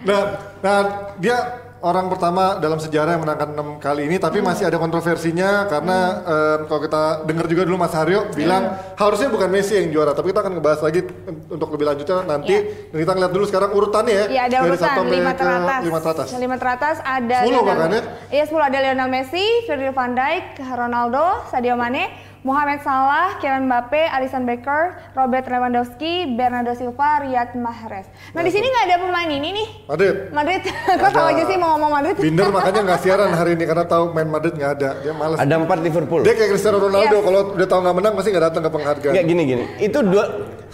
Nah, 0.00 0.20
nah 0.64 0.78
dia 1.20 1.36
orang 1.80 2.12
pertama 2.12 2.60
dalam 2.60 2.76
sejarah 2.76 3.16
yang 3.16 3.22
menangkan 3.24 3.56
enam 3.56 3.68
kali 3.80 4.04
ini, 4.04 4.20
tapi 4.20 4.44
masih 4.44 4.68
ada 4.68 4.76
kontroversinya 4.76 5.64
karena 5.64 5.98
em, 6.24 6.58
kalau 6.68 6.80
kita 6.84 7.02
dengar 7.24 7.48
juga 7.48 7.62
dulu 7.64 7.76
Mas 7.80 7.96
Haryo 7.96 8.28
bilang 8.36 8.76
harusnya 8.96 9.32
bukan 9.32 9.48
Messi 9.48 9.80
yang 9.80 9.88
juara, 9.92 10.12
tapi 10.12 10.32
kita 10.32 10.44
akan 10.44 10.60
ngebahas 10.60 10.80
lagi 10.84 11.00
untuk 11.48 11.68
lebih 11.72 11.86
lanjutnya 11.88 12.16
nanti. 12.28 12.54
Dan 12.92 12.98
kita 13.00 13.12
ngeliat 13.16 13.32
dulu 13.32 13.44
sekarang 13.48 13.70
urutannya 13.72 14.14
ya. 14.14 14.26
Iya 14.28 14.42
ada 14.44 14.56
dari 14.60 14.68
urutan 14.68 14.84
satu 14.84 15.00
sampai 15.00 15.16
lima 15.16 15.32
ke 15.32 15.40
teratas. 15.40 15.80
Lima 15.80 15.98
teratas. 16.00 16.28
Lima 16.36 16.56
teratas 16.60 16.96
ada 17.00 17.38
10 17.44 17.68
bahkan 17.68 17.90
ya? 17.90 18.02
Iya 18.28 18.44
10 18.44 18.68
ada 18.68 18.78
Lionel 18.84 19.08
Messi, 19.08 19.46
Virgil 19.64 19.92
van 19.96 20.12
Dijk, 20.12 20.44
Ronaldo, 20.76 21.24
Sadio 21.48 21.74
Mane, 21.80 22.04
Mohamed 22.40 22.80
Salah, 22.80 23.36
Kylian 23.36 23.68
Mbappe, 23.68 24.00
Alisson 24.08 24.42
Becker, 24.42 24.96
Robert 25.12 25.44
Lewandowski, 25.44 26.24
Bernardo 26.32 26.72
Silva, 26.72 27.20
Riyad 27.20 27.52
Mahrez. 27.54 28.08
Nah 28.32 28.40
di 28.40 28.48
sini 28.48 28.64
nggak 28.64 28.84
ada 28.86 28.96
pemain 28.98 29.28
ini 29.28 29.48
nih. 29.52 29.68
Madrid. 29.84 30.14
Madrid, 30.30 30.60
kok 30.64 31.10
tahu 31.10 31.26
aja 31.28 31.42
sih 31.44 31.56
mau 31.56 31.76
ngomong 31.76 31.92
Madrid? 31.92 32.14
Binder 32.16 32.48
makanya 32.56 32.80
nggak 32.82 33.00
siaran 33.00 33.30
hari 33.30 33.54
ini 33.54 33.64
karena 33.64 33.84
tahu 33.84 34.10
main 34.10 34.24
Madrid 34.24 34.56
nggak 34.56 34.72
ada, 34.74 34.90
dia 34.98 35.12
malas. 35.12 35.36
Ada 35.36 35.54
empat 35.54 35.78
Liverpool. 35.80 36.24
Dia 36.24 36.32
kayak 36.32 36.50
Cristiano 36.50 36.78
Ronaldo, 36.78 37.12
Yes. 37.12 37.24
kalau 37.24 37.40
udah 37.52 37.68
tahu 37.68 37.80
nggak 37.84 37.96
menang 37.96 38.12
pasti 38.16 38.28
nggak 38.30 38.44
datang 38.46 38.62
ke 38.62 38.70
penghargaan. 38.70 39.12
Nggak 39.12 39.26
gini 39.28 39.42
gini. 39.44 39.64
Itu 39.76 39.98
dua, 40.00 40.24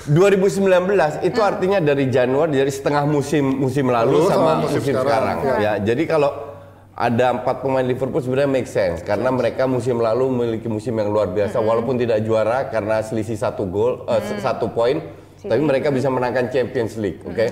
2019 0.06 1.26
itu 1.26 1.40
artinya 1.42 1.82
dari 1.82 2.06
Januari 2.06 2.54
dari 2.54 2.70
setengah 2.70 3.02
musim 3.04 3.42
musim 3.58 3.90
lalu 3.90 4.22
Lalu 4.22 4.30
sama, 4.30 4.38
sama 4.38 4.52
musim, 4.62 4.78
musim 4.78 4.94
sekarang. 4.94 5.36
sekarang. 5.42 5.58
Ya, 5.58 5.72
jadi 5.82 6.02
kalau 6.06 6.30
ada 6.96 7.36
empat 7.36 7.60
pemain 7.60 7.84
Liverpool 7.84 8.24
sebenarnya 8.24 8.48
make 8.48 8.64
sense 8.64 9.04
karena 9.04 9.28
mereka 9.28 9.68
musim 9.68 10.00
lalu 10.00 10.32
memiliki 10.32 10.64
musim 10.64 10.96
yang 10.96 11.12
luar 11.12 11.28
biasa. 11.28 11.60
Walaupun 11.60 12.00
tidak 12.00 12.24
juara 12.24 12.72
karena 12.72 13.04
selisih 13.04 13.36
satu 13.36 13.68
gol 13.68 14.08
eh, 14.08 14.40
satu 14.40 14.72
poin 14.72 15.04
tapi 15.46 15.62
mereka 15.62 15.94
bisa 15.94 16.10
menangkan 16.10 16.50
Champions 16.50 16.98
League, 16.98 17.22
oke? 17.22 17.46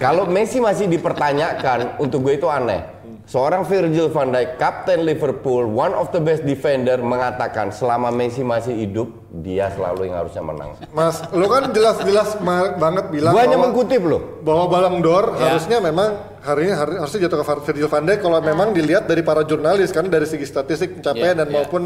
Kalau 0.00 0.26
Messi 0.26 0.58
masih 0.58 0.90
dipertanyakan, 0.90 2.00
untuk 2.02 2.26
gue 2.26 2.40
itu 2.40 2.48
aneh. 2.50 2.82
Seorang 3.28 3.60
Virgil 3.60 4.08
van 4.08 4.32
Dijk, 4.32 4.56
kapten 4.56 5.04
Liverpool, 5.04 5.68
one 5.68 5.92
of 5.92 6.08
the 6.08 6.18
best 6.18 6.42
defender, 6.42 6.96
mengatakan 6.96 7.68
selama 7.68 8.08
Messi 8.08 8.40
masih 8.40 8.72
hidup, 8.72 9.12
dia 9.36 9.68
selalu 9.68 10.08
yang 10.08 10.16
harusnya 10.16 10.40
menang. 10.40 10.72
Mas, 10.90 11.20
lo 11.28 11.44
kan 11.44 11.68
jelas-jelas 11.68 12.40
banget 12.74 13.12
bilang 13.12 13.36
Gue 13.36 13.42
hanya 13.42 13.54
bahwa- 13.54 13.64
mengkutip 13.68 14.00
loh. 14.00 14.40
bahwa 14.40 14.64
Ballon 14.66 15.04
d'Or 15.04 15.36
Ya. 15.36 15.52
harusnya 15.52 15.76
memang 15.78 16.08
hari 16.40 16.60
ini 16.62 16.72
hari, 16.72 16.94
harusnya 16.96 17.20
jatuh 17.22 17.36
ke 17.38 17.44
Virgil 17.68 17.84
van 17.86 18.02
Dijk 18.02 18.18
kalau 18.18 18.40
memang 18.40 18.72
dilihat 18.72 19.04
dari 19.04 19.20
para 19.20 19.44
jurnalis 19.44 19.92
kan 19.92 20.08
dari 20.08 20.24
segi 20.24 20.48
statistik 20.48 20.96
pencapaian 20.96 21.36
Ya, 21.36 21.40
dan 21.44 21.48
ya. 21.48 21.54
maupun 21.54 21.82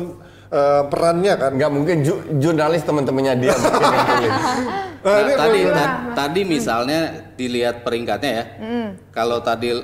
eh, 0.47 0.83
perannya 0.87 1.35
kan. 1.35 1.51
Nggak 1.53 1.73
mungkin 1.73 1.97
ju- 2.07 2.23
jurnalis 2.39 2.85
teman-temannya 2.85 3.35
dia 3.41 3.51
mungkin 3.51 3.83
yang 3.83 4.07
tulis. 4.07 4.33
Nah, 5.03 5.11
Nah, 5.11 5.35
tadi 5.35 5.61
ta- 5.67 5.93
tadi 6.15 6.41
misalnya 6.45 7.01
dilihat 7.35 7.83
peringkatnya 7.83 8.31
ya. 8.31 8.45
Kalau 9.11 9.43
tadi 9.43 9.75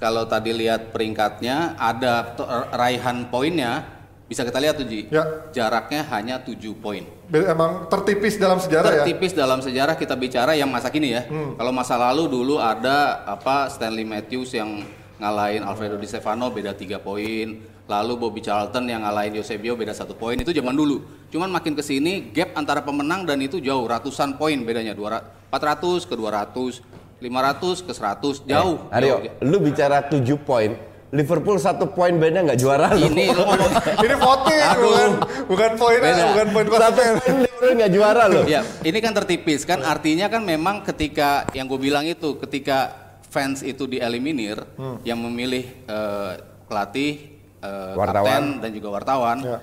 kalau 0.00 0.24
tadi 0.24 0.56
lihat 0.56 0.96
peringkatnya 0.96 1.76
ada 1.76 2.32
raihan 2.72 3.28
poinnya 3.28 4.00
bisa 4.30 4.46
kita 4.46 4.62
lihat 4.62 4.78
tuh 4.78 4.86
Ji. 4.86 5.10
Ya. 5.12 5.50
Jaraknya 5.52 6.06
hanya 6.08 6.40
7 6.40 6.56
poin. 6.78 7.04
emang 7.30 7.90
tertipis 7.90 8.38
dalam 8.38 8.62
sejarah 8.62 8.90
ya. 8.90 8.94
Tertipis 9.04 9.34
dalam 9.36 9.60
sejarah 9.60 9.98
kita 9.98 10.14
bicara 10.14 10.56
yang 10.56 10.70
masa 10.72 10.88
kini 10.88 11.12
ya. 11.12 11.26
Kalau 11.28 11.74
masa 11.74 11.98
lalu 11.98 12.30
dulu 12.30 12.62
ada 12.62 13.26
apa 13.26 13.68
Stanley 13.68 14.06
Matthews 14.06 14.54
yang 14.54 14.86
ngalahin 15.20 15.66
Alfredo 15.66 15.98
Di 16.00 16.08
Stefano 16.08 16.48
beda 16.48 16.72
3 16.72 16.96
poin. 17.02 17.60
Lalu 17.90 18.12
Bobby 18.14 18.38
Charlton 18.38 18.86
yang 18.86 19.02
ngalahin 19.02 19.34
Eusebio 19.34 19.74
beda 19.74 19.90
satu 19.90 20.14
poin 20.14 20.38
itu 20.38 20.54
zaman 20.54 20.78
dulu. 20.78 21.02
Cuman 21.26 21.50
makin 21.50 21.74
ke 21.74 21.82
sini 21.82 22.30
gap 22.30 22.54
antara 22.54 22.86
pemenang 22.86 23.26
dan 23.26 23.42
itu 23.42 23.58
jauh 23.58 23.82
ratusan 23.82 24.38
poin 24.38 24.56
bedanya 24.62 24.94
200 24.94 25.40
400 25.50 26.06
ke 26.06 26.14
200, 26.14 26.99
500 27.20 27.84
ke 27.84 27.92
100 27.92 28.42
jauh. 28.42 28.76
Eh, 28.82 28.96
Aryo, 28.96 29.16
jauh. 29.20 29.44
lu 29.44 29.56
bicara 29.60 30.00
7 30.02 30.20
poin, 30.38 30.72
Liverpool 31.10 31.56
satu 31.56 31.86
poin 31.86 32.14
beda 32.14 32.40
nggak 32.42 32.56
juara 32.56 32.88
lu. 32.90 33.04
Ini 33.04 33.24
lo 33.30 33.42
ngomong 33.44 33.72
Ini 34.04 34.14
voting 34.16 34.60
bukan 34.78 35.10
bukan 35.46 35.70
poin 35.76 35.98
Beda. 36.00 36.24
bukan 36.28 36.46
poin 36.48 36.66
Satu 36.66 36.96
poin 36.96 37.14
Liverpool 37.36 37.72
nggak 37.76 37.92
juara 37.92 38.24
lu. 38.26 38.40
Ya, 38.46 38.62
ini 38.80 38.98
kan 38.98 39.12
tertipis 39.12 39.62
kan 39.62 39.82
artinya 39.82 40.26
kan 40.26 40.40
memang 40.40 40.80
ketika 40.82 41.44
yang 41.50 41.66
gue 41.66 41.76
bilang 41.78 42.02
itu 42.04 42.38
ketika 42.40 42.94
fans 43.26 43.60
itu 43.60 43.84
dieliminir 43.84 44.58
Hmm. 44.74 44.98
yang 45.02 45.20
memilih 45.20 45.66
eh, 45.84 46.32
pelatih, 46.64 47.12
eh, 47.58 47.92
Wartawan. 47.94 48.24
kapten 48.24 48.44
dan 48.58 48.70
juga 48.70 48.88
wartawan 48.90 49.38
Ya. 49.40 49.58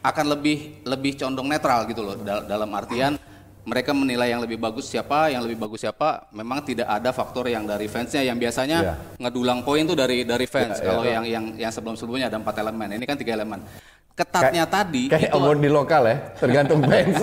akan 0.00 0.26
lebih 0.30 0.80
lebih 0.82 1.16
condong 1.16 1.44
netral 1.46 1.84
gitu 1.84 2.00
loh 2.00 2.16
dal- 2.16 2.44
dalam 2.44 2.68
artian 2.70 3.16
mereka 3.62 3.92
menilai 3.92 4.30
yang 4.30 4.40
lebih 4.40 4.56
bagus 4.56 4.86
siapa, 4.86 5.28
yang 5.28 5.42
lebih 5.42 5.58
bagus 5.58 5.80
siapa. 5.80 6.24
Memang 6.30 6.60
tidak 6.60 6.86
ada 6.86 7.10
faktor 7.10 7.44
yang 7.46 7.64
dari 7.64 7.86
fansnya 7.86 8.20
yang 8.20 8.34
biasanya 8.34 8.78
Iya. 8.80 8.94
ngedulang 9.18 9.60
poin 9.60 9.84
tuh 9.84 9.94
dari 9.94 10.24
dari 10.24 10.44
fans. 10.44 10.78
Iya, 10.78 10.86
Kalau 10.86 11.02
yang 11.02 11.24
yang 11.24 11.44
yang 11.58 11.70
sebelum-sebelumnya 11.70 12.26
ada 12.26 12.38
empat 12.38 12.56
elemen, 12.56 12.88
ini 12.90 13.04
kan 13.04 13.14
tiga 13.14 13.34
elemen. 13.34 13.60
Ketatnya 14.10 14.68
tadi 14.68 15.08
Kayak 15.08 15.32
itu 15.32 15.36
award 15.38 15.58
di 15.58 15.70
lokal 15.70 16.02
ya, 16.04 16.16
tergantung 16.36 16.84
fans. 16.84 17.16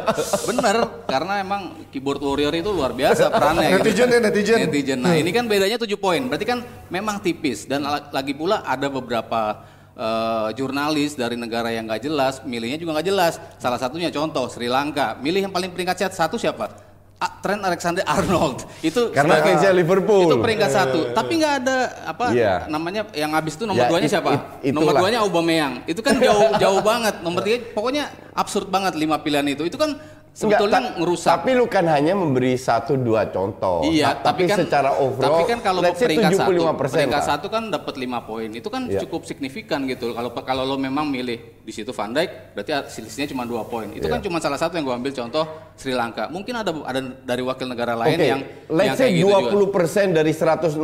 bener 0.48 0.76
karena 1.06 1.40
emang 1.40 1.62
keyboard 1.88 2.20
warrior 2.20 2.52
itu 2.52 2.68
luar 2.68 2.92
biasa 2.92 3.28
perannya. 3.28 3.68
gitu. 3.72 3.80
Netizen 3.80 4.08
ya, 4.08 4.18
netizen. 4.20 4.58
Netizen. 4.60 4.98
Nah 5.00 5.14
ini 5.14 5.30
kan 5.30 5.48
bedanya 5.48 5.80
7 5.80 5.88
poin. 5.96 6.20
Berarti 6.20 6.44
kan 6.44 6.60
memang 6.88 7.18
tipis 7.18 7.64
dan 7.64 7.80
la- 7.82 8.04
lagi 8.10 8.32
pula 8.32 8.60
ada 8.62 8.84
beberapa 8.86 9.64
eh, 9.94 10.48
jurnalis 10.54 11.14
dari 11.14 11.34
negara 11.34 11.68
yang 11.68 11.84
nggak 11.84 12.02
jelas, 12.02 12.34
milihnya 12.42 12.76
juga 12.76 12.96
nggak 12.96 13.08
jelas. 13.08 13.34
Salah 13.56 13.76
satunya 13.76 14.08
contoh 14.08 14.46
Sri 14.46 14.66
Lanka, 14.66 15.16
milih 15.16 15.46
yang 15.46 15.52
paling 15.52 15.70
peringkat 15.70 15.96
set 15.98 16.12
satu 16.12 16.36
siapa? 16.36 16.92
Trent 17.38 17.62
Alexander 17.62 18.02
Arnold. 18.02 18.66
Itu 18.82 19.14
Karena 19.14 19.38
fansnya 19.38 19.70
Liverpool. 19.70 20.26
itu 20.26 20.42
peringkat 20.42 20.70
satu. 20.70 21.00
tapi 21.14 21.38
nggak 21.38 21.54
ada 21.62 21.76
apa 22.02 22.34
Iya. 22.34 22.66
namanya 22.66 23.06
yang 23.14 23.30
habis 23.30 23.54
itu 23.54 23.62
nomor 23.62 23.86
Ya, 23.86 23.90
duanya 23.94 24.08
it- 24.10 24.14
siapa? 24.18 24.30
it- 24.58 24.74
nomor 24.74 24.90
duanya 24.98 25.22
Aubameyang. 25.22 25.86
Itu 25.86 26.02
kan 26.02 26.18
jauh 26.18 26.50
jauh 26.58 26.82
banget. 26.82 27.22
Nomor 27.22 27.46
tiga 27.46 27.62
pokoknya 27.70 28.10
absurd 28.34 28.66
banget 28.66 28.98
lima 28.98 29.22
pilihan 29.22 29.46
itu. 29.46 29.62
Itu 29.62 29.78
kan 29.78 30.02
sebetulnya 30.32 30.80
Enggak, 30.80 30.92
ta- 30.92 30.98
ngerusak 30.98 31.28
Tapi 31.28 31.50
lu 31.52 31.64
kan 31.68 31.84
hanya 31.86 32.16
memberi 32.16 32.56
satu 32.56 32.96
dua 32.96 33.28
contoh. 33.28 33.84
Iya, 33.84 34.16
Ta- 34.16 34.32
tapi, 34.32 34.48
kan 34.48 34.64
secara 34.64 34.96
overall, 34.96 35.38
tapi 35.38 35.42
kan 35.44 35.58
kalau 35.60 35.80
peringkat 35.84 36.32
satu, 36.32 36.50
75% 36.50 36.88
peringkat 36.96 37.22
satu 37.22 37.46
kan 37.46 37.62
dapat 37.68 37.94
5 37.94 38.20
poin. 38.24 38.48
Itu 38.48 38.68
kan 38.68 38.88
Iya. 38.88 39.04
cukup 39.04 39.28
signifikan 39.28 39.84
gitu. 39.84 40.10
Kalau 40.10 40.32
kalau 40.32 40.64
lo 40.64 40.76
memang 40.76 41.06
milih 41.06 41.60
di 41.60 41.70
situ 41.70 41.92
Van 41.92 42.10
Dijk, 42.10 42.56
berarti 42.56 42.70
selisihnya 42.88 43.28
cuma 43.28 43.44
2 43.44 43.60
poin. 43.62 43.92
Itu 43.92 44.08
Iya. 44.08 44.12
kan 44.16 44.20
cuma 44.20 44.40
salah 44.40 44.56
satu 44.56 44.74
yang 44.74 44.88
gua 44.88 44.96
ambil 44.96 45.12
contoh 45.12 45.44
Sri 45.76 45.92
Lanka. 45.92 46.26
Mungkin 46.26 46.54
ada 46.54 46.72
ada 46.82 47.00
dari 47.22 47.42
wakil 47.44 47.68
negara 47.68 47.92
lain 47.92 48.16
Oke, 48.16 48.26
yang 48.26 48.40
let's 48.68 48.88
yang 48.88 48.96
say 48.96 49.08
gitu 49.12 49.28
20% 49.28 49.68
juga. 50.08 50.16
dari 50.18 50.32
165 50.32 50.80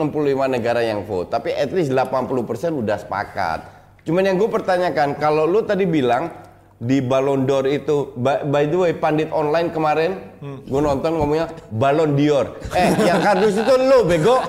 negara 0.47 0.81
yang 0.81 1.03
vote, 1.03 1.33
tapi 1.33 1.51
at 1.51 1.73
least 1.73 1.89
80% 1.91 2.77
udah 2.77 2.97
sepakat. 2.97 3.61
Cuman 4.05 4.25
yang 4.25 4.37
gue 4.37 4.49
pertanyakan, 4.49 5.17
kalau 5.17 5.45
lu 5.45 5.61
tadi 5.61 5.85
bilang 5.85 6.33
di 6.79 7.03
Ballon 7.03 7.43
d'Or 7.43 7.67
itu, 7.67 8.15
by, 8.15 8.47
by 8.47 8.65
the 8.71 8.79
way, 8.79 8.93
pandit 8.95 9.29
online 9.35 9.69
kemarin, 9.69 10.15
Hmm. 10.39 10.63
gue 10.63 10.79
nonton 10.79 11.19
ngomongnya 11.19 11.51
Ballon 11.75 12.15
d'Or. 12.15 12.55
Eh, 12.71 12.95
yang 13.03 13.19
kardus 13.19 13.59
itu 13.59 13.75
lu, 13.75 14.07
bego. 14.07 14.39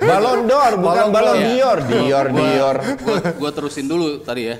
Ballon 0.00 0.48
d'Or, 0.48 0.72
bukan 0.80 1.12
Ballon 1.12 1.14
Ballon 1.36 1.36
d'Or. 1.36 1.78
d'Or. 1.84 1.84
Dior, 1.84 2.26
Dior. 2.32 2.76
Gua 3.36 3.50
terusin 3.52 3.84
dulu 3.84 4.24
tadi 4.24 4.48
ya. 4.48 4.56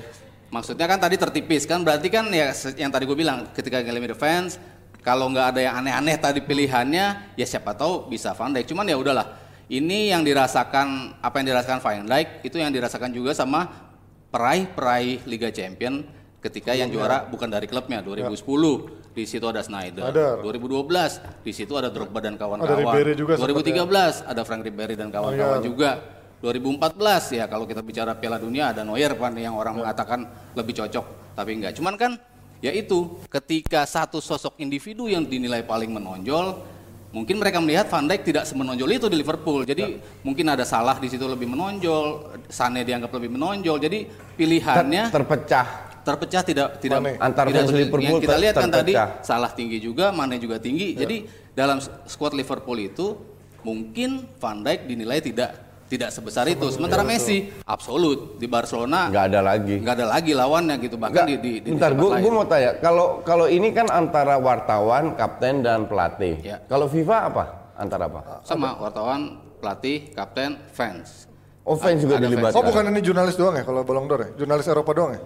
Maksudnya 0.49 0.85
kan 0.85 0.97
tadi 0.97 1.17
tertipis 1.17 1.65
kan 1.65 1.81
berarti 1.85 2.09
kan 2.09 2.25
ya 2.29 2.49
yang 2.73 2.89
tadi 2.89 3.05
gue 3.05 3.13
bilang 3.13 3.45
ketika 3.53 3.85
Game 3.85 4.01
Defense 4.01 4.57
kalau 5.05 5.29
nggak 5.29 5.53
ada 5.53 5.61
yang 5.61 5.75
aneh-aneh 5.77 6.17
tadi 6.17 6.41
pilihannya 6.41 7.37
ya 7.37 7.45
siapa 7.45 7.77
tahu 7.77 8.09
bisa 8.09 8.33
Van 8.33 8.53
Dijk. 8.53 8.69
Cuman 8.69 8.85
ya 8.85 8.97
udahlah. 8.97 9.49
Ini 9.69 10.09
yang 10.09 10.25
dirasakan 10.25 11.21
apa 11.21 11.35
yang 11.41 11.53
dirasakan 11.53 11.77
Van 11.81 12.05
Dijk 12.05 12.45
itu 12.45 12.57
yang 12.57 12.73
dirasakan 12.73 13.13
juga 13.13 13.37
sama 13.37 13.88
peraih-peraih 14.29 15.25
Liga 15.25 15.49
Champion 15.49 16.05
ketika 16.39 16.71
yang 16.71 16.87
juara 16.87 17.27
bukan 17.27 17.51
dari 17.51 17.67
klubnya 17.67 17.99
2010 17.99 19.11
di 19.11 19.23
situ 19.27 19.43
ada 19.43 19.59
Snyder. 19.59 20.13
Ada. 20.15 20.39
2012 20.39 21.43
di 21.43 21.51
situ 21.51 21.73
ada 21.75 21.91
Drogba 21.91 22.23
dan 22.23 22.39
kawan-kawan. 22.39 22.71
Ada 22.71 22.79
Ribéry 22.79 23.13
juga 23.17 23.33
sempat 23.35 23.51
2013 23.51 24.31
ada 24.31 24.41
Frank 24.47 24.61
Ribery 24.63 24.95
dan 24.95 25.09
kawan-kawan 25.11 25.59
Oh, 25.59 25.61
iya. 25.61 25.67
juga. 25.67 25.91
2014 26.39 27.35
ya 27.35 27.51
kalau 27.51 27.67
kita 27.67 27.83
bicara 27.83 28.15
Piala 28.15 28.39
Dunia 28.39 28.71
ada 28.71 28.87
Neuer 28.87 29.11
kan 29.19 29.35
yang 29.35 29.59
orang 29.59 29.83
mengatakan 29.83 30.23
lebih 30.55 30.71
cocok 30.79 31.35
tapi 31.35 31.59
enggak. 31.59 31.75
Cuman 31.75 31.99
kan 31.99 32.15
ya 32.63 32.71
itu 32.71 33.19
ketika 33.27 33.83
satu 33.83 34.23
sosok 34.23 34.55
individu 34.55 35.11
yang 35.11 35.27
dinilai 35.27 35.67
paling 35.67 35.91
menonjol 35.91 36.63
mungkin 37.09 37.41
mereka 37.41 37.57
melihat 37.57 37.89
Van 37.89 38.05
Dijk 38.05 38.21
tidak 38.21 38.43
semenonjol 38.45 38.89
itu 38.93 39.07
di 39.09 39.17
Liverpool 39.17 39.65
jadi 39.65 39.97
mungkin 40.21 40.45
ada 40.45 40.61
salah 40.61 40.97
di 41.01 41.09
situ 41.09 41.25
lebih 41.25 41.49
menonjol 41.49 42.37
Sane 42.49 42.85
dianggap 42.85 43.09
lebih 43.17 43.33
menonjol 43.33 43.77
jadi 43.81 44.05
pilihannya 44.37 45.09
Terpecah. 45.09 45.67
terpecah 46.05 46.41
tidak 46.41 46.67
tidak 46.81 46.99
Mane. 47.01 47.17
Antar 47.21 47.49
tidak. 47.49 47.69
Liverpool 47.69 48.01
yang 48.01 48.17
kita 48.21 48.35
ter- 48.37 48.41
lihat 48.41 48.55
kan 48.57 48.69
tadi 48.71 48.93
salah 49.25 49.51
tinggi 49.53 49.77
juga 49.81 50.13
Mane 50.13 50.37
juga 50.37 50.61
tinggi 50.61 50.93
jadi 50.93 51.25
dalam 51.57 51.81
squad 52.05 52.33
Liverpool 52.37 52.77
itu 52.77 53.17
mungkin 53.65 54.25
Van 54.37 54.61
Dijk 54.61 54.85
dinilai 54.85 55.19
tidak 55.19 55.68
tidak 55.89 56.13
sebesar 56.13 56.45
itu 56.45 56.69
sementara 56.69 57.01
Messi 57.01 57.49
absolut 57.65 58.37
di 58.37 58.45
Barcelona 58.45 59.09
Nggak 59.09 59.25
ada 59.33 59.39
lagi. 59.41 59.75
nggak 59.81 59.95
ada 59.97 60.05
lagi 60.05 60.31
lawannya 60.37 60.75
gitu 60.77 60.95
bahkan 61.01 61.25
Enggak, 61.25 61.41
di, 61.41 61.49
di, 61.49 61.51
di 61.65 61.69
bentar, 61.73 61.91
gue 61.97 62.09
lain. 62.13 62.29
mau 62.29 62.45
tanya, 62.45 62.71
kalau 62.77 63.25
kalau 63.25 63.49
ini 63.49 63.73
kan 63.73 63.89
antara 63.89 64.37
wartawan, 64.37 65.17
kapten 65.17 65.65
dan 65.65 65.89
pelatih. 65.89 66.37
Ya. 66.45 66.61
Kalau 66.69 66.85
FIFA 66.85 67.17
apa? 67.33 67.43
Antara 67.73 68.05
apa? 68.05 68.45
sama 68.45 68.77
wartawan 68.77 69.39
pelatih 69.57 70.13
kapten 70.13 70.55
fans 70.71 71.25
Offense 71.65 72.01
juga 72.01 72.17
Ada 72.17 72.25
dilibatkan. 72.25 72.57
Oh 72.57 72.63
bukan 72.65 72.83
ini 72.89 73.01
jurnalis 73.01 73.35
doang 73.37 73.55
ya 73.57 73.63
kalau 73.63 73.81
Ballon 73.85 74.05
d'Or 74.05 74.19
ya? 74.25 74.29
Jurnalis 74.37 74.65
Eropa 74.69 74.91
doang 74.93 75.11
ya? 75.17 75.21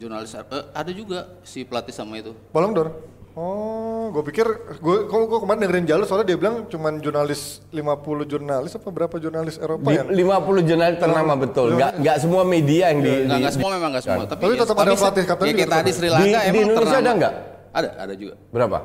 jurnalis 0.00 0.32
eh, 0.32 0.64
ada 0.72 0.92
juga 0.96 1.28
si 1.44 1.60
pelatih 1.60 1.92
sama 1.92 2.16
itu 2.16 2.32
Ballon 2.52 2.72
d'Or? 2.72 2.88
Oh, 3.40 4.12
gue 4.12 4.20
pikir 4.26 4.44
gue 4.76 4.96
kalau 5.08 5.24
gue 5.24 5.38
kemarin 5.40 5.64
dengerin 5.64 5.86
Jalur 5.88 6.04
soalnya 6.04 6.28
dia 6.28 6.36
bilang 6.36 6.68
cuman 6.68 7.00
jurnalis 7.00 7.64
50 7.72 7.80
jurnalis 8.28 8.76
apa 8.76 8.88
berapa 8.90 9.16
jurnalis 9.16 9.56
Eropa 9.56 9.88
Di, 9.88 9.96
yang 9.96 10.12
50 10.12 10.68
jurnalis 10.68 10.96
ternama 11.00 11.32
betul. 11.34 11.72
Nggak 11.72 11.92
nggak 11.98 12.16
semua 12.20 12.42
media 12.44 12.92
yang 12.92 13.00
di, 13.00 13.08
nggak 13.08 13.24
di- 13.24 13.40
nggak 13.40 13.52
semua 13.56 13.70
memang 13.72 13.90
nggak 13.90 14.04
semua 14.04 14.24
tapi, 14.28 14.42
Tapi 14.44 14.54
tetap 14.60 14.76
ada 14.76 14.92
pelatih 14.92 15.24
kapten 15.24 15.44
ya 15.46 15.52
kayak 15.54 15.70
tadi 15.70 15.80
tetap 15.80 15.96
Sri 15.96 16.04
di, 16.04 16.12
Lanka 16.12 16.26
di 16.28 16.36
emang 16.44 16.60
Indonesia 16.60 16.76
ternama. 16.84 17.00
ada 17.00 17.12
nggak? 17.16 17.34
ada 17.70 17.88
ada 17.96 18.14
juga 18.14 18.34
Berapa? 18.50 18.78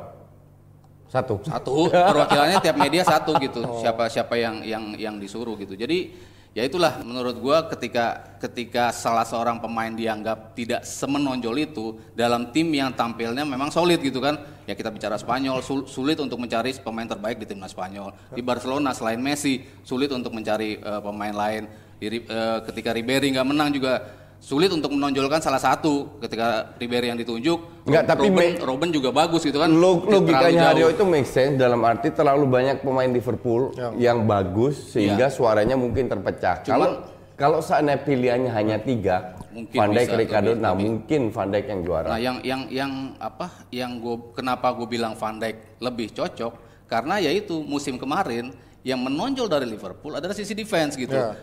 Satu. 1.06 1.36
satu 1.44 1.74
perwakilannya 1.90 2.58
tiap 2.60 2.78
media 2.78 3.04
satu 3.04 3.32
gitu 3.38 3.60
siapa 3.80 4.08
siapa 4.08 4.36
yang 4.36 4.56
yang 4.64 4.84
yang 4.96 5.16
disuruh 5.16 5.56
gitu 5.56 5.76
jadi 5.76 6.12
ya 6.56 6.64
itulah 6.64 7.04
menurut 7.04 7.36
gua 7.44 7.68
ketika 7.68 8.40
ketika 8.40 8.96
salah 8.96 9.28
seorang 9.28 9.60
pemain 9.60 9.92
dianggap 9.92 10.56
tidak 10.56 10.88
semenonjol 10.88 11.56
itu 11.60 11.86
dalam 12.16 12.56
tim 12.56 12.72
yang 12.72 12.96
tampilnya 12.96 13.44
memang 13.44 13.68
solid 13.68 14.00
gitu 14.00 14.24
kan. 14.24 14.40
Ya 14.66 14.74
kita 14.74 14.90
bicara 14.90 15.20
Spanyol 15.20 15.62
sul- 15.62 15.86
sulit 15.86 16.18
untuk 16.18 16.42
mencari 16.42 16.74
pemain 16.80 17.06
terbaik 17.06 17.38
di 17.38 17.46
timnas 17.46 17.76
Spanyol. 17.76 18.16
Di 18.34 18.42
Barcelona 18.42 18.96
selain 18.96 19.22
Messi 19.22 19.62
sulit 19.86 20.10
untuk 20.16 20.32
mencari 20.32 20.80
eh, 20.80 21.02
pemain 21.04 21.36
lain. 21.36 21.68
Di, 22.00 22.08
eh, 22.24 22.60
ketika 22.66 22.96
Ribery 22.96 23.36
nggak 23.36 23.48
menang 23.48 23.70
juga 23.76 24.25
sulit 24.46 24.70
untuk 24.70 24.94
menonjolkan 24.94 25.42
salah 25.42 25.58
satu 25.58 26.22
ketika 26.22 26.78
Ribery 26.78 27.10
yang 27.10 27.18
ditunjuk 27.18 27.82
Nggak, 27.84 28.04
tapi 28.06 28.30
Robben, 28.30 28.38
me- 28.38 28.62
Robben 28.62 28.90
juga 28.94 29.10
bagus 29.10 29.42
gitu 29.42 29.58
kan 29.58 29.74
Log- 29.74 30.06
logikanya. 30.06 30.70
Haryo 30.70 30.94
itu 30.94 31.02
make 31.02 31.26
sense 31.26 31.58
dalam 31.58 31.82
arti 31.82 32.14
terlalu 32.14 32.46
banyak 32.46 32.78
pemain 32.80 33.10
Liverpool 33.10 33.74
yang 33.98 34.22
bagus 34.24 34.94
sehingga 34.94 35.28
suaranya 35.28 35.74
mungkin 35.74 36.06
terpecah. 36.06 36.62
Kalau 36.62 37.02
kalau 37.34 37.60
seandainya 37.60 38.00
pilihannya 38.00 38.48
hanya 38.50 38.78
tiga, 38.80 39.34
Mungkin 39.50 39.76
Van 39.76 39.88
Dijk, 39.90 40.08
Ricardo, 40.16 40.52
lebih- 40.52 40.62
nah 40.62 40.72
lebih. 40.72 40.84
mungkin 40.86 41.22
Van 41.32 41.48
Dijk 41.48 41.66
yang 41.66 41.82
juara. 41.82 42.08
Nah, 42.08 42.20
yang 42.22 42.38
yang 42.44 42.62
yang 42.70 42.92
apa? 43.18 43.48
Yang 43.70 43.92
gue 43.98 44.16
kenapa 44.36 44.68
gue 44.72 44.86
bilang 44.86 45.16
Van 45.16 45.36
Dijk 45.36 45.58
lebih 45.80 46.12
cocok 46.12 46.54
karena 46.86 47.18
yaitu 47.18 47.60
musim 47.60 47.96
kemarin 47.96 48.54
yang 48.84 49.02
menonjol 49.02 49.48
dari 49.48 49.66
Liverpool 49.66 50.14
adalah 50.14 50.32
sisi 50.32 50.54
defense 50.54 50.94
gitu. 50.94 51.12
Ya. 51.12 51.34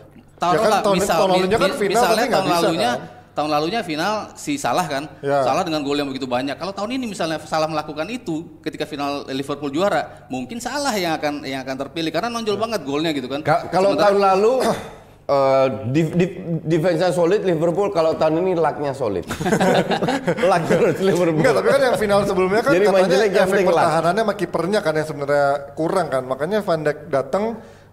Taruhlah 0.43 0.59
Ya 0.59 0.69
kan 0.69 0.83
tahun- 0.83 0.97
misal 0.99 1.17
tahun 1.17 1.29
lalunya 1.31 1.57
kan 1.57 1.71
final 1.73 1.89
misalnya 1.93 2.25
tahun 2.27 2.43
bisa, 2.43 2.55
lalunya 2.59 2.91
kan? 2.91 3.21
tahun 3.33 3.49
lalunya 3.49 3.81
final 3.81 4.13
si 4.35 4.53
Salah 4.55 4.85
kan. 4.85 5.03
Ya. 5.19 5.41
Salah 5.41 5.63
dengan 5.63 5.81
gol 5.81 5.97
yang 5.97 6.05
begitu 6.05 6.27
banyak. 6.27 6.53
Kalau 6.53 6.69
tahun 6.69 6.91
ini 6.93 7.05
misalnya 7.07 7.41
Salah 7.41 7.65
melakukan 7.65 8.05
itu 8.07 8.61
ketika 8.61 8.83
final 8.83 9.25
Liverpool 9.27 9.69
juara, 9.69 10.27
mungkin 10.27 10.59
Salah 10.59 10.93
yang 10.93 11.17
akan 11.17 11.41
yang 11.41 11.61
akan 11.61 11.75
terpilih 11.79 12.11
karena 12.11 12.29
nonjol 12.29 12.55
banget 12.55 12.83
golnya 12.83 13.09
gitu 13.09 13.25
kan. 13.25 13.41
Ka- 13.41 13.65
kalau 13.67 13.93
Sementara- 13.93 14.13
tahun 14.13 14.19
lalu 14.21 14.53
eh 15.23 15.65
di, 15.87 16.01
di, 16.13 16.25
defense-nya 16.67 17.09
solid 17.09 17.41
Liverpool, 17.41 17.89
kalau 17.89 18.13
tahun 18.13 18.43
ini 18.43 18.53
luck-nya 18.53 18.91
solid. 18.93 19.23
luck 20.51 20.63
terus 20.67 20.97
Liverpool. 20.99 21.39
Enggak, 21.39 21.53
tapi 21.57 21.67
kan 21.69 21.81
yang 21.81 21.97
final 21.97 22.19
sebelumnya 22.23 22.61
kan 22.61 22.71
Jadi 22.71 22.85
katanya 22.85 23.17
efek 23.41 23.65
pertahanannya 23.65 24.23
sama 24.23 24.33
kipernya 24.35 24.79
kan 24.79 24.93
yang 24.93 25.07
sebenarnya 25.07 25.47
kurang 25.73 26.07
kan. 26.07 26.23
Makanya 26.23 26.59
Van 26.59 26.81
Dijk 26.81 26.97
datang 27.07 27.43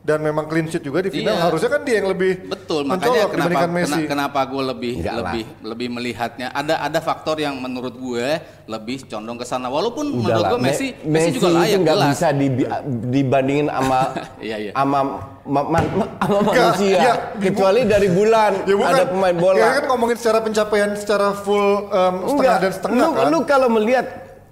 dan 0.00 0.16
memang 0.18 0.44
clean 0.44 0.64
sheet 0.64 0.80
juga 0.80 1.00
di 1.00 1.10
final. 1.10 1.30
Iya. 1.30 1.44
Harusnya 1.44 1.70
kan 1.70 1.82
dia 1.82 2.00
yang 2.00 2.08
lebih 2.08 2.32
Betul, 2.46 2.82
makanya 2.84 3.28
kenapa 3.28 3.68
Messi. 3.68 3.92
kena- 3.94 4.08
kenapa 4.08 4.40
gue 4.44 4.62
lebih 4.66 4.92
Enggak 4.96 5.12
lah. 5.12 5.20
lebih 5.22 5.44
lebih 5.60 5.88
melihatnya 5.90 6.46
ada 6.50 6.74
ada 6.78 6.98
faktor 6.98 7.36
yang 7.36 7.52
menurut 7.54 7.92
gue 7.92 8.26
lebih 8.64 9.04
condong 9.04 9.36
ke 9.36 9.44
sana. 9.44 9.68
Walaupun 9.68 10.08
menurut 10.10 10.40
Udahlah, 10.40 10.50
gue 10.50 10.60
Messi 10.62 10.88
Me- 10.98 11.20
Messi, 11.20 11.30
juga 11.34 11.46
itu 11.46 11.54
layak 11.54 11.78
nggak 11.78 11.96
jelas. 11.96 12.10
bisa 12.10 12.28
dibi- 12.32 12.70
dibandingin 13.06 13.66
sama 13.68 13.98
Iya, 14.40 14.56
iya. 14.58 14.72
sama 14.72 14.98
ma- 15.42 15.68
ma- 15.68 15.90
ma- 15.90 16.10
sama 16.18 16.40
manusia. 16.42 16.96
iya. 16.96 17.14
Kecuali 17.36 17.80
dari 17.84 18.08
bulan 18.08 18.52
Ya 18.64 18.74
bukan. 18.74 18.90
ada 18.90 19.04
pemain 19.06 19.36
bola. 19.36 19.58
Ya 19.58 19.68
kan 19.74 19.84
ngomongin 19.86 20.16
secara 20.16 20.38
pencapaian 20.40 20.90
secara 20.94 21.28
full 21.34 21.60
em, 21.86 22.14
setengah 22.22 22.32
Enggak, 22.32 22.56
dan 22.58 22.72
setengah 22.72 22.96
lu, 22.98 23.10
kan. 23.12 23.24
lu 23.28 23.38
kalau 23.44 23.68
melihat 23.68 24.06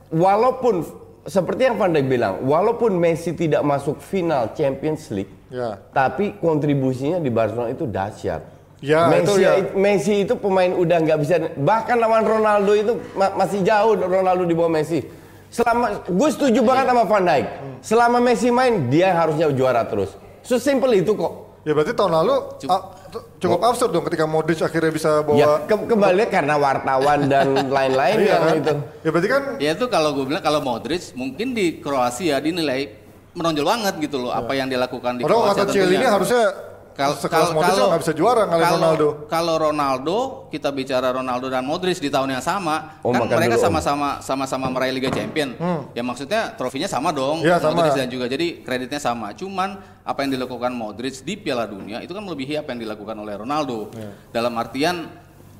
walaupun 0.08 0.84
seperti 1.24 1.61
yang 1.62 1.76
Van 1.76 1.88
Dijk 1.88 2.04
bilang, 2.06 2.34
walaupun 2.42 2.92
Messi 2.94 3.32
tidak 3.32 3.61
masuk 3.61 3.96
final 3.98 4.48
Champions 4.50 5.08
League, 5.11 5.28
Ya. 5.48 5.80
tapi 5.90 6.37
kontribusinya 6.37 7.16
di 7.16 7.28
Barcelona 7.28 7.68
itu 7.68 7.84
dahsyat. 7.84 8.44
Ya, 8.78 9.08
Messi, 9.08 9.24
itu 9.24 9.32
ya. 9.38 9.52
Messi 9.72 10.14
itu 10.22 10.34
pemain 10.34 10.70
udah 10.70 10.98
nggak 10.98 11.18
bisa 11.18 11.34
bahkan 11.56 11.96
lawan 11.96 12.22
Ronaldo 12.22 12.72
itu 12.72 12.94
ma- 13.12 13.34
masih 13.34 13.61
jauh 13.61 13.96
Ronaldo 13.96 14.44
di 14.44 14.52
bawah 14.52 14.70
Messi. 14.70 15.02
Selama 15.48 16.04
gue 16.04 16.28
setuju 16.28 16.61
banget 16.61 16.87
sama 16.87 17.02
Van 17.02 17.24
Dijk. 17.24 17.46
Selama 17.80 18.18
Messi 18.18 18.48
main, 18.48 18.87
dia 18.87 19.11
harusnya 19.11 19.48
juara 19.48 19.82
terus. 19.82 20.12
Sesimpel 20.40 20.94
itu 20.96 21.12
kok. 21.12 21.48
Ya 21.64 21.72
berarti 21.72 21.90
tahun 21.90 22.12
lalu 22.14 22.34
ah, 22.66 22.80
t- 23.08 23.24
cukup 23.38 23.61
absurd 23.62 23.90
dong 23.90 24.04
ketika 24.04 24.24
Modric 24.24 24.56
akhirnya 24.58 24.88
bisa 24.88 25.20
bawa 25.20 25.37
Ya 25.37 25.48
ke- 25.61 25.84
kembali 25.87 26.22
karena 26.28 26.54
wartawan 26.54 27.26
dan 27.26 27.46
lain-lain 27.76 28.16
Iya 28.16 28.30
yang 28.30 28.42
kan? 28.42 28.54
itu. 28.54 28.74
Ya 29.02 29.08
berarti 29.11 29.28
kan 29.28 29.42
Ya 29.58 29.70
itu 29.72 29.84
kalau 29.87 30.12
gue 30.12 30.24
bilang 30.24 30.40
kalau 30.40 30.61
Modric 30.61 31.02
mungkin 31.12 31.52
di 31.52 31.76
Kroasia 31.78 32.38
dinilai 32.38 32.94
menonjol 33.38 33.64
banget 33.64 33.94
gitu 34.01 34.16
loh 34.18 34.31
apa 34.31 34.53
yang 34.53 34.66
dia 34.66 34.77
lakukan 34.77 35.14
di 35.14 35.22
Padahal 35.22 35.42
Kroasia 35.46 35.62
kata 35.62 35.72
Ciel 35.72 35.88
ini 35.88 36.03
harusnya 36.05 36.44
Kal- 36.92 37.14
sekelas 37.14 37.31
kal- 37.44 37.55
Modric 37.55 37.79
nggak 37.79 38.03
bisa 38.03 38.11
juara 38.12 38.42
ngalahin 38.42 38.59
kalau- 38.64 38.74
Ronaldo. 38.77 39.09
Kalau 39.31 39.55
Ronaldo, 39.57 40.16
kita 40.51 40.68
bicara 40.68 41.14
Ronaldo 41.14 41.46
dan 41.46 41.62
Modric 41.62 41.94
di 41.96 42.11
tahun 42.11 42.35
yang 42.35 42.42
sama, 42.42 42.98
Oh, 43.01 43.14
kan 43.14 43.22
mereka 43.22 43.55
sama-sama 43.57 44.18
sama-sama 44.18 44.66
meraih 44.66 44.90
Liga 44.92 45.07
Champion. 45.09 45.55
Ya 45.94 46.03
maksudnya 46.03 46.51
trofinya 46.53 46.90
sama 46.90 47.14
dong, 47.14 47.38
Hmm. 47.38 47.46
Iya, 47.46 47.62
sama. 47.62 47.79
Modric 47.79 47.94
dan 47.94 48.11
juga 48.11 48.27
jadi 48.27 48.66
kreditnya 48.66 48.98
sama. 48.98 49.31
Cuman 49.31 49.79
apa 50.03 50.18
yang 50.20 50.35
dilakukan 50.35 50.74
Modric 50.74 51.22
di 51.22 51.38
Piala 51.38 51.64
Dunia 51.64 52.03
itu 52.03 52.11
kan 52.11 52.18
melebihi 52.20 52.59
apa 52.59 52.74
yang 52.74 52.83
dilakukan 52.83 53.14
oleh 53.14 53.35
Ronaldo. 53.37 53.94
Iya. 53.94 54.11
Dalam 54.35 54.59
artian 54.59 55.07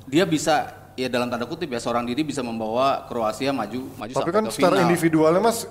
dia 0.03 0.27
bisa 0.27 0.75
ya 0.93 1.07
dalam 1.07 1.31
tanda 1.31 1.47
kutip 1.47 1.71
ya 1.71 1.79
seorang 1.79 2.03
diri 2.03 2.19
bisa 2.21 2.43
membawa 2.43 3.07
Kroasia 3.07 3.55
maju 3.55 3.87
maju 3.95 4.11
Tapi 4.11 4.19
sampai 4.19 4.33
kan 4.33 4.43
ke 4.43 4.51
secara 4.51 4.75
final. 4.75 4.85
individualnya 4.85 5.39
mas 5.39 5.63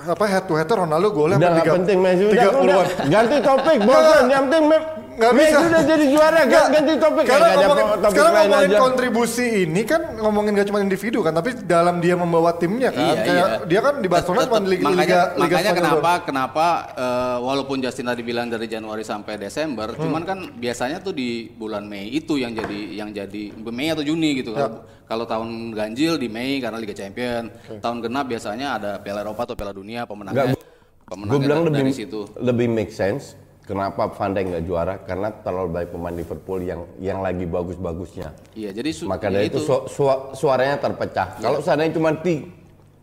apa 0.00 0.24
head 0.24 0.44
to 0.44 0.54
head 0.54 0.64
Ronaldo 0.66 1.08
golnya 1.10 1.36
Udah 1.36 1.52
tiga- 1.58 1.74
penting 1.76 1.98
Messi 2.00 2.24
udah, 2.24 2.32
tiga 2.32 2.48
udah 2.54 2.76
ganti 3.06 3.36
topik 3.40 3.78
bosan 3.82 4.24
yang 4.26 4.42
penting 4.46 4.64
Nggak 5.20 5.32
Messi 5.32 5.52
bisa. 5.52 5.60
udah 5.62 5.82
jadi 5.84 6.04
juara 6.08 6.38
Nggak. 6.42 6.66
ganti 6.70 6.92
topik 6.96 7.24
Karena 7.24 7.44
ada 7.44 7.56
ngomongin, 7.60 7.84
topik 7.84 8.08
sekarang 8.10 8.32
ngomongin 8.32 8.64
aja. 8.66 8.78
kontribusi 8.80 9.46
ini 9.60 9.82
kan 9.84 10.00
ngomongin 10.16 10.50
gak 10.54 10.66
cuma 10.66 10.80
individu 10.80 11.18
kan, 11.20 11.32
tapi 11.32 11.50
dalam 11.60 11.96
dia 11.98 12.14
membawa 12.14 12.50
timnya 12.52 12.88
kan. 12.88 13.04
Iya, 13.04 13.14
Kayak 13.20 13.36
iya. 13.46 13.56
dia 13.68 13.80
kan 13.80 13.94
di 13.96 14.08
Barcelona 14.08 14.42
cuma 14.42 14.58
di 14.58 14.70
Liga, 14.70 14.84
makanya, 14.86 14.96
Liga, 14.96 15.20
makanya 15.36 15.60
Spanyol 15.60 15.76
kenapa 15.76 16.00
doang. 16.08 16.22
kenapa 16.24 16.66
eh, 16.96 17.36
walaupun 17.38 17.76
Justin 17.78 18.06
tadi 18.06 18.22
bilang 18.22 18.46
dari 18.46 18.66
Januari 18.66 19.04
sampai 19.04 19.34
Desember, 19.36 19.88
Hmm. 19.90 20.00
cuman 20.00 20.22
kan 20.24 20.38
biasanya 20.54 20.98
tuh 20.98 21.12
di 21.12 21.28
bulan 21.50 21.84
Mei 21.84 22.08
itu 22.08 22.34
yang 22.34 22.50
jadi 22.50 22.80
yang 22.96 23.10
jadi 23.10 23.42
Mei 23.60 23.88
atau 23.88 24.00
Juni 24.00 24.34
gitu. 24.34 24.50
Kalau 24.50 24.80
Ya. 24.80 25.04
kalau 25.06 25.24
tahun 25.24 25.48
ganjil 25.70 26.16
di 26.16 26.26
Mei 26.26 26.58
karena 26.58 26.76
Liga 26.76 26.92
Champion, 26.92 27.52
tahun 27.76 28.00
genap 28.00 28.24
biasanya 28.24 28.68
ada 28.74 28.90
Piala 28.96 29.20
Eropa 29.20 29.44
atau 29.44 29.52
Piala 29.52 29.70
Dunia 29.70 30.02
pemenangnya. 30.02 30.54
Gue 30.54 30.64
pemenangnya 31.04 31.42
bilang 31.42 31.60
dari 31.66 31.82
lebih 31.82 31.92
situ. 31.92 32.20
lebih 32.36 32.66
make 32.66 32.90
sense. 32.90 33.34
Kenapa 33.70 34.10
Van 34.10 34.34
Dijk 34.34 34.44
nggak 34.50 34.64
juara? 34.66 34.94
Karena 34.98 35.30
terlalu 35.30 35.68
banyak 35.70 35.90
pemain 35.94 36.10
Liverpool 36.10 36.58
yang 36.58 36.80
yang 36.98 37.22
lagi 37.22 37.46
bagus-bagusnya. 37.46 38.34
Iya, 38.50 38.74
jadi 38.74 38.90
su- 38.90 39.06
Maka 39.06 39.30
ya 39.30 39.38
dari 39.38 39.46
itu, 39.46 39.62
su- 39.62 39.86
su- 39.86 40.22
suaranya 40.34 40.74
terpecah. 40.76 41.38
Kalau 41.38 41.62
seandainya 41.62 41.94
cuma 41.94 42.10
ti- 42.18 42.50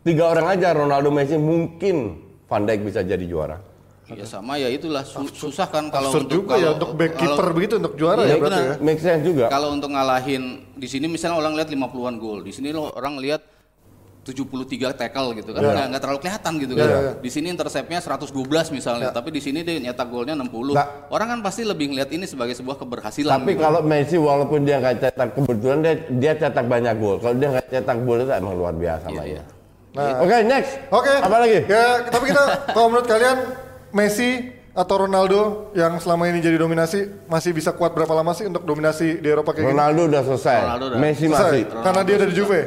tiga 0.03 0.27
orang 0.27 0.59
aja 0.59 0.75
Ronaldo 0.75 1.07
Messi 1.07 1.39
mungkin 1.39 2.19
Van 2.43 2.67
Dijk 2.67 2.83
bisa 2.83 2.99
jadi 2.99 3.23
juara. 3.23 3.63
Iya 4.07 4.23
sama 4.23 4.55
ya 4.55 4.67
itulah 4.67 5.03
su- 5.03 5.27
susah 5.29 5.67
kan 5.67 5.87
kalau 5.87 6.11
Absurd 6.11 6.27
untuk 6.27 6.35
juga 6.37 6.53
ya 6.53 6.59
kalau- 6.61 6.75
untuk 6.75 6.91
back 6.95 7.11
kalau- 7.11 7.19
keeper 7.23 7.47
begitu 7.51 7.73
untuk 7.75 7.93
juara 7.95 8.21
Iya, 8.21 8.27
ya 8.27 8.35
berarti 8.37 8.61
ya. 8.61 8.73
Make 8.81 8.99
sense 8.99 9.23
juga. 9.23 9.45
Kalau 9.47 9.69
untuk 9.71 9.89
ngalahin 9.89 10.43
di 10.75 10.87
sini 10.87 11.05
misalnya 11.07 11.35
orang 11.37 11.55
lihat 11.55 11.69
50-an 11.69 12.15
gol, 12.17 12.39
di 12.39 12.51
sini 12.51 12.71
lo 12.71 12.91
orang 12.91 13.15
lihat 13.19 13.39
73 14.27 14.91
tackle 14.91 15.31
gitu 15.33 15.55
kan 15.55 15.61
Iya. 15.61 15.71
nggak 15.71 15.85
nggak 15.89 16.01
terlalu 16.03 16.19
kelihatan 16.19 16.53
gitu 16.59 16.73
Iya, 16.75 16.81
kan. 16.83 16.89
iya, 16.89 16.99
iya. 16.99 17.13
Di 17.17 17.29
sini 17.31 17.47
interceptnya 17.47 17.99
112 17.99 18.67
misalnya, 18.69 19.07
tapi 19.09 19.29
di 19.31 19.39
sini 19.39 19.63
dia 19.63 19.79
nyetak 19.79 20.07
golnya 20.07 20.35
60. 20.35 20.75
Nggak. 20.75 20.87
Orang 21.07 21.27
kan 21.31 21.39
pasti 21.39 21.61
lebih 21.63 21.95
ngeliat 21.95 22.11
ini 22.11 22.27
sebagai 22.27 22.53
sebuah 22.53 22.75
keberhasilan. 22.75 23.31
Tapi 23.31 23.55
gitu. 23.55 23.63
kalau 23.63 23.79
Messi 23.79 24.17
walaupun 24.19 24.67
dia 24.67 24.77
nggak 24.77 24.95
cetak 24.99 25.29
kebetulan 25.33 25.77
dia 25.79 25.93
dia 26.11 26.33
cetak 26.35 26.65
banyak 26.67 26.93
gol. 26.97 27.17
Kalau 27.17 27.35
dia 27.35 27.47
nggak 27.55 27.65
cetak 27.71 27.97
gol 28.03 28.19
itu 28.19 28.31
emang 28.31 28.53
luar 28.53 28.73
biasa 28.75 29.05
Iya, 29.07 29.17
mainnya. 29.17 29.43
Nah. 29.95 30.21
Oke 30.21 30.35
next. 30.43 30.71
Oke. 30.91 31.13
Apa 31.15 31.37
lagi? 31.41 31.59
Ya, 31.65 31.85
tapi 32.05 32.23
kita 32.29 32.43
kalau 32.69 32.87
menurut 32.91 33.07
kalian 33.07 33.37
Messi 33.89 34.29
atau 34.77 35.09
Ronaldo 35.09 35.73
yang 35.73 35.97
selama 35.97 36.29
ini 36.29 36.37
jadi 36.37 36.61
dominasi 36.61 37.25
masih 37.25 37.49
bisa 37.49 37.73
kuat 37.73 37.97
berapa 37.97 38.13
lama 38.13 38.29
sih 38.37 38.45
untuk 38.45 38.61
dominasi 38.61 39.17
di 39.17 39.25
Eropa 39.25 39.49
kayak 39.49 39.65
gini? 39.65 39.73
Ronaldo 39.73 40.01
udah 40.05 40.21
selesai. 40.21 40.59
Ronaldo 40.61 40.85
udah 40.93 40.97
Messi 41.01 41.25
Selesai? 41.25 41.41
masih. 41.49 41.61
Karena 41.81 42.01
dia 42.05 42.15
ada 42.15 42.27
di 42.29 42.35
Juve. 42.37 42.61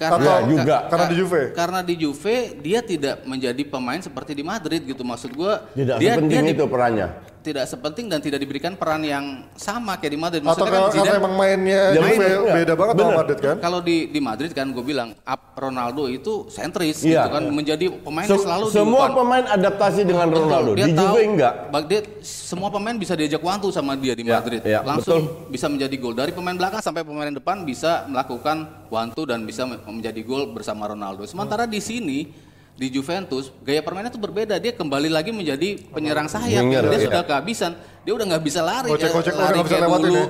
Karena, 0.00 0.16
Atau 0.16 0.32
Ya, 0.32 0.48
juga. 0.48 0.76
karena 0.88 1.06
di 1.06 1.14
Juve. 1.14 1.42
Karena 1.52 1.80
di 1.84 1.94
Juve 1.94 2.36
dia 2.56 2.80
tidak 2.80 3.20
menjadi 3.28 3.62
pemain 3.68 4.00
seperti 4.00 4.32
di 4.32 4.40
Madrid 4.40 4.80
gitu 4.80 5.04
maksud 5.04 5.28
gua. 5.30 5.68
Tidak 5.70 6.00
dia 6.00 6.16
sepenting 6.16 6.40
dia 6.40 6.48
di- 6.48 6.56
itu 6.56 6.64
perannya. 6.64 7.08
Tidak 7.40 7.64
sepenting 7.64 8.06
dan 8.06 8.20
tidak 8.20 8.38
diberikan 8.38 8.72
peran 8.74 9.00
yang 9.00 9.24
sama 9.52 9.96
kayak 9.96 10.12
di 10.12 10.20
Madrid. 10.20 10.40
Atau 10.40 10.48
Maksudnya 10.52 10.66
karena, 10.66 10.80
kan 10.80 10.90
karena 10.90 11.04
Zidane- 11.04 11.20
emang 11.20 11.34
mainnya 11.34 11.80
Ya, 11.90 12.00
bener, 12.00 12.20
iya. 12.20 12.54
beda 12.54 12.74
banget 12.74 12.94
sama. 12.96 13.12
Madrid 13.16 13.38
kan? 13.38 13.56
Kalau 13.58 13.80
di 13.80 13.96
di 14.06 14.20
Madrid 14.20 14.50
kan 14.50 14.66
gue 14.68 14.84
bilang 14.84 15.08
up 15.18 15.42
Ronaldo 15.54 16.04
itu 16.06 16.32
sentris 16.46 17.00
Iya. 17.00 17.24
gitu 17.24 17.28
kan 17.30 17.42
menjadi 17.46 17.84
pemain 17.96 18.24
Se- 18.24 18.32
yang 18.32 18.44
selalu 18.44 18.66
di 18.66 18.74
semua 18.74 19.04
depan. 19.04 19.16
pemain 19.16 19.44
adaptasi 19.50 20.00
dengan 20.02 20.26
Betul, 20.26 20.42
Ronaldo. 20.42 20.70
dia 20.72 20.86
Di 20.86 20.94
tahu, 20.94 21.14
enggak. 21.18 21.54
dia 21.84 22.00
semua 22.22 22.68
pemain 22.68 22.94
bisa 22.94 23.12
diajak 23.12 23.40
wantu 23.40 23.68
sama 23.68 23.92
dia 23.94 24.12
di 24.12 24.22
Ya, 24.22 24.36
Madrid. 24.36 24.60
ya, 24.62 24.80
Langsung 24.82 25.20
bisa 25.48 25.66
menjadi 25.66 25.96
gol 25.96 26.12
dari 26.12 26.30
pemain 26.30 26.54
belakang 26.54 26.80
sampai 26.80 27.02
pemain 27.02 27.28
depan 27.28 27.64
bisa 27.64 28.04
melakukan 28.06 28.62
wantu 28.86 29.24
dan 29.24 29.42
bisa 29.42 29.64
me- 29.64 29.80
menjadi 29.82 30.20
gol 30.20 30.50
bersama 30.50 30.84
Ronaldo. 30.86 31.24
Sementara 31.24 31.64
di 31.64 31.78
sini 31.78 32.18
di 32.80 32.88
Juventus 32.88 33.52
gaya 33.60 33.84
permainnya 33.84 34.08
tuh 34.08 34.24
berbeda. 34.24 34.56
Dia 34.56 34.72
kembali 34.72 35.12
lagi 35.12 35.36
menjadi 35.36 35.76
penyerang 35.92 36.32
sayap. 36.32 36.64
Winger, 36.64 36.88
dia 36.88 36.96
iya. 36.96 37.06
sudah 37.12 37.22
kehabisan. 37.28 37.76
Dia 38.08 38.12
udah 38.16 38.24
nggak 38.32 38.44
bisa 38.48 38.64
lari 38.64 38.88
Gocek-gocek 38.88 39.36
kayak 39.36 39.52
udah 39.52 39.52
lari 39.52 39.68
kayak 39.68 40.00
dulu. 40.00 40.16
ya. 40.16 40.26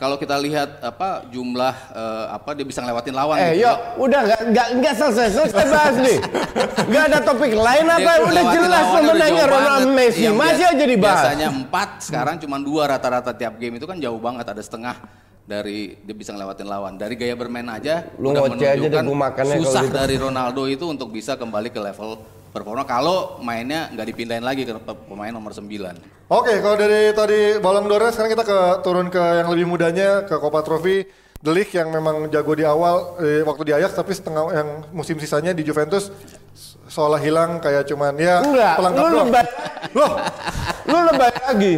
Kalau 0.00 0.16
kita 0.16 0.32
lihat 0.40 0.80
apa 0.80 1.28
jumlah 1.28 1.74
eh, 1.92 2.24
apa 2.32 2.56
dia 2.56 2.64
bisa 2.64 2.80
ngelewatin 2.80 3.12
lawan 3.12 3.36
Eh, 3.36 3.52
gitu 3.52 3.68
yuk, 3.68 3.76
ya. 3.76 4.00
udah 4.00 4.20
nggak 4.24 4.40
nggak 4.48 4.68
nggak 4.80 4.94
selesai 4.96 5.28
selesai 5.28 5.66
bahas 5.68 5.96
nih. 6.00 6.18
Nggak 6.88 7.04
ada 7.04 7.18
topik 7.20 7.52
lain 7.52 7.84
apa? 7.84 8.10
Dia 8.16 8.24
Udah 8.24 8.44
jelas 8.48 8.84
pemenangnya 8.96 9.44
Ronaldo 9.44 9.84
banget. 9.92 9.98
Messi. 10.00 10.24
Masih 10.32 10.64
aja 10.72 10.84
dibahas. 10.88 11.20
Biasanya 11.20 11.48
empat, 11.52 11.88
sekarang 12.00 12.40
cuma 12.40 12.56
dua 12.64 12.88
rata-rata 12.88 13.36
tiap 13.36 13.60
game 13.60 13.76
itu 13.76 13.84
kan 13.84 14.00
jauh 14.00 14.16
banget. 14.16 14.48
Ada 14.48 14.64
setengah 14.64 14.96
dari 15.50 15.98
dia 15.98 16.14
bisa 16.14 16.30
ngelewatin 16.30 16.64
lawan. 16.64 16.94
Dari 16.94 17.18
gaya 17.18 17.34
bermain 17.34 17.66
aja 17.66 18.06
Lu 18.14 18.30
udah 18.30 18.46
aja 18.46 18.78
menunjukkan 18.78 19.02
gua 19.02 19.18
makannya 19.26 19.56
kalau 19.58 19.66
susah 19.66 19.82
gitu. 19.82 19.94
dari 19.98 20.14
Ronaldo 20.14 20.62
itu 20.64 20.84
untuk 20.86 21.10
bisa 21.10 21.34
kembali 21.34 21.74
ke 21.74 21.82
level 21.82 22.22
performa 22.50 22.82
kalau 22.82 23.38
mainnya 23.42 23.90
nggak 23.90 24.06
dipindahin 24.06 24.42
lagi 24.42 24.62
ke 24.62 24.72
pe- 24.72 25.02
pemain 25.06 25.30
nomor 25.30 25.50
9. 25.50 25.66
Oke, 26.30 26.62
kalau 26.62 26.76
dari 26.78 27.10
tadi 27.10 27.58
Ballon 27.58 27.84
d'Or 27.84 28.06
sekarang 28.08 28.30
kita 28.30 28.46
ke 28.46 28.58
turun 28.80 29.06
ke 29.06 29.18
yang 29.18 29.50
lebih 29.50 29.66
mudanya 29.66 30.22
ke 30.22 30.38
Copa 30.38 30.62
Trophy. 30.62 31.02
De 31.40 31.48
Ligt 31.48 31.72
yang 31.72 31.88
memang 31.88 32.28
jago 32.28 32.52
di 32.52 32.62
awal 32.62 33.16
eh, 33.18 33.40
waktu 33.40 33.64
di 33.64 33.72
Ajax 33.72 33.96
tapi 33.96 34.12
setengah 34.12 34.44
yang 34.52 34.68
musim 34.92 35.16
sisanya 35.16 35.56
di 35.56 35.64
Juventus 35.64 36.12
seolah 36.84 37.16
hilang 37.16 37.56
kayak 37.58 37.88
cuman 37.88 38.12
ya 38.14 38.44
Enggak, 38.44 38.76
pelengkap 38.76 39.04
lu 39.08 39.16
lebay, 39.24 39.46
Loh, 39.96 40.12
lu 40.84 40.98
lebay 41.08 41.32
lagi. 41.40 41.74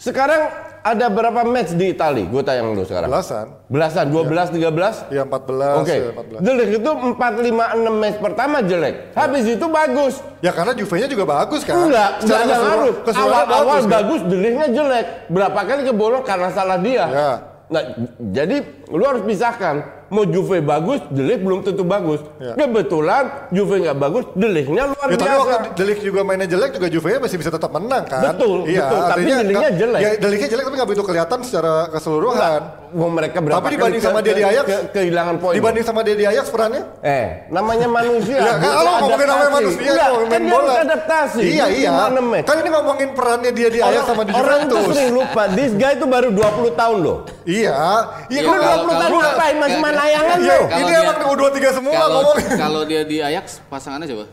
Sekarang 0.00 0.48
ada 0.86 1.06
berapa 1.10 1.42
match 1.42 1.74
di 1.74 1.90
Itali? 1.90 2.22
Gue 2.30 2.46
tanya 2.46 2.62
lu 2.62 2.86
sekarang. 2.86 3.10
belasan. 3.10 3.46
Belasan, 3.66 4.06
12, 4.14 4.54
13? 4.54 5.10
Ya 5.10 5.26
14, 5.26 5.82
Oke, 5.82 5.94
ya 5.98 6.10
14. 6.14 6.46
jelek 6.46 6.68
itu 6.78 6.90
4, 6.94 7.18
5, 7.18 7.82
6 7.82 8.02
match 8.02 8.18
pertama 8.22 8.56
jelek. 8.62 8.94
Habis 9.18 9.44
itu 9.50 9.66
bagus. 9.66 10.14
Ya 10.38 10.54
karena 10.54 10.72
Juve-nya 10.78 11.10
juga 11.10 11.24
bagus 11.26 11.66
kan. 11.66 11.90
Enggak, 11.90 12.10
enggak 12.22 12.38
ada 12.38 12.54
ngaruh. 12.62 12.94
Awal-awal 13.02 13.46
bagus, 13.66 13.82
kan? 13.82 13.90
bagus, 13.90 14.20
jeleknya 14.30 14.66
jelek. 14.70 15.06
Berapa 15.26 15.60
kali 15.66 15.82
kebolong 15.82 16.22
karena 16.22 16.48
salah 16.54 16.78
dia. 16.78 17.04
Ya. 17.10 17.32
Nah, 17.66 17.82
jadi 18.30 18.62
lu 18.86 19.02
harus 19.02 19.26
pisahkan. 19.26 19.95
Mau 20.08 20.22
Juve 20.24 20.58
bagus, 20.60 21.02
jelek 21.08 21.40
belum 21.40 21.60
tentu 21.60 21.82
bagus. 21.82 22.22
Ya. 22.36 22.54
Kebetulan 22.54 23.50
Juve 23.50 23.74
nggak 23.80 23.96
bagus, 23.96 24.24
jeleknya 24.32 24.82
luar 24.86 25.02
Ya, 25.04 25.16
tapi 25.16 25.26
biasa. 25.28 25.42
waktu 25.42 25.68
Delik 25.74 25.98
juga 26.00 26.20
mainnya 26.22 26.46
jelek 26.46 26.70
juga 26.72 26.86
Juve 26.86 27.18
masih 27.18 27.36
bisa 27.36 27.50
tetap 27.50 27.70
menang 27.70 28.04
kan? 28.04 28.22
Betul, 28.28 28.64
iya, 28.64 28.86
betul. 28.86 29.00
Tapi 29.04 29.20
Deliknya 29.26 29.70
jelek. 29.72 30.00
Ya, 30.00 30.10
Deliknya 30.16 30.48
jelek 30.48 30.64
tapi 30.64 30.76
nggak 30.76 30.88
begitu 30.88 31.04
kelihatan 31.04 31.38
secara 31.42 31.72
keseluruhan. 31.90 32.60
Wah, 32.88 33.10
mereka 33.10 33.38
berapa 33.40 33.58
Tapi 33.58 33.74
dibanding 33.74 33.98
sama 34.00 34.18
dia 34.20 34.32
di 34.32 34.44
Ajax, 34.46 34.64
ke- 34.64 34.84
kehilangan 34.94 35.34
poin. 35.36 35.52
Dibanding 35.52 35.84
sama 35.84 36.00
dia 36.00 36.14
di 36.14 36.24
Ajax 36.24 36.46
perannya? 36.48 36.82
Eh, 37.00 37.26
namanya 37.50 37.88
manusia. 37.88 38.38
Ya, 38.46 38.52
butuh 38.54 38.70
kalau 38.70 38.92
ngomongin 38.96 39.26
namanya 39.26 39.52
manusia, 39.52 39.82
Enggak, 39.82 40.06
ngomongin 40.06 40.30
kan 40.30 40.38
main 40.38 40.46
bola. 40.48 40.62
harus 40.62 40.84
adaptasi. 40.86 41.40
Iya, 41.42 41.64
iya. 41.68 41.90
Kan 42.40 42.56
ini 42.56 42.70
ngomongin 42.70 43.08
perannya 43.10 43.50
dia 43.50 43.68
di 43.68 43.80
Ajax 43.80 44.02
sama 44.06 44.22
di 44.22 44.30
orang 44.30 44.46
itu 44.62 44.70
Juventus. 44.70 44.84
sering 44.88 45.10
lupa, 45.12 45.42
this 45.50 45.72
guy 45.74 45.92
itu 45.92 46.06
baru 46.06 46.28
20 46.30 46.46
tahun 46.72 46.98
loh. 47.00 47.16
Iya. 47.42 47.74
Iya, 47.74 47.90
Iya, 48.28 48.40
Lu 48.40 48.48
gua- 48.48 48.56
kalau- 48.56 48.76
20 48.78 48.94
tahun 48.96 49.12
ngapain 49.18 49.56
masih 49.58 49.78
layangan? 49.96 50.36
Kalau 50.38 50.66
ini 50.78 50.92
emang 50.94 51.16
U23 51.26 51.56
semua 51.72 51.92
Kalau 51.92 52.10
ngomongin. 52.14 52.48
kalau 52.56 52.80
dia 52.84 53.02
di 53.02 53.16
Ajax 53.18 53.44
pasangannya 53.66 54.06
coba 54.06 54.24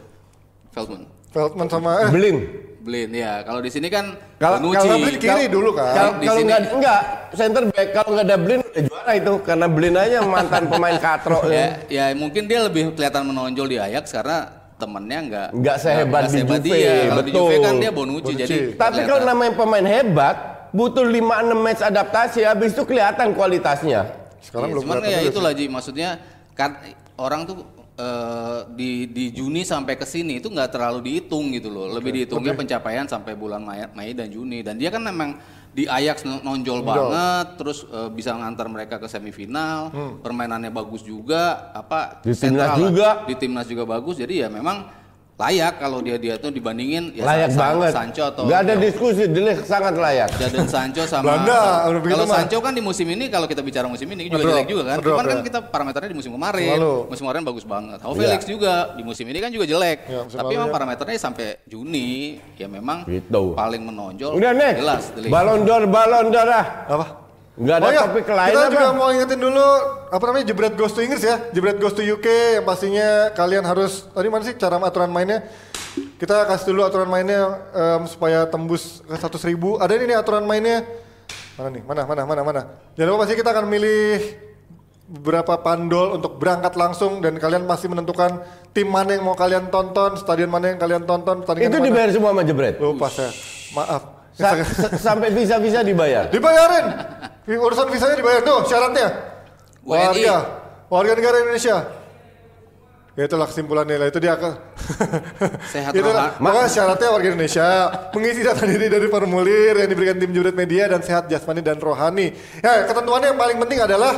Feldman. 0.71 1.01
Feldman 1.29 1.67
sama 1.67 1.91
eh 1.99 2.09
Blin. 2.09 2.37
Blin 2.79 3.09
ya. 3.09 3.41
Kalau 3.41 3.57
di 3.57 3.71
sini 3.71 3.87
kan 3.87 4.11
Kalau- 4.35 4.59
Bonucci. 4.59 4.77
kalau 4.77 4.95
Blin 4.99 5.15
kiri 5.17 5.45
dulu 5.47 5.69
kan. 5.71 5.93
Kalau 5.93 6.11
Di 6.13 6.25
kalau 6.25 6.37
sini- 6.37 6.49
nggak 6.49 6.61
enggak 6.73 6.99
center 7.33 7.63
back 7.65 7.87
kalau 7.91 8.09
nggak 8.11 8.25
ada 8.25 8.37
Blin 8.37 8.59
udah 8.61 8.81
juara 8.83 9.11
itu 9.13 9.33
karena 9.41 9.67
Blin 9.67 9.95
aja 9.95 10.17
mantan 10.21 10.63
pemain 10.67 10.97
katro 10.97 11.39
ya, 11.49 11.65
ya 11.87 12.03
mungkin 12.13 12.43
dia 12.43 12.59
lebih 12.61 12.91
kelihatan 12.91 13.23
menonjol 13.23 13.65
di 13.65 13.77
Ajax 13.77 14.11
karena 14.11 14.37
temennya 14.75 15.19
nggak 15.23 15.47
Nggak 15.55 15.77
sehebat 15.79 16.21
di 16.27 16.41
Juve, 16.43 16.59
dia. 16.61 16.93
Kalau 17.07 17.23
di 17.23 17.31
betul. 17.31 17.39
Juve 17.41 17.55
kan 17.57 17.73
dia 17.77 17.91
Bonucci, 17.91 18.23
Bonucci. 18.25 18.41
jadi 18.43 18.57
Tapi 18.75 18.99
kalau 19.01 19.21
namanya 19.23 19.53
pemain 19.55 19.87
hebat 19.87 20.35
butuh 20.69 21.05
5-6 21.05 21.23
match 21.55 21.81
adaptasi 21.81 22.39
habis 22.43 22.73
itu 22.73 22.83
kelihatan 22.83 23.31
kualitasnya. 23.31 24.22
Sekarang 24.43 24.67
Iya, 24.67 24.73
belum 24.75 24.83
cuman 24.83 24.97
ya 25.01 25.09
juga 25.17 25.29
itulah 25.31 25.51
Ji 25.51 25.65
maksudnya 25.65 26.09
kan 26.53 26.77
orang 27.15 27.41
tuh 27.43 27.57
eh, 27.95 28.59
di 28.71 29.07
di 29.07 29.31
Juni 29.31 29.63
sampai 29.63 29.95
ke 29.95 30.03
sini 30.03 30.37
itu 30.37 30.47
nggak 30.47 30.69
terlalu 30.69 30.99
dihitung 31.03 31.49
gitu 31.49 31.69
loh. 31.69 31.87
Lebih 31.89 32.11
dihitungnya 32.13 32.53
pencapaian 32.53 33.05
sampai 33.05 33.33
bulan 33.33 33.61
Mei, 33.61 33.87
Mei 33.93 34.11
dan 34.11 34.27
Juni 34.27 34.59
dan 34.59 34.75
dia 34.75 34.89
kan 34.89 34.99
memang 34.99 35.39
di 35.73 35.89
Ajax 35.89 36.21
no- 36.21 36.37
nonjol 36.39 36.85
banget 36.85 37.57
terus 37.57 37.81
eh, 37.87 38.09
bisa 38.09 38.33
ngantar 38.33 38.67
mereka 38.67 38.97
ke 38.97 39.07
semifinal. 39.07 39.89
Permainannya 40.19 40.69
bagus 40.69 41.01
juga 41.01 41.71
apa 41.71 42.21
Di 42.21 42.33
timnas 42.33 42.69
lah. 42.69 42.77
juga. 42.77 43.07
Di 43.25 43.33
timnas 43.33 43.65
juga 43.65 43.83
bagus. 43.87 44.17
Jadi 44.17 44.41
ya 44.41 44.49
memang 44.49 44.85
layak 45.33 45.73
kalau 45.75 45.97
dia 45.97 46.15
dia 46.15 46.37
tuh 46.37 46.49
dibandingin 46.49 47.09
ya 47.11 47.25
layak 47.25 47.49
Sa- 47.49 47.57
Sa- 47.57 47.61
banget. 47.65 47.91
Sancho 47.91 48.23
atau 48.23 48.43
Gak 48.45 48.59
ada 48.63 48.73
diskusi, 48.77 49.23
Delik 49.25 49.65
sangat 49.65 49.93
layak. 49.95 50.29
Jadon 50.35 50.67
Sancho 50.67 51.03
sama 51.03 51.25
Belanda, 51.41 51.89
kalau. 51.89 52.29
Sancho 52.29 52.57
kan 52.59 52.71
di 52.71 52.79
musim 52.79 53.07
ini 53.07 53.27
kalau 53.27 53.43
kita 53.43 53.59
bicara 53.59 53.85
musim 53.85 54.05
ini 54.07 54.29
juga 54.29 54.45
jelek 54.45 54.67
juga 54.67 54.83
kan. 54.85 54.97
Cuman 54.99 55.25
kan 55.25 55.37
ya. 55.39 55.43
kita 55.43 55.59
parameternya 55.65 56.09
di 56.09 56.17
musim 56.17 56.31
kemarin. 56.31 56.77
Lalu. 56.77 56.95
Musim 57.09 57.23
kemarin 57.23 57.41
bagus 57.43 57.65
banget. 57.65 57.97
How 57.99 58.13
Iya. 58.13 58.19
Felix 58.19 58.41
juga 58.45 58.73
di 58.93 59.01
musim 59.01 59.25
ini 59.25 59.39
kan 59.39 59.49
juga 59.49 59.65
jelek. 59.65 59.97
Ya, 60.05 60.19
musim 60.21 60.37
Tapi 60.37 60.51
memang 60.53 60.69
ya. 60.69 60.73
parameternya 60.73 61.17
sampai 61.17 61.47
Juni 61.65 62.09
ya 62.53 62.67
memang 62.67 63.01
Gitu. 63.03 63.43
paling 63.53 63.81
menonjol. 63.81 64.37
Udah 64.37 64.53
next. 64.53 64.79
Jelas. 64.79 65.03
Balon 65.27 65.65
d'Or, 65.65 65.83
balon 65.87 66.29
d'Or. 66.29 66.45
Apa? 66.45 67.22
Gak 67.53 67.75
ada 67.77 67.85
oh 67.85 67.91
iya, 67.93 68.01
topik 68.09 68.25
lain 68.25 68.49
kita 68.49 68.61
apa? 68.65 68.73
juga 68.73 68.87
mau 68.97 69.09
ingetin 69.13 69.37
dulu 69.37 69.67
apa 70.09 70.23
namanya 70.25 70.45
jebret 70.49 70.73
goes 70.73 70.89
to 70.89 71.05
Inggris 71.05 71.21
ya, 71.21 71.37
jebret 71.53 71.77
goes 71.77 71.93
to 71.93 72.01
UK 72.01 72.57
yang 72.57 72.65
pastinya 72.65 73.29
kalian 73.29 73.61
harus 73.61 74.09
tadi 74.09 74.25
mana 74.25 74.41
sih 74.41 74.57
cara 74.57 74.81
aturan 74.81 75.13
mainnya? 75.13 75.45
Kita 76.17 76.49
kasih 76.49 76.73
dulu 76.73 76.81
aturan 76.81 77.05
mainnya 77.05 77.61
em, 77.69 78.09
supaya 78.09 78.49
tembus 78.49 79.05
ke 79.05 79.13
100 79.13 79.37
ribu. 79.45 79.77
Ada 79.77 79.93
ini 79.93 80.09
nih 80.09 80.17
aturan 80.17 80.49
mainnya. 80.49 80.81
Mana 81.53 81.69
nih? 81.69 81.85
Mana 81.85 82.01
mana 82.09 82.21
mana 82.25 82.41
mana. 82.41 82.61
Jangan 82.97 83.09
lupa 83.13 83.21
pasti 83.21 83.37
kita 83.37 83.49
akan 83.53 83.65
milih 83.69 84.01
beberapa 85.13 85.53
pandol 85.61 86.17
untuk 86.17 86.41
berangkat 86.41 86.73
langsung 86.73 87.21
dan 87.21 87.37
kalian 87.37 87.69
masih 87.69 87.85
menentukan 87.85 88.41
tim 88.73 88.89
mana 88.89 89.13
yang 89.13 89.29
mau 89.29 89.37
kalian 89.37 89.69
tonton, 89.69 90.17
stadion 90.17 90.49
mana 90.49 90.73
yang 90.73 90.81
kalian 90.81 91.05
tonton, 91.05 91.45
pertandingan 91.45 91.69
Itu 91.69 91.77
mana. 91.77 91.85
dibayar 91.85 92.09
semua 92.09 92.29
sama 92.33 92.41
Jebret. 92.41 92.75
Lupa 92.81 93.07
saya. 93.13 93.29
Maaf. 93.77 94.01
Sa- 94.33 94.57
sa- 94.65 94.97
sampai 94.97 95.29
bisa-bisa 95.29 95.85
dibayar. 95.85 96.25
Dibayarin. 96.33 96.85
Urusan 97.47 97.87
visanya 97.91 98.15
dibayar 98.15 98.41
tuh 98.43 98.63
syaratnya. 98.67 99.07
WNI. 99.83 99.99
Warga, 99.99 100.37
warga 100.87 101.11
negara 101.19 101.35
Indonesia. 101.43 101.77
Ya 103.13 103.29
itulah 103.29 103.45
kesimpulannya 103.45 104.01
lah 104.01 104.07
itu 104.09 104.17
dia 104.17 104.33
ke. 104.33 104.51
Sehat 105.73 105.93
Itulah. 105.93 106.33
Pokoknya 106.41 106.69
syaratnya 106.71 107.09
warga 107.13 107.27
Indonesia 107.29 107.67
mengisi 108.09 108.41
data 108.41 108.63
diri 108.65 108.89
dari 108.89 109.05
formulir 109.05 109.77
yang 109.77 109.89
diberikan 109.91 110.17
tim 110.17 110.33
jurut 110.33 110.57
media 110.57 110.89
dan 110.89 111.05
sehat 111.05 111.29
jasmani 111.29 111.61
dan 111.61 111.77
rohani. 111.77 112.33
Ya 112.63 112.89
ketentuannya 112.89 113.37
yang 113.37 113.39
paling 113.39 113.57
penting 113.61 113.79
adalah 113.85 114.17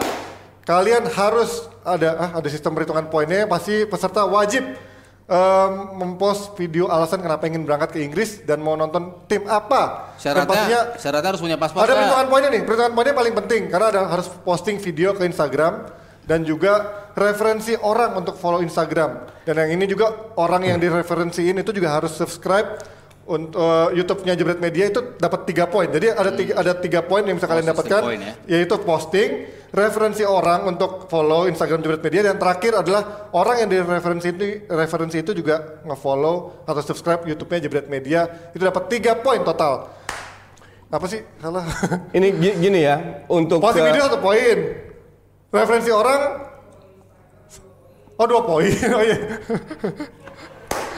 kalian 0.64 1.12
harus 1.12 1.68
ada 1.84 2.10
ah, 2.16 2.30
ada 2.40 2.48
sistem 2.48 2.72
perhitungan 2.72 3.12
poinnya 3.12 3.44
pasti 3.52 3.84
peserta 3.84 4.24
wajib 4.24 4.64
em, 5.26 5.72
mempost 5.98 6.54
video 6.54 6.86
alasan 6.90 7.22
kenapa 7.22 7.50
ingin 7.50 7.66
berangkat 7.66 7.98
ke 7.98 8.00
Inggris 8.06 8.46
dan 8.46 8.62
mau 8.62 8.78
nonton 8.78 9.26
tim 9.26 9.46
apa. 9.50 10.14
Dan 10.22 10.46
pastinya 10.46 10.82
Syaratnya 10.96 11.02
syaratnya 11.02 11.30
harus 11.34 11.42
punya 11.42 11.58
paspor. 11.58 11.82
ada 11.84 11.94
perhitungan 11.98 12.28
poinnya 12.30 12.50
nih, 12.54 12.62
perhitungan 12.64 12.94
poinnya 12.94 13.16
paling 13.18 13.34
penting 13.46 13.62
karena 13.70 13.88
ada 13.90 14.02
harus 14.10 14.28
posting 14.46 14.78
video 14.78 15.18
ke 15.18 15.26
Instagram 15.26 15.90
dan 16.26 16.42
juga 16.42 17.06
referensi 17.14 17.78
orang 17.78 18.18
untuk 18.18 18.38
follow 18.38 18.62
Instagram. 18.62 19.30
Dan 19.46 19.62
yang 19.62 19.78
ini 19.78 19.86
juga 19.86 20.34
orang 20.42 20.66
yang 20.66 20.78
direferensiin 20.82 21.62
itu 21.62 21.70
juga 21.70 21.94
harus 21.94 22.18
subscribe 22.18 22.82
untuk 23.26 23.58
eh, 23.58 23.98
YouTube-nya 23.98 24.34
Jebret 24.34 24.58
Media 24.58 24.86
itu 24.88 25.18
dapat 25.18 25.44
tiga 25.44 25.66
poin. 25.66 25.90
Jadi 25.90 26.08
ada 26.10 26.32
tiga 26.32 26.54
ada 26.56 26.72
tiga 26.74 27.00
poin 27.02 27.22
yang 27.22 27.36
bisa 27.36 27.46
kalian 27.46 27.68
dapatkan, 27.68 28.02
poin 28.02 28.20
ya. 28.20 28.34
yaitu 28.46 28.78
posting, 28.78 29.30
referensi 29.70 30.22
orang 30.22 30.66
untuk 30.66 31.10
follow 31.10 31.46
Instagram 31.46 31.82
Jebret 31.82 32.02
Media 32.02 32.22
dan 32.24 32.38
terakhir 32.38 32.78
adalah 32.78 33.28
orang 33.34 33.66
yang 33.66 33.70
direferensi 33.72 34.30
itu 34.30 34.46
referensi 34.68 35.18
itu 35.20 35.34
juga 35.34 35.82
nge-follow 35.84 36.64
atau 36.64 36.82
subscribe 36.82 37.26
YouTube-nya 37.26 37.60
Jebret 37.62 37.88
Media 37.88 38.26
itu 38.54 38.62
dapat 38.62 38.88
tiga 38.88 39.18
poin 39.18 39.42
total. 39.42 39.90
Apa 40.86 41.10
sih 41.10 41.26
salah? 41.42 41.66
Ini 42.16 42.28
gi- 42.30 42.58
gini 42.62 42.86
ya, 42.86 43.26
untuk 43.28 43.58
Posting 43.58 43.84
ke- 43.84 43.90
video 43.90 44.06
satu 44.06 44.22
poin. 44.22 44.58
Referensi 45.50 45.90
orang 45.90 46.22
Oh 48.16 48.24
dua 48.24 48.48
poin. 48.48 48.70
Oh 48.96 49.02
iya. 49.02 49.18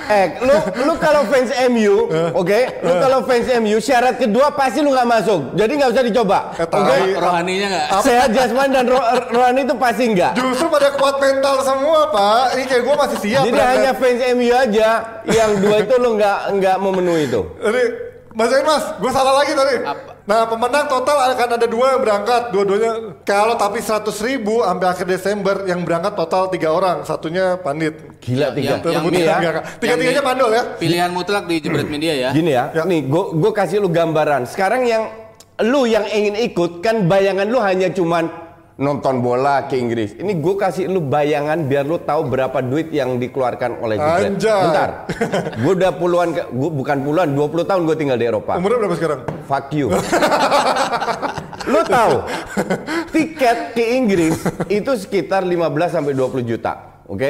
Eh, 0.07 0.25
lu 0.39 0.55
lu 0.87 0.93
kalau 0.97 1.27
fans 1.27 1.51
MU, 1.67 2.07
oke? 2.31 2.59
Lu 2.79 2.93
kalau 2.99 3.19
fans 3.27 3.47
MU 3.59 3.77
syarat 3.83 4.15
kedua 4.15 4.55
pasti 4.55 4.79
lu 4.79 4.95
nggak 4.95 5.07
masuk. 5.07 5.39
Jadi 5.59 5.71
nggak 5.75 5.91
usah 5.91 6.03
dicoba. 6.03 6.39
Eh, 6.55 6.63
Oke? 6.63 6.87
tai. 6.87 7.11
Rohaninya 7.15 7.67
nggak? 7.67 7.87
Sehat 8.03 8.29
jasmani 8.31 8.71
dan 8.71 8.85
ro 8.87 8.99
rohani 9.31 9.61
itu 9.67 9.75
pasti 9.75 10.03
enggak. 10.07 10.31
Justru 10.39 10.67
pada 10.71 10.89
kuat 10.95 11.15
mental 11.19 11.55
semua 11.61 11.99
pak. 12.11 12.45
Ini 12.55 12.63
kayak 12.65 12.83
gue 12.87 12.95
masih 12.95 13.17
siap. 13.19 13.43
Jadi 13.43 13.51
berangkat. 13.51 13.75
hanya 13.75 13.91
fans 13.95 14.21
MU 14.33 14.51
aja 14.55 14.89
yang 15.27 15.51
dua 15.59 15.77
itu 15.83 15.95
lu 15.99 16.09
nggak 16.15 16.39
nggak 16.55 16.75
memenuhi 16.79 17.23
itu. 17.27 17.41
Jadi 17.59 17.83
Mas 18.37 18.53
mas, 18.53 18.85
gue 19.01 19.11
salah 19.11 19.33
lagi 19.41 19.57
tadi. 19.57 19.75
Apa? 19.81 20.16
Nah 20.27 20.43
pemenang 20.43 20.91
total 20.91 21.31
akan 21.31 21.49
ada 21.55 21.67
dua 21.71 21.95
yang 21.95 22.01
berangkat, 22.03 22.51
dua-duanya. 22.51 23.15
Kalau 23.23 23.55
tapi 23.55 23.79
100 23.79 24.11
ribu 24.27 24.59
sampai 24.59 24.87
akhir 24.91 25.07
Desember 25.07 25.63
yang 25.63 25.87
berangkat 25.87 26.19
total 26.19 26.51
tiga 26.51 26.75
orang, 26.75 27.07
satunya 27.07 27.55
pandit. 27.55 27.95
Gila 28.19 28.51
tiga. 28.51 28.83
Yang- 28.83 28.91
yang 28.91 29.03
ya. 29.07 29.35
enggak, 29.39 29.51
enggak. 29.55 29.65
Tiga-tiganya 29.79 30.19
Yang 30.19 30.27
pandol 30.27 30.49
ya. 30.51 30.63
Pilihan 30.75 31.09
mutlak 31.15 31.43
di 31.47 31.55
Jebret 31.63 31.87
Media 31.87 32.13
ya. 32.13 32.29
Gini 32.35 32.51
ya, 32.51 32.67
Ya. 32.75 32.83
nih 32.83 33.07
gue 33.07 33.23
gue 33.39 33.51
kasih 33.55 33.79
lu 33.79 33.87
gambaran. 33.87 34.51
Sekarang 34.51 34.83
yang 34.83 35.07
lu 35.63 35.87
yang 35.87 36.03
ingin 36.11 36.35
ikut 36.43 36.83
kan 36.83 37.07
bayangan 37.07 37.47
lu 37.47 37.63
hanya 37.63 37.87
cuman 37.87 38.27
nonton 38.77 39.19
bola 39.19 39.65
ke 39.65 39.75
Inggris. 39.75 40.13
Ini 40.13 40.37
gue 40.37 40.55
kasih 40.55 40.85
lu 40.85 41.01
bayangan 41.01 41.65
biar 41.65 41.81
lu 41.83 41.97
tahu 41.97 42.29
berapa 42.29 42.61
duit 42.61 42.89
yang 42.89 43.17
dikeluarkan 43.17 43.81
oleh 43.81 43.97
Jebret. 43.97 44.29
Anjay. 44.31 44.61
Bentar, 44.63 44.89
gue 45.61 45.73
udah 45.73 45.91
puluhan, 45.91 46.29
ke- 46.31 46.47
gua, 46.51 46.69
bukan 46.71 46.97
puluhan, 47.01 47.27
20 47.33 47.65
tahun 47.65 47.81
gue 47.83 47.95
tinggal 47.97 48.17
di 48.17 48.25
Eropa. 48.25 48.53
Umurnya 48.55 48.77
berapa 48.79 48.95
sekarang? 48.95 49.19
Fuck 49.43 49.67
you. 49.73 49.87
lu 51.67 51.81
tahu 51.83 52.23
tiket 53.11 53.73
ke 53.73 53.83
Inggris 53.93 54.39
itu 54.67 54.91
sekitar 54.95 55.43
15 55.43 55.67
sampai 55.91 56.13
20 56.13 56.45
juta, 56.45 57.03
oke? 57.05 57.29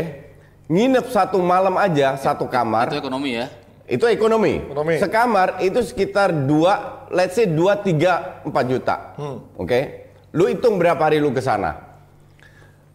Nginep 0.67 1.07
satu 1.07 1.39
malam 1.39 1.79
aja 1.79 2.19
satu 2.19 2.43
kamar 2.45 2.91
Itu 2.91 2.99
ekonomi 2.99 3.31
ya. 3.33 3.47
itu 3.88 4.03
ekonomi. 4.03 4.60
Ekonomi. 4.62 4.99
Sekamar 4.99 5.63
itu 5.63 5.79
sekitar 5.79 6.36
2 6.43 7.07
let's 7.10 7.39
say 7.39 7.47
2 7.47 7.55
3 7.88 8.43
4 8.43 8.51
juta. 8.67 9.15
Oke. 9.55 10.07
Lu 10.36 10.48
hitung 10.52 10.76
berapa 10.76 11.00
hari 11.00 11.24
lu 11.24 11.32
ke 11.32 11.40
sana. 11.40 11.88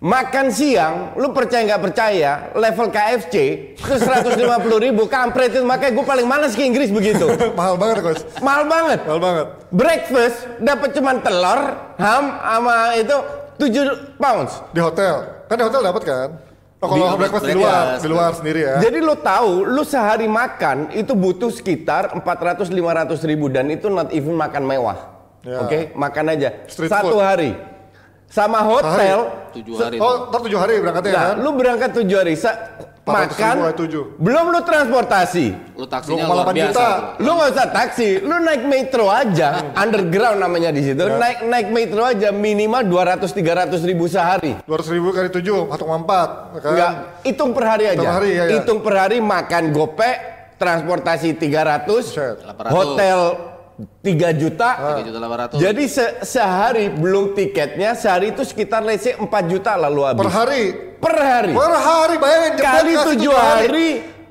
Makan 0.02 0.50
siang, 0.50 1.14
lu 1.14 1.30
percaya 1.30 1.62
nggak 1.62 1.78
percaya, 1.78 2.50
level 2.58 2.90
KFC 2.90 3.34
itu 3.78 3.94
150 4.02 4.34
ribu, 4.82 5.06
kampret 5.06 5.54
itu 5.54 5.62
makanya 5.62 5.94
gue 5.94 6.02
paling 6.02 6.26
malas 6.26 6.58
ke 6.58 6.66
Inggris 6.66 6.90
begitu. 6.90 7.30
Mahal 7.58 7.78
banget 7.78 8.02
coach. 8.02 8.22
Mahal 8.42 8.66
banget. 8.66 8.98
Mahal 9.06 9.20
banget. 9.22 9.46
Breakfast 9.70 10.36
dapat 10.58 10.90
cuman 10.98 11.22
telur, 11.22 11.60
ham, 12.02 12.24
sama 12.34 12.98
itu 12.98 13.16
7 13.62 14.18
pounds. 14.18 14.58
Di 14.74 14.82
hotel. 14.82 15.46
Kan 15.46 15.54
di 15.62 15.64
hotel 15.70 15.80
dapat 15.86 16.02
kan? 16.02 16.28
Oh 16.82 16.90
kalau 16.90 17.14
Di- 17.14 17.18
breakfast 17.22 17.46
di 17.46 17.54
luar, 17.54 17.84
di 18.02 18.08
luar 18.10 18.30
sendiri 18.34 18.60
ya. 18.66 18.74
Jadi 18.82 18.98
lu 18.98 19.14
tahu, 19.14 19.62
lu 19.62 19.86
sehari 19.86 20.26
makan 20.26 20.90
itu 20.98 21.14
butuh 21.14 21.54
sekitar 21.54 22.10
400-500 22.18 23.22
ribu 23.22 23.46
dan 23.46 23.70
itu 23.70 23.86
not 23.86 24.10
even 24.10 24.34
makan 24.34 24.66
mewah. 24.66 25.11
Ya. 25.42 25.58
Oke, 25.60 25.90
makan 25.92 26.24
aja. 26.30 26.48
Street 26.66 26.86
Satu 26.88 27.14
food. 27.14 27.22
hari. 27.22 27.50
Sama 28.26 28.64
hotel. 28.64 29.28
Tujuh 29.52 29.74
hari. 29.76 29.96
Oh, 29.98 30.30
ntar 30.30 30.40
tujuh 30.40 30.56
hari 30.56 30.80
berangkatnya 30.80 31.12
Nah, 31.12 31.24
kan? 31.28 31.34
lu 31.36 31.50
berangkat 31.52 31.90
tujuh 31.92 32.16
hari. 32.16 32.32
Sa 32.32 32.48
400 33.02 33.04
makan. 33.28 33.54
eh, 33.60 33.74
tujuh. 33.76 34.02
Belum 34.16 34.44
lu 34.48 34.60
transportasi. 34.62 35.46
Lu 35.74 35.84
taksinya 35.84 36.24
2,8 36.24 36.32
luar 36.32 36.46
biasa. 36.48 36.70
juta. 36.72 36.88
Lu 37.18 37.30
nggak 37.34 37.50
usah 37.50 37.68
taksi, 37.68 38.08
lu 38.22 38.34
naik 38.38 38.62
metro 38.64 39.04
aja, 39.06 39.48
underground 39.74 40.38
namanya 40.38 40.70
di 40.70 40.80
situ. 40.80 41.02
Ya. 41.02 41.18
Naik 41.18 41.38
naik 41.44 41.68
metro 41.68 42.02
aja 42.02 42.28
minimal 42.30 42.80
200-300 42.86 43.82
ribu 43.82 44.06
sehari. 44.06 44.56
200 44.62 44.88
ribu 44.88 45.10
kali 45.10 45.28
7, 45.28 45.68
1,4 45.68 46.24
kan? 46.56 46.70
Enggak, 46.72 46.92
hitung 47.20 47.50
per 47.50 47.64
hari 47.66 47.84
aja. 47.90 48.08
Hari, 48.08 48.30
ya, 48.30 48.42
ya. 48.46 48.52
Hitung 48.56 48.80
per 48.80 48.94
hari 48.96 49.18
makan 49.18 49.74
gopek, 49.74 50.16
transportasi 50.56 51.34
300, 51.34 51.84
Buset. 51.84 52.38
800. 52.40 52.70
hotel 52.70 53.18
3 53.82 54.32
juta. 54.34 54.68
3 54.98 55.06
juta 55.06 55.18
800. 55.18 55.58
Jadi 55.58 55.84
se- 55.86 56.16
sehari 56.22 56.88
belum 56.88 57.32
tiketnya, 57.32 57.94
sehari 57.94 58.32
itu 58.32 58.42
sekitar 58.42 58.82
let's 58.82 59.04
say 59.04 59.14
4 59.14 59.26
juta 59.46 59.74
lalu 59.76 60.00
habis. 60.02 60.20
Per 60.22 60.30
hari. 60.30 60.64
Per 60.98 61.14
hari. 61.14 61.52
Per 61.52 61.74
hari 61.74 62.14
bayangin 62.16 62.52
Kali 62.56 62.92
kasih 62.92 62.96
7 62.96 63.08
tujuh 63.12 63.32
hari 63.32 63.88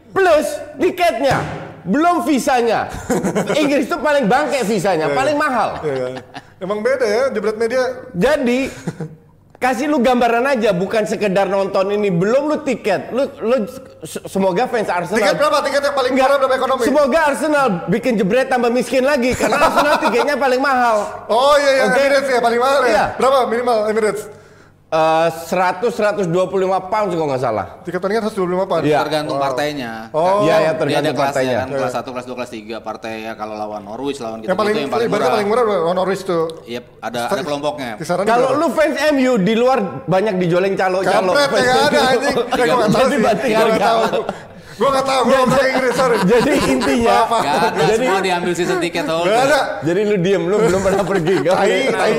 plus 0.09 0.47
tiketnya. 0.77 1.37
Belum 1.81 2.21
visanya. 2.21 2.87
Inggris 3.61 3.89
itu 3.89 3.97
paling 3.97 4.29
bangke 4.29 4.61
visanya, 4.63 5.09
paling 5.11 5.33
mahal. 5.33 5.81
Iya? 5.81 6.21
Emang 6.61 6.85
beda 6.85 7.05
ya 7.05 7.23
jebret 7.33 7.57
media. 7.57 8.05
Jadi 8.13 8.69
kasih 9.61 9.85
lu 9.85 10.01
gambaran 10.01 10.57
aja 10.57 10.73
bukan 10.73 11.05
sekedar 11.05 11.45
nonton 11.45 11.93
ini 11.93 12.09
belum 12.09 12.49
lu 12.49 12.57
tiket 12.65 13.13
lu 13.13 13.29
lu 13.45 13.69
semoga 14.25 14.65
fans 14.65 14.89
Arsenal 14.89 15.21
Tiket 15.21 15.37
berapa? 15.37 15.57
Tiket 15.61 15.81
yang 15.85 15.93
paling 15.93 16.11
murah 16.17 16.37
berapa 16.41 16.55
ekonomi? 16.57 16.81
semoga 16.81 17.19
Arsenal 17.29 17.65
bikin 17.85 18.17
jebret 18.17 18.49
tambah 18.49 18.73
miskin 18.73 19.05
lagi 19.05 19.37
karena 19.37 19.61
Arsenal 19.61 19.95
tiketnya 20.03 20.33
paling 20.33 20.57
mahal 20.57 20.97
Oh 21.29 21.53
iya 21.61 21.85
yang 21.85 21.93
Oke. 21.93 22.01
Emirates 22.01 22.29
ya 22.33 22.39
paling 22.41 22.57
mahal 22.59 22.81
ya. 22.81 22.89
Iya. 22.89 23.05
Berapa 23.21 23.37
minimal 23.45 23.77
Emirates? 23.87 24.21
Eh, 24.91 25.27
100 25.31 25.87
125 25.87 26.27
pounds 26.83 27.11
kalau 27.11 27.27
nggak 27.27 27.39
salah. 27.39 27.65
Tiket 27.81 27.97
pertandingan 27.97 28.27
125 28.27 28.35
pound. 28.65 28.83
Iya. 28.83 28.99
Tergantung 29.01 29.37
partainya. 29.37 29.91
Oh. 30.11 30.43
Iya 30.43 30.51
ya 30.51 30.59
Dia 30.61 30.67
ada 30.67 30.77
tergantung 30.77 31.13
kelasnya 31.13 31.31
partainya. 31.31 31.57
kan, 31.57 31.67
kelas 31.71 31.93
1, 31.93 32.11
kelas 32.11 32.25
2, 32.25 32.35
kelas 32.35 32.51
3 32.51 32.77
partai 32.81 33.13
ya 33.21 33.33
kalau 33.33 33.55
lawan 33.55 33.81
Norwich, 33.81 34.19
lawan 34.19 34.37
gitu, 34.39 34.49
Yang 34.49 34.59
paling, 34.59 34.75
yang 34.77 34.91
paling 34.91 35.09
murah. 35.09 35.29
paling 35.29 35.47
murah 35.47 35.63
lawan 35.65 35.95
Norwich 35.95 36.23
tuh. 36.23 36.43
Yep, 36.65 36.83
ada 36.99 37.19
ada 37.25 37.41
kelompoknya. 37.41 37.91
Kisaran 37.95 38.23
Kalau 38.23 38.49
lu 38.53 38.67
fans 38.69 38.95
MU 39.11 39.33
di 39.37 39.53
luar 39.53 39.77
banyak 40.05 40.35
dijualin 40.37 40.75
calo-calo. 40.75 41.31
Kampret 41.31 41.49
ya 41.57 41.73
nggak 41.73 41.87
ada 41.87 41.99
anjing. 42.11 42.35
Kayak 42.51 42.67
gue 42.67 42.77
nggak 42.77 42.91
tahu 42.91 43.01
Jadi 43.01 43.17
banting 43.17 43.53
harga. 43.53 43.79
tahu. 43.81 44.03
Gue 44.71 44.89
nggak 44.89 45.05
tahu. 45.05 45.21
Gue 45.21 45.35
nggak 45.35 45.49
pakai 45.51 45.67
Inggris 45.69 45.93
sorry. 45.93 46.17
Jadi 46.25 46.51
intinya. 46.67 47.17
Gak 47.29 47.55
ada, 47.55 47.79
Jadi- 47.85 47.97
semua 48.01 48.19
diambil 48.19 48.51
season 48.51 48.77
tiket 48.79 49.05
holder. 49.05 49.35
ada. 49.37 49.59
jadi 49.81 49.99
lu 50.03 50.15
diem, 50.17 50.43
lu 50.43 50.57
belum 50.59 50.81
pernah 50.81 51.03
pergi. 51.05 51.35
Tai, 51.45 51.75
tai. 51.87 52.13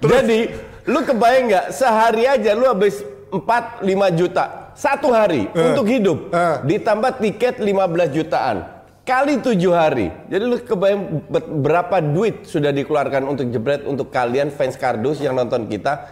Jadi 0.00 0.38
lu 0.84 1.00
kebayang 1.00 1.44
nggak 1.46 1.66
sehari 1.70 2.24
aja 2.24 2.52
lu 2.52 2.64
habis 2.64 3.00
4-5 3.30 3.82
juta 4.14 4.44
satu 4.72 5.10
hari 5.10 5.48
untuk 5.48 5.86
hidup 5.86 6.28
Eh. 6.28 6.56
ditambah 6.68 7.18
tiket 7.18 7.58
15 7.58 8.10
jutaan 8.10 8.56
kali 9.02 9.36
tujuh 9.36 9.68
hari. 9.70 10.08
Jadi 10.26 10.40
lu 10.42 10.56
kebayang 10.56 11.02
be- 11.22 11.50
berapa 11.60 12.00
duit 12.00 12.44
sudah 12.44 12.70
dikeluarkan 12.70 13.22
untuk 13.26 13.44
jebret 13.46 13.84
untuk 13.84 14.08
kalian 14.08 14.48
fans 14.48 14.74
kardus 14.74 15.20
yang 15.20 15.34
nonton 15.34 15.68
kita. 15.68 16.08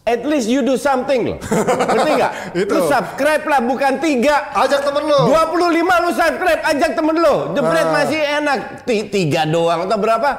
At 0.00 0.22
least 0.22 0.46
you 0.46 0.62
do 0.62 0.74
something 0.74 1.26
loh. 1.26 1.38
Ngerti 1.90 2.10
nggak? 2.16 2.32
Itu. 2.56 2.72
Lu 2.72 2.86
subscribe 2.86 3.44
lah 3.44 3.60
bukan 3.60 3.98
tiga. 3.98 4.46
Ajak 4.54 4.80
temen 4.80 5.04
lu. 5.04 5.20
25 5.28 5.66
lu 5.98 6.10
subscribe, 6.10 6.60
ajak 6.64 6.90
temen 6.94 7.16
lu. 7.16 7.34
Jebret 7.52 7.84
Ah. 7.84 7.92
masih 7.92 8.20
enak. 8.22 8.58
Ti- 8.82 9.06
tiga 9.06 9.42
doang 9.44 9.84
atau 9.84 9.98
berapa? 9.98 10.30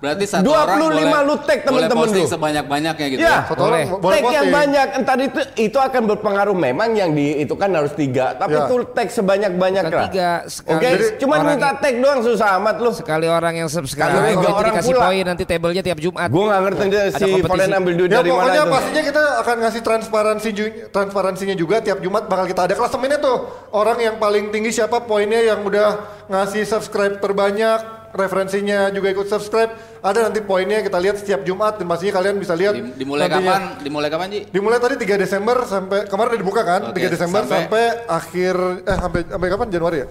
Berarti 0.00 0.24
satu 0.24 0.42
25 0.42 0.56
orang 0.56 0.78
boleh, 0.80 1.04
lu 1.20 1.34
tag 1.38 1.60
boleh 1.60 1.60
temen-temen 1.60 2.00
posting 2.00 2.24
lu. 2.24 2.32
sebanyak-banyaknya 2.32 3.06
gitu 3.06 3.20
Ya, 3.20 3.28
ya. 3.28 3.40
Orang 3.52 4.00
Boleh. 4.00 4.16
tag 4.16 4.24
yang 4.32 4.48
banyak 4.50 4.88
entar 4.96 5.16
itu 5.18 5.40
itu 5.60 5.78
akan 5.78 6.02
berpengaruh 6.08 6.56
memang 6.56 6.90
yang 6.92 7.12
di 7.12 7.36
itu 7.36 7.52
kan 7.52 7.68
harus 7.70 7.92
tiga 7.92 8.32
tapi 8.32 8.56
Ya. 8.56 8.64
itu 8.64 8.76
tag 8.90 9.08
sebanyak 9.08 9.52
banyak 9.54 9.82
Bukan 9.82 9.92
lah 9.94 10.04
tiga, 10.08 10.28
oke 10.40 10.48
sekali 10.48 11.20
cuman 11.20 11.36
orang 11.36 11.48
minta 11.52 11.68
tag 11.76 11.94
doang 11.94 12.20
susah 12.22 12.48
amat 12.56 12.76
lu 12.76 12.90
Sekali 12.90 13.26
orang 13.28 13.54
yang 13.54 13.68
subscribe, 13.68 14.08
tiga 14.08 14.24
nanti 14.32 14.46
orang 14.48 14.72
dikasih 14.72 14.88
pula. 14.90 15.02
poin 15.04 15.22
nanti 15.22 15.44
tabelnya 15.44 15.82
tiap 15.84 15.98
Jumat. 15.98 16.28
gue 16.28 16.42
nggak 16.42 16.60
ngerti 16.62 16.82
Ada 16.82 17.02
si. 17.12 17.28
Valen 17.42 17.70
ambil 17.70 17.92
duit 17.94 18.08
Ya 18.08 18.16
dari 18.16 18.30
mana 18.30 18.40
pokoknya 18.40 18.56
itu 18.58 18.72
pastinya 18.72 19.02
kita 19.04 19.22
akan 19.38 19.56
ngasih 19.60 19.82
transparansi 19.82 20.48
transparansinya 20.90 21.54
juga 21.54 21.76
tiap 21.78 22.00
Jumat 22.00 22.24
bakal 22.24 22.48
kita 22.48 22.64
ada 22.64 22.72
klasemennya 22.72 23.18
tuh. 23.18 23.36
Orang 23.70 24.00
yang 24.00 24.16
paling 24.16 24.48
tinggi 24.48 24.72
siapa 24.72 25.04
poinnya 25.04 25.44
yang 25.44 25.60
udah 25.60 26.00
ngasih 26.26 26.64
subscribe 26.64 27.20
terbanyak, 27.20 27.99
referensinya 28.12 28.90
juga 28.90 29.08
ikut 29.08 29.26
subscribe. 29.26 29.70
Ada 30.00 30.26
nanti 30.26 30.40
poinnya 30.40 30.80
kita 30.80 30.96
lihat 30.96 31.16
setiap 31.16 31.40
Jumat 31.42 31.76
dan 31.76 31.86
pastinya 31.86 32.14
kalian 32.16 32.36
bisa 32.36 32.52
lihat 32.52 32.74
Di- 32.74 32.96
dimulai 32.96 33.26
nantinya. 33.26 33.46
kapan? 33.46 33.60
Dimulai 33.80 34.08
kapan, 34.08 34.26
Ji? 34.28 34.40
Dimulai 34.48 34.78
tadi 34.78 34.94
3 34.96 35.16
Desember 35.16 35.56
sampai 35.64 35.98
kemarin 36.04 36.28
udah 36.30 36.40
dibuka 36.40 36.62
kan? 36.62 36.80
Oke, 36.88 36.98
3 36.98 37.08
Desember 37.08 37.42
sampai, 37.42 37.58
sampai- 37.60 37.92
akhir 38.06 38.54
eh 38.82 38.96
sampai 38.96 39.20
sampai 39.26 39.48
kapan? 39.48 39.66
Januari 39.68 39.96
ya? 39.98 40.08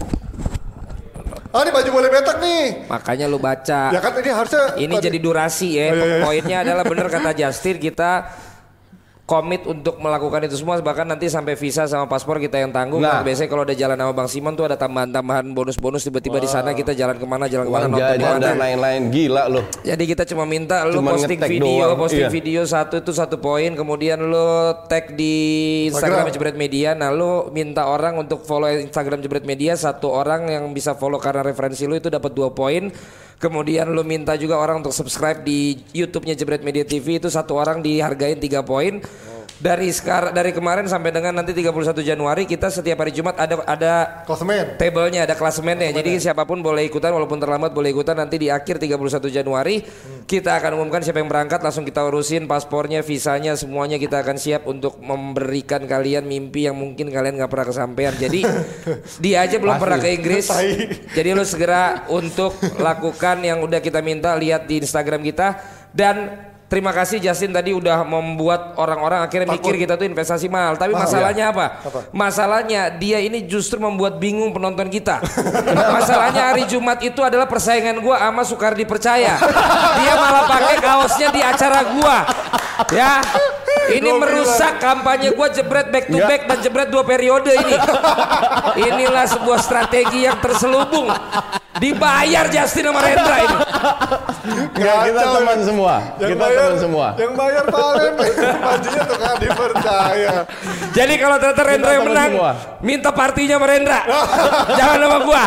Ah 1.50 1.66
ini 1.66 1.74
baju 1.74 1.90
boleh 1.92 2.10
betak 2.14 2.38
nih. 2.38 2.66
Makanya 2.86 3.26
lu 3.26 3.42
baca. 3.42 3.90
Ya 3.90 3.98
kan 3.98 4.14
ini 4.14 4.30
harusnya 4.30 4.64
Ini 4.78 4.96
jadi 5.02 5.18
durasi 5.18 5.70
ya. 5.74 5.86
Oh, 5.90 5.96
iya, 5.98 6.06
iya. 6.06 6.18
Poinnya 6.22 6.58
adalah 6.62 6.86
benar 6.86 7.10
kata 7.10 7.34
Justin 7.34 7.82
kita 7.82 8.30
komit 9.30 9.62
untuk 9.70 10.02
melakukan 10.02 10.50
itu 10.50 10.58
semua 10.58 10.82
bahkan 10.82 11.06
nanti 11.06 11.30
sampai 11.30 11.54
visa 11.54 11.86
sama 11.86 12.10
paspor 12.10 12.42
kita 12.42 12.58
yang 12.58 12.74
tanggung. 12.74 12.98
Nah. 12.98 13.22
Biasanya 13.22 13.46
kalau 13.46 13.62
udah 13.62 13.78
jalan 13.78 13.94
sama 13.94 14.14
Bang 14.18 14.30
Simon 14.30 14.58
tuh 14.58 14.66
ada 14.66 14.74
tambahan-tambahan 14.74 15.46
bonus-bonus 15.54 16.02
tiba-tiba 16.02 16.42
di 16.42 16.50
sana 16.50 16.74
kita 16.74 16.98
jalan 16.98 17.22
ke 17.22 17.26
mana 17.30 17.46
jalan 17.46 17.70
ke 17.70 17.72
mana 17.72 17.86
uang 17.86 17.94
nonton 17.94 18.10
jajan 18.10 18.18
ke 18.18 18.34
mana. 18.34 18.42
dan 18.42 18.58
lain-lain 18.58 19.02
gila 19.14 19.44
loh 19.46 19.66
Jadi 19.86 20.04
kita 20.10 20.24
cuma 20.26 20.50
minta 20.50 20.82
lu 20.90 20.98
Cuma 20.98 21.14
posting 21.14 21.38
video, 21.38 21.86
doang, 21.86 22.00
posting 22.02 22.26
iya. 22.26 22.34
video 22.34 22.62
satu 22.66 22.98
itu 22.98 23.12
satu 23.14 23.38
poin, 23.38 23.70
kemudian 23.78 24.18
lu 24.18 24.74
tag 24.90 25.14
di 25.14 25.36
Instagram 25.94 26.26
Instagram. 26.26 26.34
Jebret 26.34 26.58
Media. 26.58 26.90
Nah, 26.98 27.10
lu 27.14 27.54
minta 27.54 27.86
orang 27.86 28.18
untuk 28.18 28.42
follow 28.44 28.68
Instagram 28.70 29.22
Jebret 29.22 29.46
Media, 29.46 29.78
satu 29.78 30.10
orang 30.10 30.50
yang 30.50 30.64
bisa 30.74 30.98
follow 30.98 31.22
karena 31.22 31.46
referensi 31.46 31.86
lu 31.86 31.96
itu 31.96 32.10
dapat 32.10 32.32
dua 32.34 32.50
poin. 32.50 32.90
Kemudian 33.40 33.88
lu 33.96 34.04
minta 34.04 34.36
juga 34.36 34.60
orang 34.60 34.84
untuk 34.84 34.92
subscribe 34.92 35.40
di 35.48 35.80
YouTube-nya 35.96 36.36
Jebret 36.36 36.60
Media 36.60 36.84
TV 36.84 37.24
itu 37.24 37.32
satu 37.32 37.56
orang 37.56 37.80
dihargain 37.80 38.36
tiga 38.36 38.60
poin. 38.68 39.00
Dari 39.60 39.92
sekarang 39.92 40.32
dari 40.32 40.56
kemarin 40.56 40.88
sampai 40.88 41.12
dengan 41.12 41.36
nanti 41.36 41.52
31 41.52 42.00
Januari 42.00 42.48
kita 42.48 42.72
setiap 42.72 43.04
hari 43.04 43.12
Jumat 43.12 43.36
ada 43.36 43.60
ada 43.68 43.94
klasemen. 44.24 44.80
Tabelnya 44.80 45.28
ada 45.28 45.36
klasemennya. 45.36 45.92
Jadi 45.92 46.16
siapa 46.16 46.48
pun 46.48 46.64
boleh 46.64 46.88
ikutan 46.88 47.12
walaupun 47.12 47.44
terlambat 47.44 47.76
boleh 47.76 47.92
ikutan 47.92 48.16
nanti 48.16 48.40
di 48.40 48.48
akhir 48.48 48.80
31 48.80 49.20
Januari 49.28 49.84
kita 50.24 50.56
akan 50.64 50.80
umumkan 50.80 51.04
siapa 51.04 51.20
yang 51.20 51.28
berangkat 51.28 51.60
langsung 51.60 51.84
kita 51.84 52.08
urusin 52.08 52.48
paspornya, 52.48 53.04
visanya 53.04 53.60
semuanya 53.60 54.00
kita 54.00 54.24
akan 54.24 54.40
siap 54.40 54.64
untuk 54.64 54.96
memberikan 55.04 55.84
kalian 55.84 56.24
mimpi 56.24 56.64
yang 56.72 56.80
mungkin 56.80 57.12
kalian 57.12 57.36
nggak 57.36 57.52
pernah 57.52 57.68
kesampaian. 57.68 58.16
Jadi 58.16 58.48
dia 59.28 59.44
aja 59.44 59.60
belum 59.60 59.76
pernah 59.76 60.00
ke 60.00 60.08
Inggris. 60.16 60.48
Jadi 61.12 61.30
lu 61.36 61.44
segera 61.44 62.08
untuk 62.08 62.56
lakukan 62.80 63.44
yang 63.44 63.60
udah 63.60 63.84
kita 63.84 64.00
minta 64.00 64.40
lihat 64.40 64.72
di 64.72 64.80
Instagram 64.80 65.20
kita 65.20 65.60
dan 65.92 66.48
Terima 66.70 66.94
kasih 66.94 67.18
Justin 67.18 67.50
tadi 67.50 67.74
udah 67.74 68.06
membuat 68.06 68.78
orang-orang 68.78 69.26
akhirnya 69.26 69.50
mikir 69.50 69.74
kita 69.74 69.98
tuh 69.98 70.06
investasi 70.06 70.46
mahal. 70.54 70.78
Tapi 70.78 70.94
masalahnya 70.94 71.50
apa? 71.50 71.82
Masalahnya 72.14 72.94
dia 72.94 73.18
ini 73.18 73.42
justru 73.42 73.82
membuat 73.82 74.22
bingung 74.22 74.54
penonton 74.54 74.86
kita. 74.86 75.18
masalahnya 75.98 76.54
hari 76.54 76.70
Jumat 76.70 77.02
itu 77.02 77.26
adalah 77.26 77.50
persaingan 77.50 77.98
gua 78.06 78.22
sama 78.22 78.46
Sukardi 78.46 78.86
Percaya. 78.86 79.42
Dia 79.98 80.14
malah 80.14 80.46
pakai 80.46 80.76
kaosnya 80.78 81.30
di 81.34 81.42
acara 81.42 81.80
gua. 81.90 82.18
Ya. 82.94 83.18
Ini 83.90 84.14
merusak 84.14 84.78
kampanye 84.78 85.34
gua 85.34 85.50
jebret 85.50 85.90
back 85.90 86.06
to 86.06 86.22
back 86.22 86.46
dan 86.46 86.58
jebret 86.62 86.94
dua 86.94 87.02
periode 87.02 87.50
ini. 87.50 87.76
Inilah 88.78 89.26
sebuah 89.26 89.58
strategi 89.58 90.30
yang 90.30 90.38
terselubung. 90.38 91.10
Dibayar 91.80 92.46
Justin 92.52 92.92
sama 92.92 93.00
Rendra 93.00 93.38
ini. 93.40 93.58
Nggak, 94.76 94.98
kita 95.08 95.22
teman 95.32 95.58
ya. 95.58 95.66
semua 95.66 95.94
Yang 96.20 96.30
kita 96.36 96.44
bayar, 96.44 96.60
teman 96.60 96.78
semua 96.80 97.08
Yang 97.16 97.34
bayar 97.36 97.64
Valen 97.70 98.14
bajunya 98.60 99.02
tuh 99.06 99.18
kan 99.20 99.36
dipercaya. 99.40 100.36
Jadi 100.92 101.14
kalau 101.16 101.36
ternyata 101.40 101.64
Rendra 101.64 101.92
yang 101.96 102.06
menang, 102.08 102.32
semua. 102.36 102.52
minta 102.84 103.10
partinya 103.14 103.56
sama 103.60 103.68
Rendra. 103.70 104.00
Jangan 104.80 104.98
sama 105.00 105.18
gua. 105.24 105.44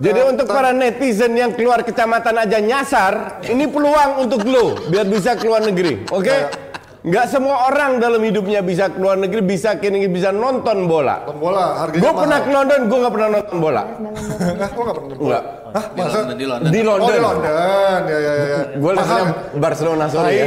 Jadi 0.00 0.20
untuk 0.24 0.46
para 0.48 0.70
netizen 0.72 1.32
yang 1.36 1.52
keluar 1.54 1.84
kecamatan 1.84 2.34
aja 2.42 2.58
nyasar, 2.58 3.12
ini 3.46 3.68
peluang 3.68 4.26
untuk 4.26 4.42
lo 4.48 4.78
biar 4.88 5.06
bisa 5.06 5.36
keluar 5.36 5.62
negeri, 5.62 6.08
oke? 6.10 6.69
Nggak 7.00 7.26
semua 7.32 7.64
orang 7.64 7.96
dalam 7.96 8.20
hidupnya 8.20 8.60
bisa 8.60 8.92
keluar 8.92 9.16
negeri, 9.16 9.40
bisa 9.40 9.72
kini 9.80 10.04
bisa 10.04 10.28
nonton 10.30 10.84
bola. 10.84 11.24
Nonton 11.24 11.40
bola 11.40 11.80
harganya 11.80 12.04
Gue 12.04 12.12
pernah 12.12 12.38
ke 12.44 12.50
London, 12.52 12.80
gue 12.84 12.98
nggak 13.00 13.14
pernah 13.16 13.28
nonton 13.32 13.56
bola. 13.56 13.82
Hah, 13.82 14.68
gua 14.68 14.82
nggak 14.84 14.96
pernah 15.00 15.08
nonton 15.08 15.18
bola. 15.18 15.40
Hah, 15.70 15.84
Di 15.86 15.96
masa? 15.96 16.16
London, 16.20 16.36
di 16.36 16.44
London. 16.44 16.68
Di 16.68 16.80
Oh 16.80 16.84
London. 16.84 17.08
di 17.08 17.20
London, 17.24 18.00
ya 18.04 18.18
ya 18.18 18.32
ya. 18.36 18.60
Gue 18.76 18.92
levelnya 18.92 19.24
Barcelona, 19.56 20.04
sorry 20.12 20.34
ya. 20.34 20.46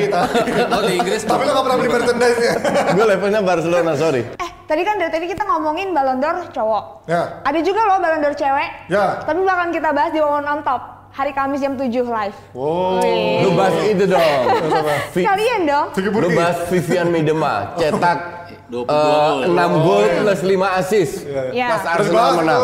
Oh 0.70 0.82
di 0.84 0.93
Inggris 0.93 1.22
Tapi 1.26 1.41
lo 1.41 1.51
gak 1.56 1.64
pernah 1.66 1.78
beli 1.80 1.89
merchandise 1.89 2.38
ya? 2.38 2.54
Gue 2.93 3.06
levelnya 3.10 3.41
Barcelona, 3.41 3.91
sorry. 3.97 4.22
Eh, 4.30 4.49
tadi 4.70 4.82
kan 4.84 4.95
dari 5.01 5.10
tadi 5.10 5.26
kita 5.26 5.43
ngomongin 5.47 5.89
Ballon 5.89 6.22
d'Or 6.22 6.38
cowok. 6.54 6.84
Ya. 7.10 7.41
Ada 7.41 7.60
juga 7.66 7.82
loh 7.82 7.97
Ballon 7.97 8.22
d'Or 8.22 8.36
cewek. 8.38 8.70
Ya. 8.93 9.26
Tapi 9.26 9.39
bakalan 9.41 9.72
kita 9.72 9.89
bahas 9.89 10.12
di 10.14 10.22
Women 10.22 10.45
on 10.45 10.62
Top. 10.62 10.93
Hari 11.14 11.30
Kamis 11.30 11.61
jam 11.61 11.78
7 11.78 11.86
live. 11.86 12.38
Wow. 12.57 12.97
Wih. 13.05 13.45
Lu 13.45 13.49
bahas 13.53 13.78
itu 13.86 14.05
dong. 14.09 14.41
Sekalian 15.14 15.61
dong. 15.70 15.88
Lu 15.93 16.30
bahas 16.34 16.57
Vivian 16.74 17.14
Miedema, 17.14 17.78
cetak 17.78 18.49
22 18.74 18.82
eh, 18.82 18.89
gol. 18.89 19.38
6 19.53 19.86
gol 19.86 20.05
plus 20.26 20.41
5 20.41 20.80
assist. 20.82 21.14
Iya. 21.30 21.68
Pas 21.70 21.84
Arsenal 21.93 22.30
menang. 22.41 22.61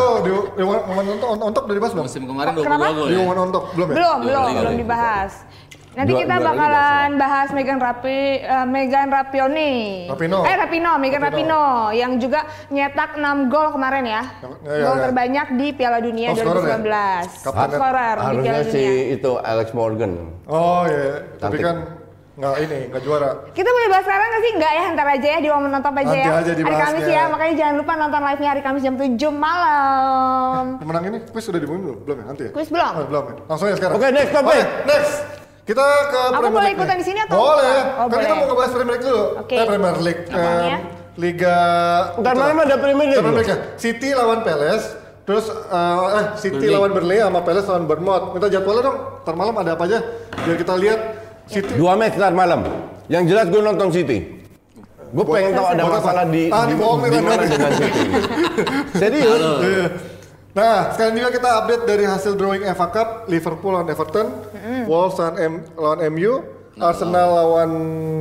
di 0.57 0.63
momen 0.65 1.05
untuk 1.13 1.29
untuk 1.37 1.61
udah 1.69 1.75
dibahas 1.77 1.93
belum? 1.93 2.05
Musim 2.09 2.21
kemarin 2.25 2.51
22 2.57 2.65
kenapa? 2.65 2.85
gol 2.89 3.05
Di 3.05 3.13
ya. 3.13 3.19
momen 3.21 3.37
untuk 3.53 3.63
belum 3.77 3.87
ya? 3.87 3.95
Belum, 4.01 4.17
belum, 4.25 4.47
belum 4.57 4.73
dibahas. 4.81 5.31
Nanti 5.89 6.13
Dua- 6.13 6.21
kita 6.21 6.35
dua 6.37 6.47
bakalan 6.47 7.09
bahas 7.17 7.49
Megan 7.49 7.77
Rapi, 7.77 8.19
eh, 8.39 8.65
Megan 8.65 9.09
Rapioni. 9.09 9.73
Rapino. 10.05 10.37
Eh 10.41 10.55
Rapino, 10.55 10.91
Megan 10.95 11.17
Rapino. 11.19 11.63
yang 11.91 12.15
juga 12.15 12.39
nyetak 12.69 13.15
6 13.15 13.49
gol 13.49 13.71
kemarin 13.71 14.05
ya. 14.05 14.21
Ya, 14.37 14.49
ya, 14.69 14.85
gol 14.85 14.95
ya. 14.95 15.03
terbanyak 15.03 15.47
di 15.55 15.67
Piala 15.71 15.99
Dunia 15.99 16.29
Top 16.31 16.45
scorer 16.45 16.61
ya? 16.61 16.77
2019. 16.77 17.25
Kapten. 17.41 17.57
Top 17.59 17.71
scorer 17.73 18.15
di 18.15 18.23
Harusnya 18.23 18.43
Piala 18.45 18.63
si 18.63 18.77
Dunia. 18.79 19.13
itu 19.13 19.31
Alex 19.35 19.67
Morgan. 19.71 20.11
Oh 20.45 20.81
iya, 20.85 21.01
tapi 21.35 21.57
Cantik. 21.57 21.65
kan 21.65 21.77
nggak 22.39 22.55
ini 22.61 22.79
nggak 22.87 23.01
juara. 23.01 23.29
Kita 23.49 23.67
boleh 23.67 23.87
bahas 23.89 24.05
sekarang 24.05 24.27
nggak 24.29 24.41
sih? 24.41 24.51
Enggak 24.55 24.71
ya, 24.71 24.83
ntar 24.93 25.07
aja 25.09 25.27
ya 25.27 25.39
di 25.41 25.49
momen 25.49 25.69
nonton 25.69 25.91
aja 25.91 26.05
Nanti 26.05 26.19
ya. 26.21 26.31
aja 26.31 26.51
hari. 26.53 26.75
Kamis 26.79 27.07
ya, 27.09 27.23
makanya 27.27 27.53
jangan 27.57 27.75
lupa 27.75 27.93
nonton 27.97 28.21
live-nya 28.23 28.49
hari 28.49 28.61
Kamis 28.61 28.81
jam 28.81 28.95
7 28.95 29.33
malam. 29.33 30.63
Pemenang 30.77 31.03
ini 31.03 31.17
quiz 31.25 31.43
sudah 31.43 31.57
diumumin 31.57 31.81
belum? 31.83 31.97
Belum 32.05 32.15
ya 32.15 32.25
nanti 32.25 32.43
ya? 32.45 32.51
Quiz 32.53 32.69
belum? 32.69 32.91
Oh, 32.93 33.05
belum 33.05 33.23
ya. 33.25 33.35
Langsung 33.47 33.67
ya 33.67 33.75
sekarang. 33.75 33.95
Oke, 33.97 34.07
next 34.13 34.31
topik. 34.31 34.53
Oke, 34.53 34.61
next. 34.85 35.38
Kita 35.69 35.85
ke 35.85 36.17
Aku 36.17 36.33
Premier 36.33 36.49
boleh 36.49 36.65
League 36.65 36.79
ikutan 36.81 36.95
di 36.97 37.05
sini 37.05 37.19
atau 37.21 37.35
Boleh. 37.37 37.61
enggak? 37.61 37.85
Oh, 37.93 38.05
kan 38.09 38.17
kita 38.17 38.17
boleh. 38.25 38.33
mau 38.33 38.45
ngebahas 38.49 38.71
Premier 38.73 38.93
League 38.97 39.05
dulu. 39.05 39.23
Oke. 39.37 39.53
Eh, 39.53 39.67
Premier 39.69 39.97
League. 40.01 40.23
Em, 40.33 40.79
Liga 41.19 41.57
Ntar 42.17 42.33
malam 42.33 42.57
ada 42.65 42.75
Premier 42.81 43.05
League 43.05 43.21
Premier. 43.21 43.37
League 43.37 43.53
ya. 43.53 43.57
City 43.77 44.09
lawan 44.17 44.39
Palace. 44.41 44.85
Terus 45.29 45.45
eh, 45.45 46.17
eh 46.17 46.25
City 46.41 46.57
Burnley. 46.57 46.73
lawan 46.73 46.89
Burnley 46.89 47.17
sama 47.21 47.39
Palace 47.45 47.67
lawan 47.69 47.83
Bournemouth. 47.85 48.25
Minta 48.33 48.47
jadwalnya 48.49 48.81
dong. 48.81 48.97
Ntar 49.21 49.35
malam 49.37 49.55
ada 49.61 49.71
apa 49.77 49.83
aja? 49.85 49.99
Biar 50.41 50.57
kita 50.57 50.73
lihat 50.73 50.99
City 51.45 51.73
Dua 51.77 51.93
match 51.93 52.17
ntar 52.17 52.33
malam. 52.33 52.65
Yang 53.05 53.23
jelas 53.29 53.45
gue 53.53 53.61
nonton 53.61 53.87
City. 53.93 54.17
Gue 55.13 55.25
pengen 55.25 55.53
tahu 55.53 55.67
ada 55.69 55.83
masalah 55.85 56.25
di 56.25 56.43
Ah, 56.49 56.65
di, 56.65 56.73
nih, 56.73 57.09
di 57.13 57.21
mana 57.21 57.43
dengan 57.45 57.71
City. 57.77 58.01
Serius? 59.05 59.41
Nah, 60.49 60.89
sekarang 60.91 61.13
juga 61.13 61.29
kita 61.29 61.49
update 61.55 61.83
dari 61.85 62.03
hasil 62.03 62.33
drawing 62.33 62.65
FA 62.67 62.87
Cup, 62.89 63.07
Liverpool 63.25 63.69
lawan 63.71 63.85
Everton, 63.85 64.27
Wolves 64.85 65.15
lawan, 65.15 65.35
M, 65.37 65.53
lawan 65.77 65.99
MU, 66.09 66.33
Arsenal 66.75 67.27
lawan 67.31 67.71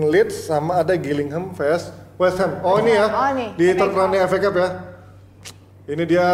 Leeds, 0.04 0.44
sama 0.44 0.78
ada 0.78 0.92
Gillingham 0.94 1.50
vs 1.50 1.88
West 2.14 2.36
Ham. 2.36 2.60
Oh 2.60 2.76
ini 2.78 2.92
ya, 2.92 3.06
Oh, 3.06 3.30
nih, 3.32 3.48
di 3.54 3.66
third 3.72 3.92
round 3.92 4.12
FA 4.12 4.38
Cup 4.38 4.54
ya. 4.54 4.68
Ini 5.88 6.04
dia 6.04 6.28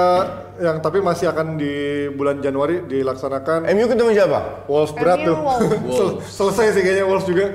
yang 0.59 0.83
tapi 0.83 0.99
masih 0.99 1.31
akan 1.31 1.55
di 1.55 1.71
bulan 2.11 2.43
Januari 2.43 2.83
dilaksanakan. 2.83 3.71
MU 3.71 3.87
ketemu 3.87 4.11
siapa? 4.11 4.67
Wolves 4.67 4.91
berat 4.91 5.23
MU 5.23 5.27
tuh. 5.31 5.37
Wolves. 5.39 5.95
Sel- 5.95 6.19
selesai 6.51 6.75
sih 6.75 6.83
kayaknya 6.83 7.07
Wolves 7.07 7.23
juga. 7.23 7.47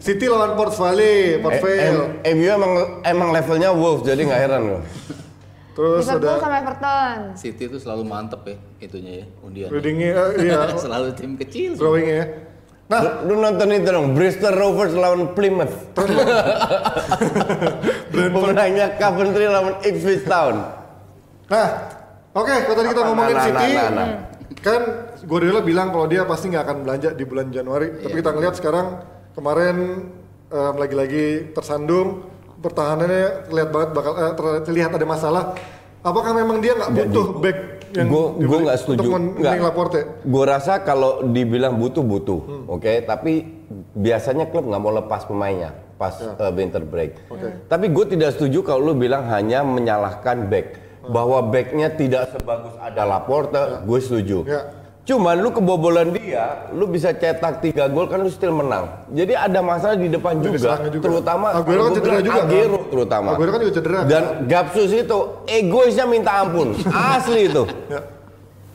City 0.00 0.24
lawan 0.24 0.56
Port 0.56 0.72
Vale, 0.72 1.44
Port 1.44 1.52
Eh, 1.52 1.60
Vale. 1.60 2.24
MU 2.24 2.46
emang 2.48 2.72
emang 3.04 3.28
levelnya 3.36 3.68
Wolves 3.68 4.00
jadi 4.00 4.16
nggak 4.24 4.40
heran 4.40 4.62
loh. 4.64 4.80
Terus 5.80 6.06
Liverpool 6.12 6.28
ada 6.28 6.42
sama 6.44 6.56
Everton. 6.60 7.18
City 7.40 7.62
itu 7.64 7.78
selalu 7.80 8.02
mantep 8.04 8.42
ya 8.44 8.56
itunya 8.84 9.12
ya 9.24 9.26
undian. 9.40 9.68
readingnya, 9.72 10.10
eh, 10.12 10.44
iya, 10.44 10.60
selalu 10.84 11.08
tim 11.16 11.32
kecil. 11.40 11.80
drawingnya 11.80 12.16
ya. 12.20 12.26
Nah, 12.90 13.22
Lu, 13.22 13.38
nonton 13.38 13.70
itu 13.70 13.86
dong, 13.86 14.18
Bristol 14.18 14.50
Rovers 14.50 14.98
lawan 14.98 15.30
Plymouth. 15.38 15.94
Pemenangnya 18.34 18.98
Coventry 18.98 19.46
lawan 19.46 19.78
Ipswich 19.86 20.26
Town. 20.26 20.58
Nah, 21.46 21.68
oke, 22.34 22.50
kalau 22.66 22.76
tadi 22.76 22.88
kita 22.90 23.02
ngomongin 23.06 23.34
Nah, 23.38 23.46
nah, 23.46 23.46
City, 23.46 23.68
nah, 23.78 23.88
nah, 23.94 24.06
kan 24.58 24.80
Guardiola 25.22 25.62
bilang 25.62 25.94
kalau 25.94 26.10
dia 26.10 26.26
pasti 26.26 26.50
nggak 26.50 26.64
akan 26.66 26.76
belanja 26.82 27.08
di 27.14 27.24
bulan 27.24 27.54
Januari. 27.54 27.94
Tapi 28.02 28.14
kita 28.18 28.30
ngeliat 28.34 28.54
sekarang 28.58 28.86
kemarin 29.38 29.76
em, 30.50 30.74
lagi-lagi 30.74 31.54
tersandung, 31.54 32.26
pertahanannya 32.60 33.48
terlihat 33.48 33.68
banget 33.72 33.90
bakal 33.96 34.12
eh, 34.14 34.32
ter- 34.36 34.62
terlihat 34.68 34.90
ada 34.94 35.06
masalah. 35.08 35.44
Apakah 36.00 36.32
memang 36.32 36.64
dia 36.64 36.72
nggak 36.76 36.92
butuh 36.96 37.26
back 37.44 37.58
yang 37.92 38.08
Gue 38.40 38.58
nggak 38.64 38.78
setuju. 38.80 39.08
Laporte? 39.60 40.00
Gue 40.24 40.44
rasa 40.48 40.80
kalau 40.80 41.26
dibilang 41.26 41.76
butuh 41.76 42.00
butuh, 42.00 42.40
oke. 42.70 43.04
Tapi 43.04 43.44
biasanya 43.92 44.48
klub 44.48 44.70
nggak 44.70 44.80
mau 44.80 44.92
lepas 44.94 45.28
pemainnya 45.28 45.76
pas 46.00 46.16
uh, 46.16 46.48
winter 46.56 46.80
break. 46.80 47.28
Tapi 47.68 47.92
gue 47.92 48.04
tidak 48.16 48.32
setuju 48.32 48.64
kalau 48.64 48.92
lu 48.92 48.92
bilang 48.96 49.28
hanya 49.28 49.60
menyalahkan 49.60 50.48
back. 50.48 50.88
Bahwa 51.00 51.42
backnya 51.42 51.90
tidak 51.96 52.28
sebagus 52.30 52.76
ada 52.76 53.02
Laporte, 53.08 53.82
gue 53.82 53.98
setuju. 54.00 54.38
Ya. 54.46 54.79
Cuman 55.08 55.40
lu 55.40 55.48
kebobolan 55.50 56.12
dia, 56.12 56.68
lu 56.76 56.84
bisa 56.84 57.10
cetak 57.16 57.64
tiga 57.64 57.88
gol 57.88 58.04
kan 58.06 58.20
lu 58.20 58.28
still 58.28 58.52
menang. 58.52 58.84
Jadi 59.10 59.32
ada 59.32 59.58
masalah 59.64 59.96
di 59.96 60.12
depan 60.12 60.38
juga, 60.44 60.76
juga. 60.86 61.00
terutama 61.00 61.46
Aguero 61.56 61.88
kan 61.88 61.92
cedera 61.96 62.18
juga, 62.20 62.36
kan? 62.36 62.46
Aguero 62.46 62.78
terutama. 62.92 63.28
Aguero 63.34 63.50
kan 63.50 63.60
juga 63.64 63.74
cedera, 63.80 63.98
Dan 64.04 64.22
kan? 64.22 64.34
Gapsus 64.44 64.90
itu 64.92 65.18
egoisnya 65.48 66.04
minta 66.04 66.44
ampun, 66.44 66.76
asli 67.16 67.48
itu. 67.48 67.64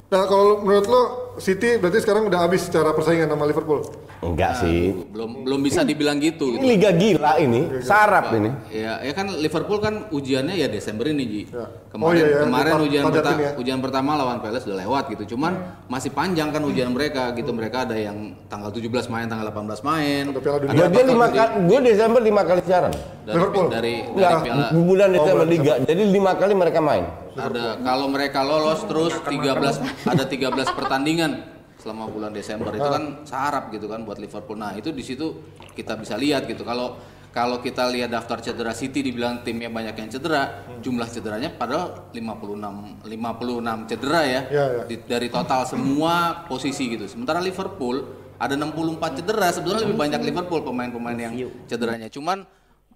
Nah, 0.06 0.24
kalau 0.26 0.62
menurut 0.62 0.86
lo 0.86 1.02
City 1.36 1.76
berarti 1.76 2.00
sekarang 2.00 2.30
udah 2.30 2.40
habis 2.40 2.64
secara 2.64 2.94
persaingan 2.94 3.28
sama 3.28 3.44
Liverpool. 3.44 3.84
Enggak 4.24 4.64
sih. 4.64 4.96
Belum 5.12 5.44
belum 5.44 5.60
bisa 5.60 5.84
dibilang 5.84 6.16
gitu. 6.18 6.48
Ini 6.48 6.56
gitu. 6.56 6.72
liga 6.72 6.90
gila 6.90 7.32
ini, 7.38 7.62
sarap 7.84 8.32
ini. 8.32 8.48
Ya, 8.72 9.04
ya 9.04 9.12
kan 9.12 9.28
Liverpool 9.28 9.78
kan 9.78 10.08
ujiannya 10.10 10.56
ya 10.56 10.72
Desember 10.72 11.04
ini 11.06 11.24
Ji. 11.28 11.42
Ya. 11.46 11.68
Kemarin 11.92 12.08
Oh, 12.08 12.12
iya, 12.16 12.26
iya, 12.26 12.40
kemarin 12.40 12.72
dipat- 12.72 12.86
ujian 12.88 13.04
pertama 13.04 13.38
ya. 13.38 13.52
ujian 13.58 13.80
pertama 13.84 14.10
lawan 14.16 14.38
Palace 14.40 14.64
udah 14.64 14.80
lewat 14.80 15.04
gitu. 15.12 15.36
Cuman 15.36 15.52
masih 15.86 16.10
panjang 16.10 16.50
kan 16.50 16.64
ujian 16.64 16.90
mereka 16.90 17.36
gitu. 17.36 17.52
Mereka 17.52 17.78
ada 17.84 17.98
yang 17.98 18.18
tanggal 18.48 18.72
17 18.72 19.10
main, 19.10 19.28
tanggal 19.28 19.52
18 19.52 19.84
main. 19.84 20.24
Ada 20.30 20.40
Piala 20.40 20.58
Dunia. 20.62 20.72
Gue 20.72 20.88
dia 20.88 21.04
lima 21.04 21.26
dari- 21.26 21.36
kali, 21.36 21.54
gue 21.66 21.80
Desember 21.84 22.22
lima 22.22 22.42
kali 22.46 22.62
siaran. 22.64 22.94
dari, 22.94 23.34
Liverpool? 23.34 23.66
dari 23.68 23.74
dari 23.74 23.94
Enggak, 24.08 24.32
Piala 24.40 24.66
bulan 24.72 25.10
Desember 25.12 25.46
liga. 25.46 25.74
Jadi 25.82 26.02
lima 26.08 26.32
kali 26.34 26.54
mereka 26.56 26.80
main. 26.80 27.25
Ada 27.36 27.80
kalau 27.84 28.08
mereka 28.08 28.40
lolos 28.42 28.84
terus 28.88 29.14
13 29.20 30.08
ada 30.08 30.24
13 30.24 30.78
pertandingan 30.78 31.32
selama 31.76 32.10
bulan 32.10 32.32
Desember 32.34 32.74
itu 32.74 32.88
kan 32.88 33.04
sarap 33.28 33.70
gitu 33.70 33.86
kan 33.86 34.02
buat 34.02 34.18
Liverpool. 34.18 34.58
Nah, 34.58 34.74
itu 34.74 34.90
di 34.90 35.06
situ 35.06 35.54
kita 35.78 35.94
bisa 36.00 36.18
lihat 36.18 36.50
gitu. 36.50 36.66
Kalau 36.66 36.98
kalau 37.30 37.60
kita 37.60 37.86
lihat 37.92 38.10
daftar 38.10 38.40
cedera 38.40 38.72
City 38.72 39.04
dibilang 39.04 39.44
timnya 39.44 39.68
banyak 39.68 39.94
yang 39.94 40.10
cedera, 40.10 40.66
jumlah 40.80 41.06
cederanya 41.12 41.52
padahal 41.52 42.10
56 42.16 43.06
56 43.06 43.92
cedera 43.92 44.22
ya. 44.24 44.42
Ya, 44.48 44.66
ya. 44.72 44.84
Di- 44.88 45.04
dari 45.04 45.28
total 45.28 45.68
semua 45.68 46.48
posisi 46.48 46.88
gitu. 46.90 47.06
Sementara 47.12 47.44
Liverpool 47.44 48.02
ada 48.40 48.56
64 48.56 49.20
cedera, 49.22 49.48
sebenarnya 49.52 49.84
lebih 49.86 50.00
banyak 50.00 50.22
Liverpool 50.24 50.64
pemain-pemain 50.64 51.20
yang 51.20 51.36
cederanya. 51.68 52.08
Cuman 52.08 52.48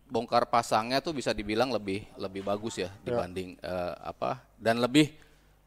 bongkar 0.10 0.49
pasangnya 0.49 0.99
tuh 0.99 1.14
bisa 1.14 1.32
dibilang 1.32 1.70
lebih 1.70 2.03
lebih 2.18 2.41
bagus 2.41 2.82
ya 2.82 2.89
dibanding 3.05 3.55
eh, 3.62 3.93
apa 4.01 4.41
dan 4.57 4.82
lebih 4.82 5.14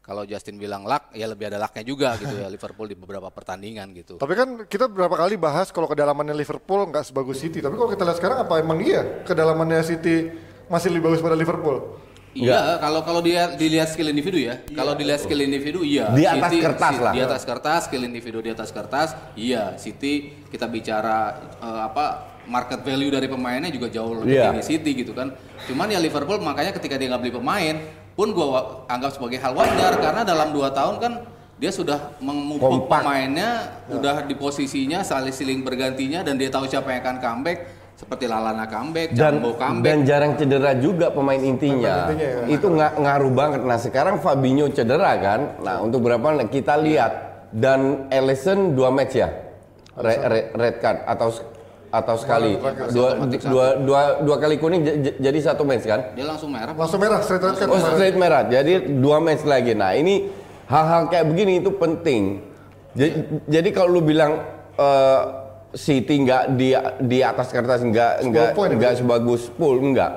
kalau 0.03 0.27
Justin 0.27 0.59
bilang 0.59 0.83
luck 0.83 1.15
ya 1.15 1.23
lebih 1.31 1.47
ada 1.47 1.55
lucknya 1.55 1.83
juga 1.87 2.19
gitu 2.19 2.35
ya 2.35 2.51
Liverpool 2.53 2.91
di 2.91 2.95
beberapa 2.99 3.31
pertandingan 3.31 3.87
gitu. 3.95 4.19
Tapi 4.19 4.33
kan 4.35 4.67
kita 4.67 4.91
berapa 4.91 5.15
kali 5.15 5.39
bahas 5.39 5.71
kalau 5.71 5.87
kedalamannya 5.87 6.35
Liverpool 6.35 6.91
nggak 6.91 7.07
sebagus 7.07 7.39
City. 7.39 7.63
Tapi 7.63 7.79
kalau 7.79 7.87
kita 7.87 8.03
lihat 8.03 8.19
sekarang 8.19 8.43
apa 8.43 8.59
emang 8.59 8.83
iya 8.83 9.23
kedalamannya 9.23 9.79
City 9.87 10.35
masih 10.67 10.91
lebih 10.91 11.07
bagus 11.07 11.23
pada 11.23 11.39
Liverpool? 11.39 12.03
Iya, 12.33 12.81
kalau 12.81 13.05
kalau 13.05 13.21
dia 13.21 13.53
dilihat 13.53 13.93
skill 13.93 14.09
individu 14.09 14.41
ya. 14.41 14.59
Kalau 14.73 14.97
dilihat 14.97 15.21
skill 15.21 15.39
individu 15.45 15.85
iya. 15.85 16.09
Di 16.11 16.25
atas 16.25 16.51
kertas 16.51 16.95
lah. 16.97 17.13
Di 17.13 17.21
atas 17.21 17.41
kertas, 17.45 17.79
skill 17.85 18.03
individu 18.09 18.41
di 18.41 18.49
atas 18.49 18.73
kertas, 18.73 19.13
iya. 19.37 19.77
City 19.77 20.43
kita 20.49 20.65
bicara 20.65 21.37
eh, 21.61 21.81
apa 21.93 22.32
market 22.45 22.81
value 22.81 23.07
dari 23.07 23.25
pemainnya 23.25 23.67
juga 23.67 23.87
jauh 23.87 24.19
lebih 24.19 24.33
Iya. 24.33 24.43
tinggi 24.51 24.63
City 24.65 24.91
gitu 24.95 25.11
kan. 25.11 25.31
Cuman 25.63 25.87
ya 25.87 25.97
Liverpool 25.97 26.39
makanya 26.39 26.71
ketika 26.71 26.95
dia 26.95 27.07
nggak 27.07 27.21
beli 27.21 27.33
pemain 27.33 27.75
pun 28.13 28.29
gua 28.29 28.45
wa- 28.47 28.65
anggap 28.87 29.11
sebagai 29.11 29.37
hal 29.37 29.53
wajar 29.53 29.97
karena 29.97 30.21
dalam 30.21 30.51
dua 30.51 30.69
tahun 30.69 30.95
kan 30.97 31.13
dia 31.55 31.69
sudah 31.69 32.19
memupuk 32.19 32.85
Kompak. 32.85 33.01
pemainnya 33.01 33.49
udah 33.87 34.23
di 34.23 34.35
posisinya 34.35 35.01
saling 35.01 35.31
siling 35.31 35.61
bergantinya 35.61 36.19
dan 36.19 36.35
dia 36.35 36.47
tahu 36.47 36.65
siapa 36.65 36.91
yang 36.91 37.01
akan 37.01 37.17
comeback 37.17 37.59
seperti 37.93 38.25
Lalana 38.25 38.65
comeback, 38.65 39.13
Dan 39.13 39.37
Jambo 39.39 39.53
comeback. 39.55 39.85
dan 39.85 39.97
jarang 40.03 40.33
cedera 40.33 40.71
juga 40.75 41.07
pemain 41.09 41.37
intinya. 41.37 42.09
Pemain 42.09 42.11
intinya 42.11 42.27
ya. 42.27 42.45
Itu 42.49 42.67
nggak 42.67 42.91
ngaruh 42.97 43.31
banget. 43.31 43.61
Nah 43.63 43.77
sekarang 43.77 44.15
Fabinho 44.17 44.67
cedera 44.67 45.13
kan. 45.15 45.41
Nah 45.61 45.77
untuk 45.79 46.01
berapa 46.01 46.19
kita 46.43 46.75
lihat 46.75 47.11
dan 47.53 48.09
Ellison 48.09 48.73
dua 48.73 48.89
match 48.89 49.13
ya, 49.15 49.29
Re- 49.93 50.21
re- 50.25 50.47
red 50.51 50.75
card 50.77 51.05
atau 51.05 51.29
atau 51.93 52.17
sekali 52.17 52.57
dua, 52.89 53.21
dua, 53.21 53.65
dua, 53.77 54.01
dua 54.25 54.37
kali 54.41 54.57
kuning 54.57 54.81
jadi 55.21 55.39
satu 55.45 55.61
match 55.61 55.85
kan? 55.85 56.17
Dia 56.17 56.25
langsung 56.25 56.49
merah. 56.49 56.73
Langsung 56.73 56.97
merah 56.97 57.21
straight 57.21 57.45
red 57.45 57.69
Oh 57.69 57.77
straight 57.93 58.17
merah. 58.17 58.41
Jadi 58.49 58.97
dua 58.97 59.21
match 59.21 59.45
lagi. 59.45 59.77
Nah 59.77 59.93
ini 59.93 60.25
hal-hal 60.65 61.05
kayak 61.13 61.29
begini 61.29 61.61
itu 61.61 61.69
penting. 61.77 62.41
Jadi, 62.97 63.45
jadi 63.45 63.69
kalau 63.69 64.01
lu 64.01 64.01
bilang 64.01 64.41
eh, 64.73 65.21
City 65.73 66.25
nggak 66.25 66.43
di 66.57 66.73
di 67.05 67.19
atas 67.21 67.53
kertas 67.53 67.81
nggak 67.85 68.25
nggak 68.29 68.49
ya, 68.57 68.73
nggak 68.73 68.93
sebagus 68.97 69.53
Pool 69.53 69.77
nggak. 69.93 70.11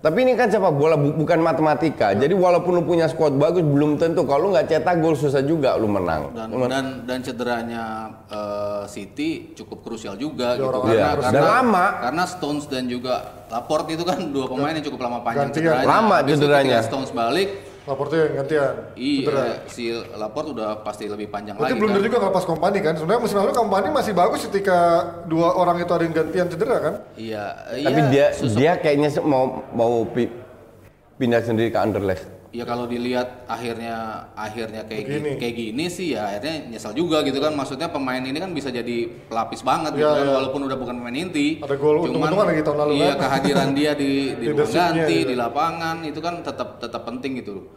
Tapi 0.00 0.16
ini 0.18 0.32
kan 0.32 0.48
sepak 0.48 0.72
bola 0.72 0.96
bu- 0.96 1.12
bukan 1.14 1.38
matematika. 1.38 2.12
Jadi 2.12 2.32
walaupun 2.32 2.72
lu 2.72 2.82
punya 2.82 3.04
squad 3.04 3.36
bagus 3.36 3.60
belum 3.60 3.94
tentu 3.94 4.24
kalau 4.24 4.48
lu 4.48 4.56
nggak 4.56 4.64
cetak 4.66 4.96
gol 4.96 5.12
susah 5.12 5.42
juga 5.42 5.76
lu 5.76 5.86
menang. 5.86 6.32
dan 6.32 6.48
Lu 6.48 6.56
men- 6.58 6.70
dan 6.70 6.84
dan 7.04 7.18
cederanya 7.20 7.84
eh, 8.26 8.82
City 8.86 9.52
cukup 9.54 9.84
krusial 9.84 10.16
juga 10.16 10.56
gitu 10.56 10.64
orang 10.66 10.80
karena, 10.82 10.96
Iya, 10.96 11.08
karena 11.20 11.30
dan 11.30 11.44
lama. 11.44 11.86
karena 12.00 12.24
Stones 12.26 12.64
dan 12.64 12.84
juga 12.86 13.14
Laporte 13.46 13.92
itu 13.92 14.00
kan 14.02 14.16
dua 14.26 14.46
pemain 14.46 14.72
yang 14.72 14.82
cukup 14.82 15.00
lama 15.02 15.18
panjang 15.20 15.46
Gantian. 15.46 15.68
cederanya 15.68 15.86
Lama 15.86 16.16
Habis 16.16 16.32
cederanya. 16.32 16.78
Stones 16.80 17.10
balik 17.10 17.48
Laporte 17.80 18.16
gantian. 18.30 18.74
Cedera. 18.92 19.40
iya 19.44 19.64
si 19.66 19.84
Laporte 20.12 20.52
udah 20.52 20.80
pasti 20.80 21.04
lebih 21.04 21.26
panjang 21.26 21.54
Berarti 21.54 21.70
lagi 21.70 21.80
blunder 21.80 21.96
kan. 21.96 22.06
juga 22.06 22.16
ngelepas 22.18 22.44
kompani 22.44 22.78
kan. 22.78 22.94
Sebenarnya 22.94 23.20
musim 23.20 23.36
lalu 23.36 23.52
kompani 23.52 23.88
masih 23.88 24.12
bagus 24.12 24.40
ketika 24.46 24.78
dua 25.24 25.52
orang 25.52 25.76
itu 25.76 25.90
ada 25.90 26.02
yang 26.02 26.14
gantian 26.14 26.46
cedera 26.46 26.76
kan. 26.78 26.94
iya 27.14 27.44
Tapi 27.66 28.00
iya, 28.00 28.08
dia 28.08 28.26
susah. 28.32 28.56
dia 28.56 28.72
kayaknya 28.76 29.08
mau 29.20 29.44
mau 29.70 30.04
pi- 30.04 30.32
pindah 31.16 31.40
sendiri 31.40 31.68
ke 31.68 31.78
Anderlecht. 31.78 32.24
Ya 32.50 32.66
kalau 32.66 32.90
dilihat 32.90 33.46
akhirnya 33.46 34.26
akhirnya 34.34 34.82
kayak 34.82 35.06
Begini. 35.06 35.18
gini. 35.22 35.38
kayak 35.38 35.54
gini 35.54 35.84
sih 35.86 36.18
ya 36.18 36.34
akhirnya 36.34 36.66
nyesal 36.66 36.90
juga 36.90 37.22
gitu 37.22 37.38
kan 37.38 37.54
maksudnya 37.54 37.86
pemain 37.86 38.18
ini 38.18 38.34
kan 38.34 38.50
bisa 38.50 38.74
jadi 38.74 39.06
pelapis 39.30 39.62
banget 39.62 39.94
gitu 39.94 40.02
Iya, 40.02 40.18
kan 40.18 40.26
iya. 40.26 40.34
walaupun 40.34 40.60
udah 40.66 40.74
bukan 40.74 40.94
pemain 40.98 41.14
inti. 41.14 41.62
Ada 41.62 41.78
gol 41.78 42.02
Cuman, 42.10 42.34
lagi 42.34 42.62
tahun 42.66 42.78
lalu 42.82 42.92
Iya 42.98 43.12
kan. 43.14 43.18
kehadiran 43.22 43.68
dia 43.70 43.92
di 43.94 44.10
di 44.42 44.46
ruang 44.50 44.66
Leadership-nya 44.66 44.90
ganti 44.98 45.14
gitu. 45.14 45.28
di 45.30 45.34
lapangan 45.38 45.96
itu 46.02 46.18
kan 46.18 46.34
tetap 46.42 46.68
tetap 46.82 47.02
penting 47.06 47.38
gitu 47.38 47.70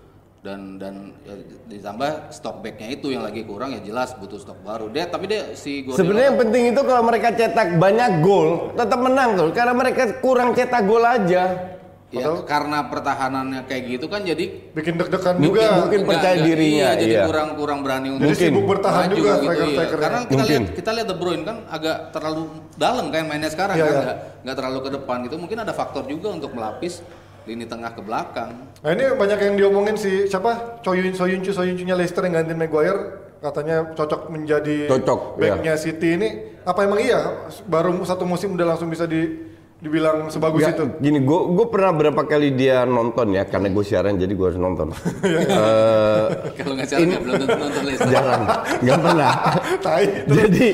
dan 0.43 0.75
dan 0.75 1.15
ya, 1.23 1.39
ditambah 1.71 2.27
stok 2.27 2.59
backnya 2.59 2.91
itu 2.91 3.15
yang 3.15 3.23
lagi 3.23 3.47
kurang 3.47 3.71
ya 3.71 3.79
jelas 3.79 4.11
butuh 4.19 4.35
stok 4.35 4.59
baru 4.59 4.91
dia 4.91 5.07
tapi 5.07 5.31
dia 5.31 5.55
si 5.55 5.87
Guardiola 5.87 5.99
Sebenarnya 6.03 6.27
yang 6.35 6.39
penting 6.43 6.63
itu 6.67 6.81
kalau 6.83 7.03
mereka 7.05 7.27
cetak 7.31 7.67
banyak 7.79 8.11
gol, 8.19 8.75
tetap 8.75 8.99
menang 8.99 9.39
tuh. 9.39 9.49
Karena 9.55 9.71
mereka 9.71 10.03
kurang 10.19 10.51
cetak 10.51 10.83
gol 10.83 10.99
aja. 10.99 11.72
Ya, 12.13 12.29
Padahal 12.29 12.45
karena 12.45 12.77
pertahanannya 12.93 13.61
kayak 13.65 13.83
gitu 13.89 14.05
kan 14.05 14.21
jadi 14.21 14.45
bikin 14.69 15.01
deg-degan 15.01 15.33
Mungkin- 15.33 15.49
juga. 15.49 15.81
mungkin 15.81 15.99
Nggak- 15.99 16.11
percaya 16.13 16.35
nggak- 16.37 16.45
dirinya, 16.45 16.77
iya, 16.85 16.99
jadi 17.01 17.15
iya. 17.17 17.23
kurang 17.25 17.49
kurang 17.57 17.79
berani 17.81 18.09
untuk 18.13 18.29
Jadi 18.29 18.37
sibuk 18.37 18.65
bertahan 18.69 19.01
maju 19.01 19.15
juga 19.17 19.31
gitu, 19.33 19.41
striker-striker 19.41 19.97
iya. 19.97 20.03
Karena 20.05 20.19
kita 20.21 20.29
Mungkin. 20.37 20.61
lihat 20.61 20.75
kita 20.77 20.89
lihat 20.93 21.07
De 21.09 21.15
Bruyne 21.17 21.43
kan 21.43 21.57
agak 21.65 21.97
terlalu 22.13 22.43
dalam 22.77 23.05
kan 23.09 23.23
mainnya 23.25 23.49
sekarang 23.49 23.75
Iya, 23.75 23.81
kan 23.81 23.89
iya. 23.89 23.99
nggak 23.99 24.17
nggak 24.45 24.55
terlalu 24.55 24.79
ke 24.79 24.89
depan 24.93 25.17
gitu. 25.25 25.35
Mungkin 25.41 25.57
ada 25.57 25.73
faktor 25.73 26.03
juga 26.05 26.27
untuk 26.29 26.53
melapis 26.53 27.01
lini 27.43 27.65
tengah 27.65 27.91
ke 27.91 27.99
belakang. 27.99 28.51
Nah 28.77 28.89
ini 28.89 29.03
banyak 29.11 29.39
yang 29.41 29.55
diomongin 29.57 29.97
si 29.97 30.29
siapa? 30.29 30.79
Soyun 30.79 31.11
Soyuncu 31.11 31.49
Soyuncunya 31.49 31.97
Leicester 31.97 32.21
yang 32.21 32.37
gantiin 32.37 32.55
Maguire 32.55 33.01
katanya 33.41 33.89
cocok 33.91 34.29
menjadi 34.29 34.87
Cocok, 34.87 35.35
backnya 35.35 35.75
City 35.75 36.13
ini 36.13 36.29
apa 36.63 36.79
emang 36.79 36.95
iya 36.95 37.19
baru 37.65 37.99
satu 37.99 38.23
musim 38.23 38.53
udah 38.53 38.69
langsung 38.69 38.87
bisa 38.87 39.03
di 39.03 39.51
dibilang 39.83 40.31
sebagus 40.31 40.63
Nggak, 40.63 40.75
itu? 40.79 40.85
Gini, 41.03 41.19
gue 41.19 41.39
gue 41.51 41.67
pernah 41.67 41.91
berapa 41.91 42.21
kali 42.23 42.55
dia 42.55 42.87
nonton 42.87 43.35
ya, 43.35 43.43
karena 43.43 43.67
gue 43.67 43.83
siaran 43.83 44.15
jadi 44.15 44.31
gue 44.31 44.47
harus 44.47 44.61
nonton. 44.61 44.95
Eh, 45.23 46.27
Kalau 46.55 46.73
nggak 46.77 46.87
salah 46.87 47.03
nggak 47.03 47.21
belum 47.21 47.35
tentu 47.43 47.57
nonton 47.59 47.81
Leicester. 47.83 48.09
jarang, 48.15 48.43
nggak 48.79 48.99
pernah. 49.03 49.31
Tai. 49.85 50.05
jadi 50.23 50.67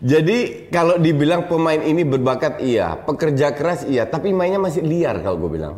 jadi 0.00 0.38
kalau 0.72 0.96
dibilang 0.96 1.44
pemain 1.44 1.78
ini 1.78 2.02
berbakat 2.02 2.64
iya, 2.64 2.96
pekerja 2.96 3.52
keras 3.52 3.84
iya, 3.84 4.08
tapi 4.08 4.32
mainnya 4.32 4.58
masih 4.58 4.82
liar 4.82 5.20
kalau 5.22 5.36
gue 5.46 5.60
bilang. 5.60 5.74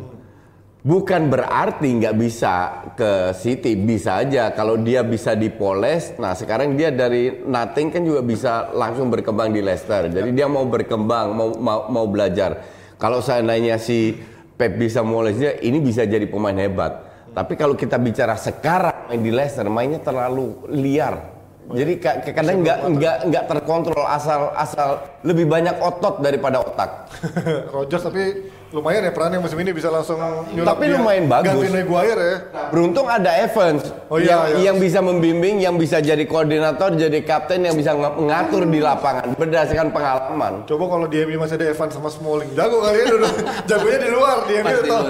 Bukan 0.83 1.31
berarti 1.31 1.87
nggak 1.95 2.15
bisa 2.19 2.83
ke 2.99 3.31
City, 3.39 3.71
bisa 3.79 4.19
aja 4.19 4.51
kalau 4.51 4.75
dia 4.75 4.99
bisa 4.99 5.31
dipoles. 5.31 6.11
Nah 6.19 6.35
sekarang 6.35 6.75
dia 6.75 6.91
dari 6.91 7.39
nothing 7.47 7.87
kan 7.87 8.03
juga 8.03 8.19
bisa 8.19 8.67
langsung 8.75 9.07
berkembang 9.07 9.55
di 9.55 9.63
Leicester. 9.63 10.11
Jadi 10.11 10.35
dia 10.35 10.43
mau 10.51 10.67
berkembang, 10.67 11.31
mau 11.31 11.55
mau, 11.55 11.79
mau 11.87 12.05
belajar. 12.11 12.67
Kalau 12.99 13.23
seandainya 13.23 13.79
si 13.79 14.11
Pep 14.59 14.75
bisa 14.75 14.99
moles 15.07 15.39
dia, 15.39 15.55
ini 15.63 15.79
bisa 15.79 16.03
jadi 16.03 16.27
pemain 16.27 16.59
hebat. 16.59 16.99
Tapi 17.31 17.55
kalau 17.55 17.79
kita 17.79 17.95
bicara 17.95 18.35
sekarang 18.35 19.07
main 19.07 19.23
di 19.23 19.31
Leicester, 19.31 19.63
mainnya 19.71 20.03
terlalu 20.03 20.67
liar. 20.67 21.31
Jadi 21.63 21.95
ka- 21.95 22.27
kadang 22.27 22.59
nggak 22.59 22.79
nggak 22.91 23.17
nggak 23.31 23.43
terkontrol 23.47 24.03
asal 24.03 24.51
asal 24.51 24.99
lebih 25.23 25.47
banyak 25.47 25.79
otot 25.79 26.19
daripada 26.19 26.59
otak. 26.59 27.07
Rogers 27.73 28.03
tapi 28.03 28.51
lumayan 28.73 29.05
ya 29.05 29.13
perannya 29.13 29.37
musim 29.37 29.61
ini 29.61 29.69
bisa 29.69 29.93
langsung 29.93 30.17
nyulap 30.49 30.73
Tapi 30.73 30.89
dia. 30.89 30.97
lumayan 30.97 31.25
bagus. 31.29 31.53
Gantiin 31.53 31.73
Maguire 31.77 32.17
ya. 32.25 32.37
Beruntung 32.73 33.05
ada 33.05 33.31
Evans 33.37 33.85
Oh 34.09 34.17
iya, 34.17 34.25
yang, 34.25 34.41
iya. 34.49 34.57
yang 34.65 34.77
bisa 34.81 34.97
membimbing, 34.97 35.61
yang 35.61 35.77
bisa 35.77 36.01
jadi 36.01 36.25
koordinator, 36.25 36.89
jadi 36.89 37.21
kapten, 37.21 37.69
yang 37.69 37.77
bisa 37.77 37.93
ng- 37.93 38.17
mengatur 38.17 38.65
di 38.65 38.81
lapangan 38.81 39.37
berdasarkan 39.37 39.93
pengalaman. 39.93 40.53
Coba 40.65 40.89
kalau 40.89 41.05
di 41.05 41.21
MU 41.21 41.37
masih 41.37 41.61
ada 41.61 41.69
Evans 41.69 41.93
sama 41.93 42.09
Smalling. 42.09 42.49
Jago 42.57 42.81
kali 42.81 42.97
ya 42.97 43.05
dulu. 43.13 43.27
Jagonya 43.69 43.99
di 44.01 44.09
luar 44.09 44.37
di 44.49 44.53
MU 44.57 44.65
Pasti 44.65 44.89
tuh. 44.89 45.01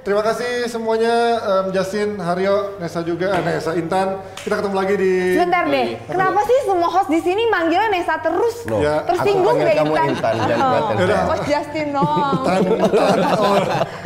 Terima 0.00 0.22
kasih 0.22 0.48
semuanya 0.66 1.14
em, 1.38 1.66
Justin, 1.70 2.16
Haryo, 2.16 2.56
Nesa 2.76 3.00
juga, 3.00 3.32
eh, 3.32 3.42
Nesa 3.42 3.72
Intan. 3.72 4.08
Kita 4.36 4.56
ketemu 4.56 4.74
lagi 4.74 4.94
di 4.94 5.12
Sebentar 5.34 5.64
deh, 5.64 5.88
kenapa 6.04 6.40
sih 6.42 6.58
semua 6.64 6.88
host 6.88 7.08
di 7.08 7.20
sini 7.20 7.42
manggilnya 7.46 7.88
Nesa 7.88 8.16
terus? 8.18 8.64
Loh, 8.64 8.80
Ya, 8.80 9.04
Tersinggung 9.04 9.56
deh 9.56 9.74
kamu 9.74 9.92
Intan. 9.92 10.08
Intan, 10.08 10.34
Oh. 10.50 10.92
Yaudah. 10.92 11.22
Coach 11.26 11.46
Justin 11.46 11.86
dong. 11.90 12.08
Intan, 12.40 12.60
Intan. 12.66 13.18
Oh, 13.40 13.56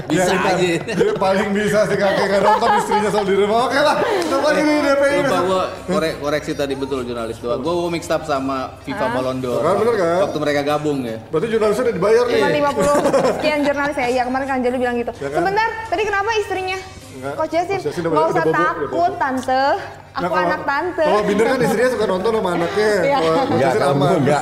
Bisa 0.04 0.20
ya, 0.22 0.36
Intan. 0.36 0.54
aja. 0.54 0.68
Dia 0.94 1.12
paling 1.16 1.48
bisa 1.50 1.78
sih 1.86 1.96
kakek 1.96 2.26
nggak 2.28 2.42
nonton 2.42 2.68
istrinya 2.76 3.10
selalu 3.10 3.26
di 3.26 3.36
rumah. 3.40 3.58
Oke 3.64 3.80
lah, 3.80 3.96
ketemu 4.04 4.44
lagi 4.44 4.62
di 4.62 4.74
DPI. 4.76 5.16
Lupa 5.16 5.38
gua 5.42 5.62
korek, 5.86 6.14
koreksi 6.18 6.52
tadi 6.52 6.74
betul 6.74 7.00
jurnalis 7.02 7.36
tua. 7.38 7.54
Gua 7.56 7.72
mau 7.74 7.88
mix 7.88 8.04
up 8.06 8.22
sama 8.22 8.56
FIFA 8.82 9.06
Ballon 9.10 9.36
d'Or. 9.38 9.60
Kan, 9.60 9.74
bener 9.80 9.94
kan? 9.96 10.18
Waktu 10.28 10.38
mereka 10.38 10.60
gabung 10.62 10.98
ya. 11.02 11.16
Berarti 11.24 11.46
jurnalisnya 11.48 11.84
udah 11.84 11.94
dibayar 11.94 12.24
nih. 12.26 12.36
Cuma 12.36 12.50
50 12.52 13.34
sekian 13.38 13.58
jurnalis 13.62 13.96
ya. 13.96 14.08
Iya 14.10 14.22
kemarin 14.24 14.46
kan 14.46 14.58
Jali 14.60 14.76
bilang 14.76 14.96
gitu. 14.96 15.12
Ya 15.16 15.28
kan? 15.28 15.38
Sebentar, 15.40 15.68
tadi 15.86 16.02
kenapa 16.02 16.30
istrinya? 16.36 16.78
Enggak, 17.14 17.32
Coach 17.36 17.52
Justin, 17.52 17.76
Coach 17.76 17.86
Justin 17.86 18.02
udah- 18.02 18.12
nggak 18.12 18.26
usah 18.28 18.44
bobo, 18.44 18.54
takut 18.54 18.88
bobo. 18.90 19.04
tante. 19.16 19.64
Nah, 19.64 20.18
Aku 20.20 20.24
kalau- 20.28 20.46
anak 20.46 20.60
tante. 20.64 21.04
Kalau 21.04 21.22
Binder 21.22 21.46
kan 21.48 21.58
istrinya 21.60 21.90
suka 21.90 22.06
nonton 22.06 22.30
sama 22.32 22.50
anaknya. 22.54 22.90
Iya. 23.00 23.16
Kalau 23.16 23.30
Coach 23.30 23.44
Enggak, 23.46 23.62
Justin 23.64 23.82
kamu 23.82 23.94
aman. 23.96 24.16
enggak. 24.18 24.40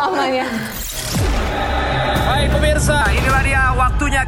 Aman 0.00 0.28
ya. 0.32 0.46
Baik 2.22 2.48
pemirsa, 2.48 2.98
inilah 3.10 3.42
dia 3.42 3.62
waktunya 3.74 4.22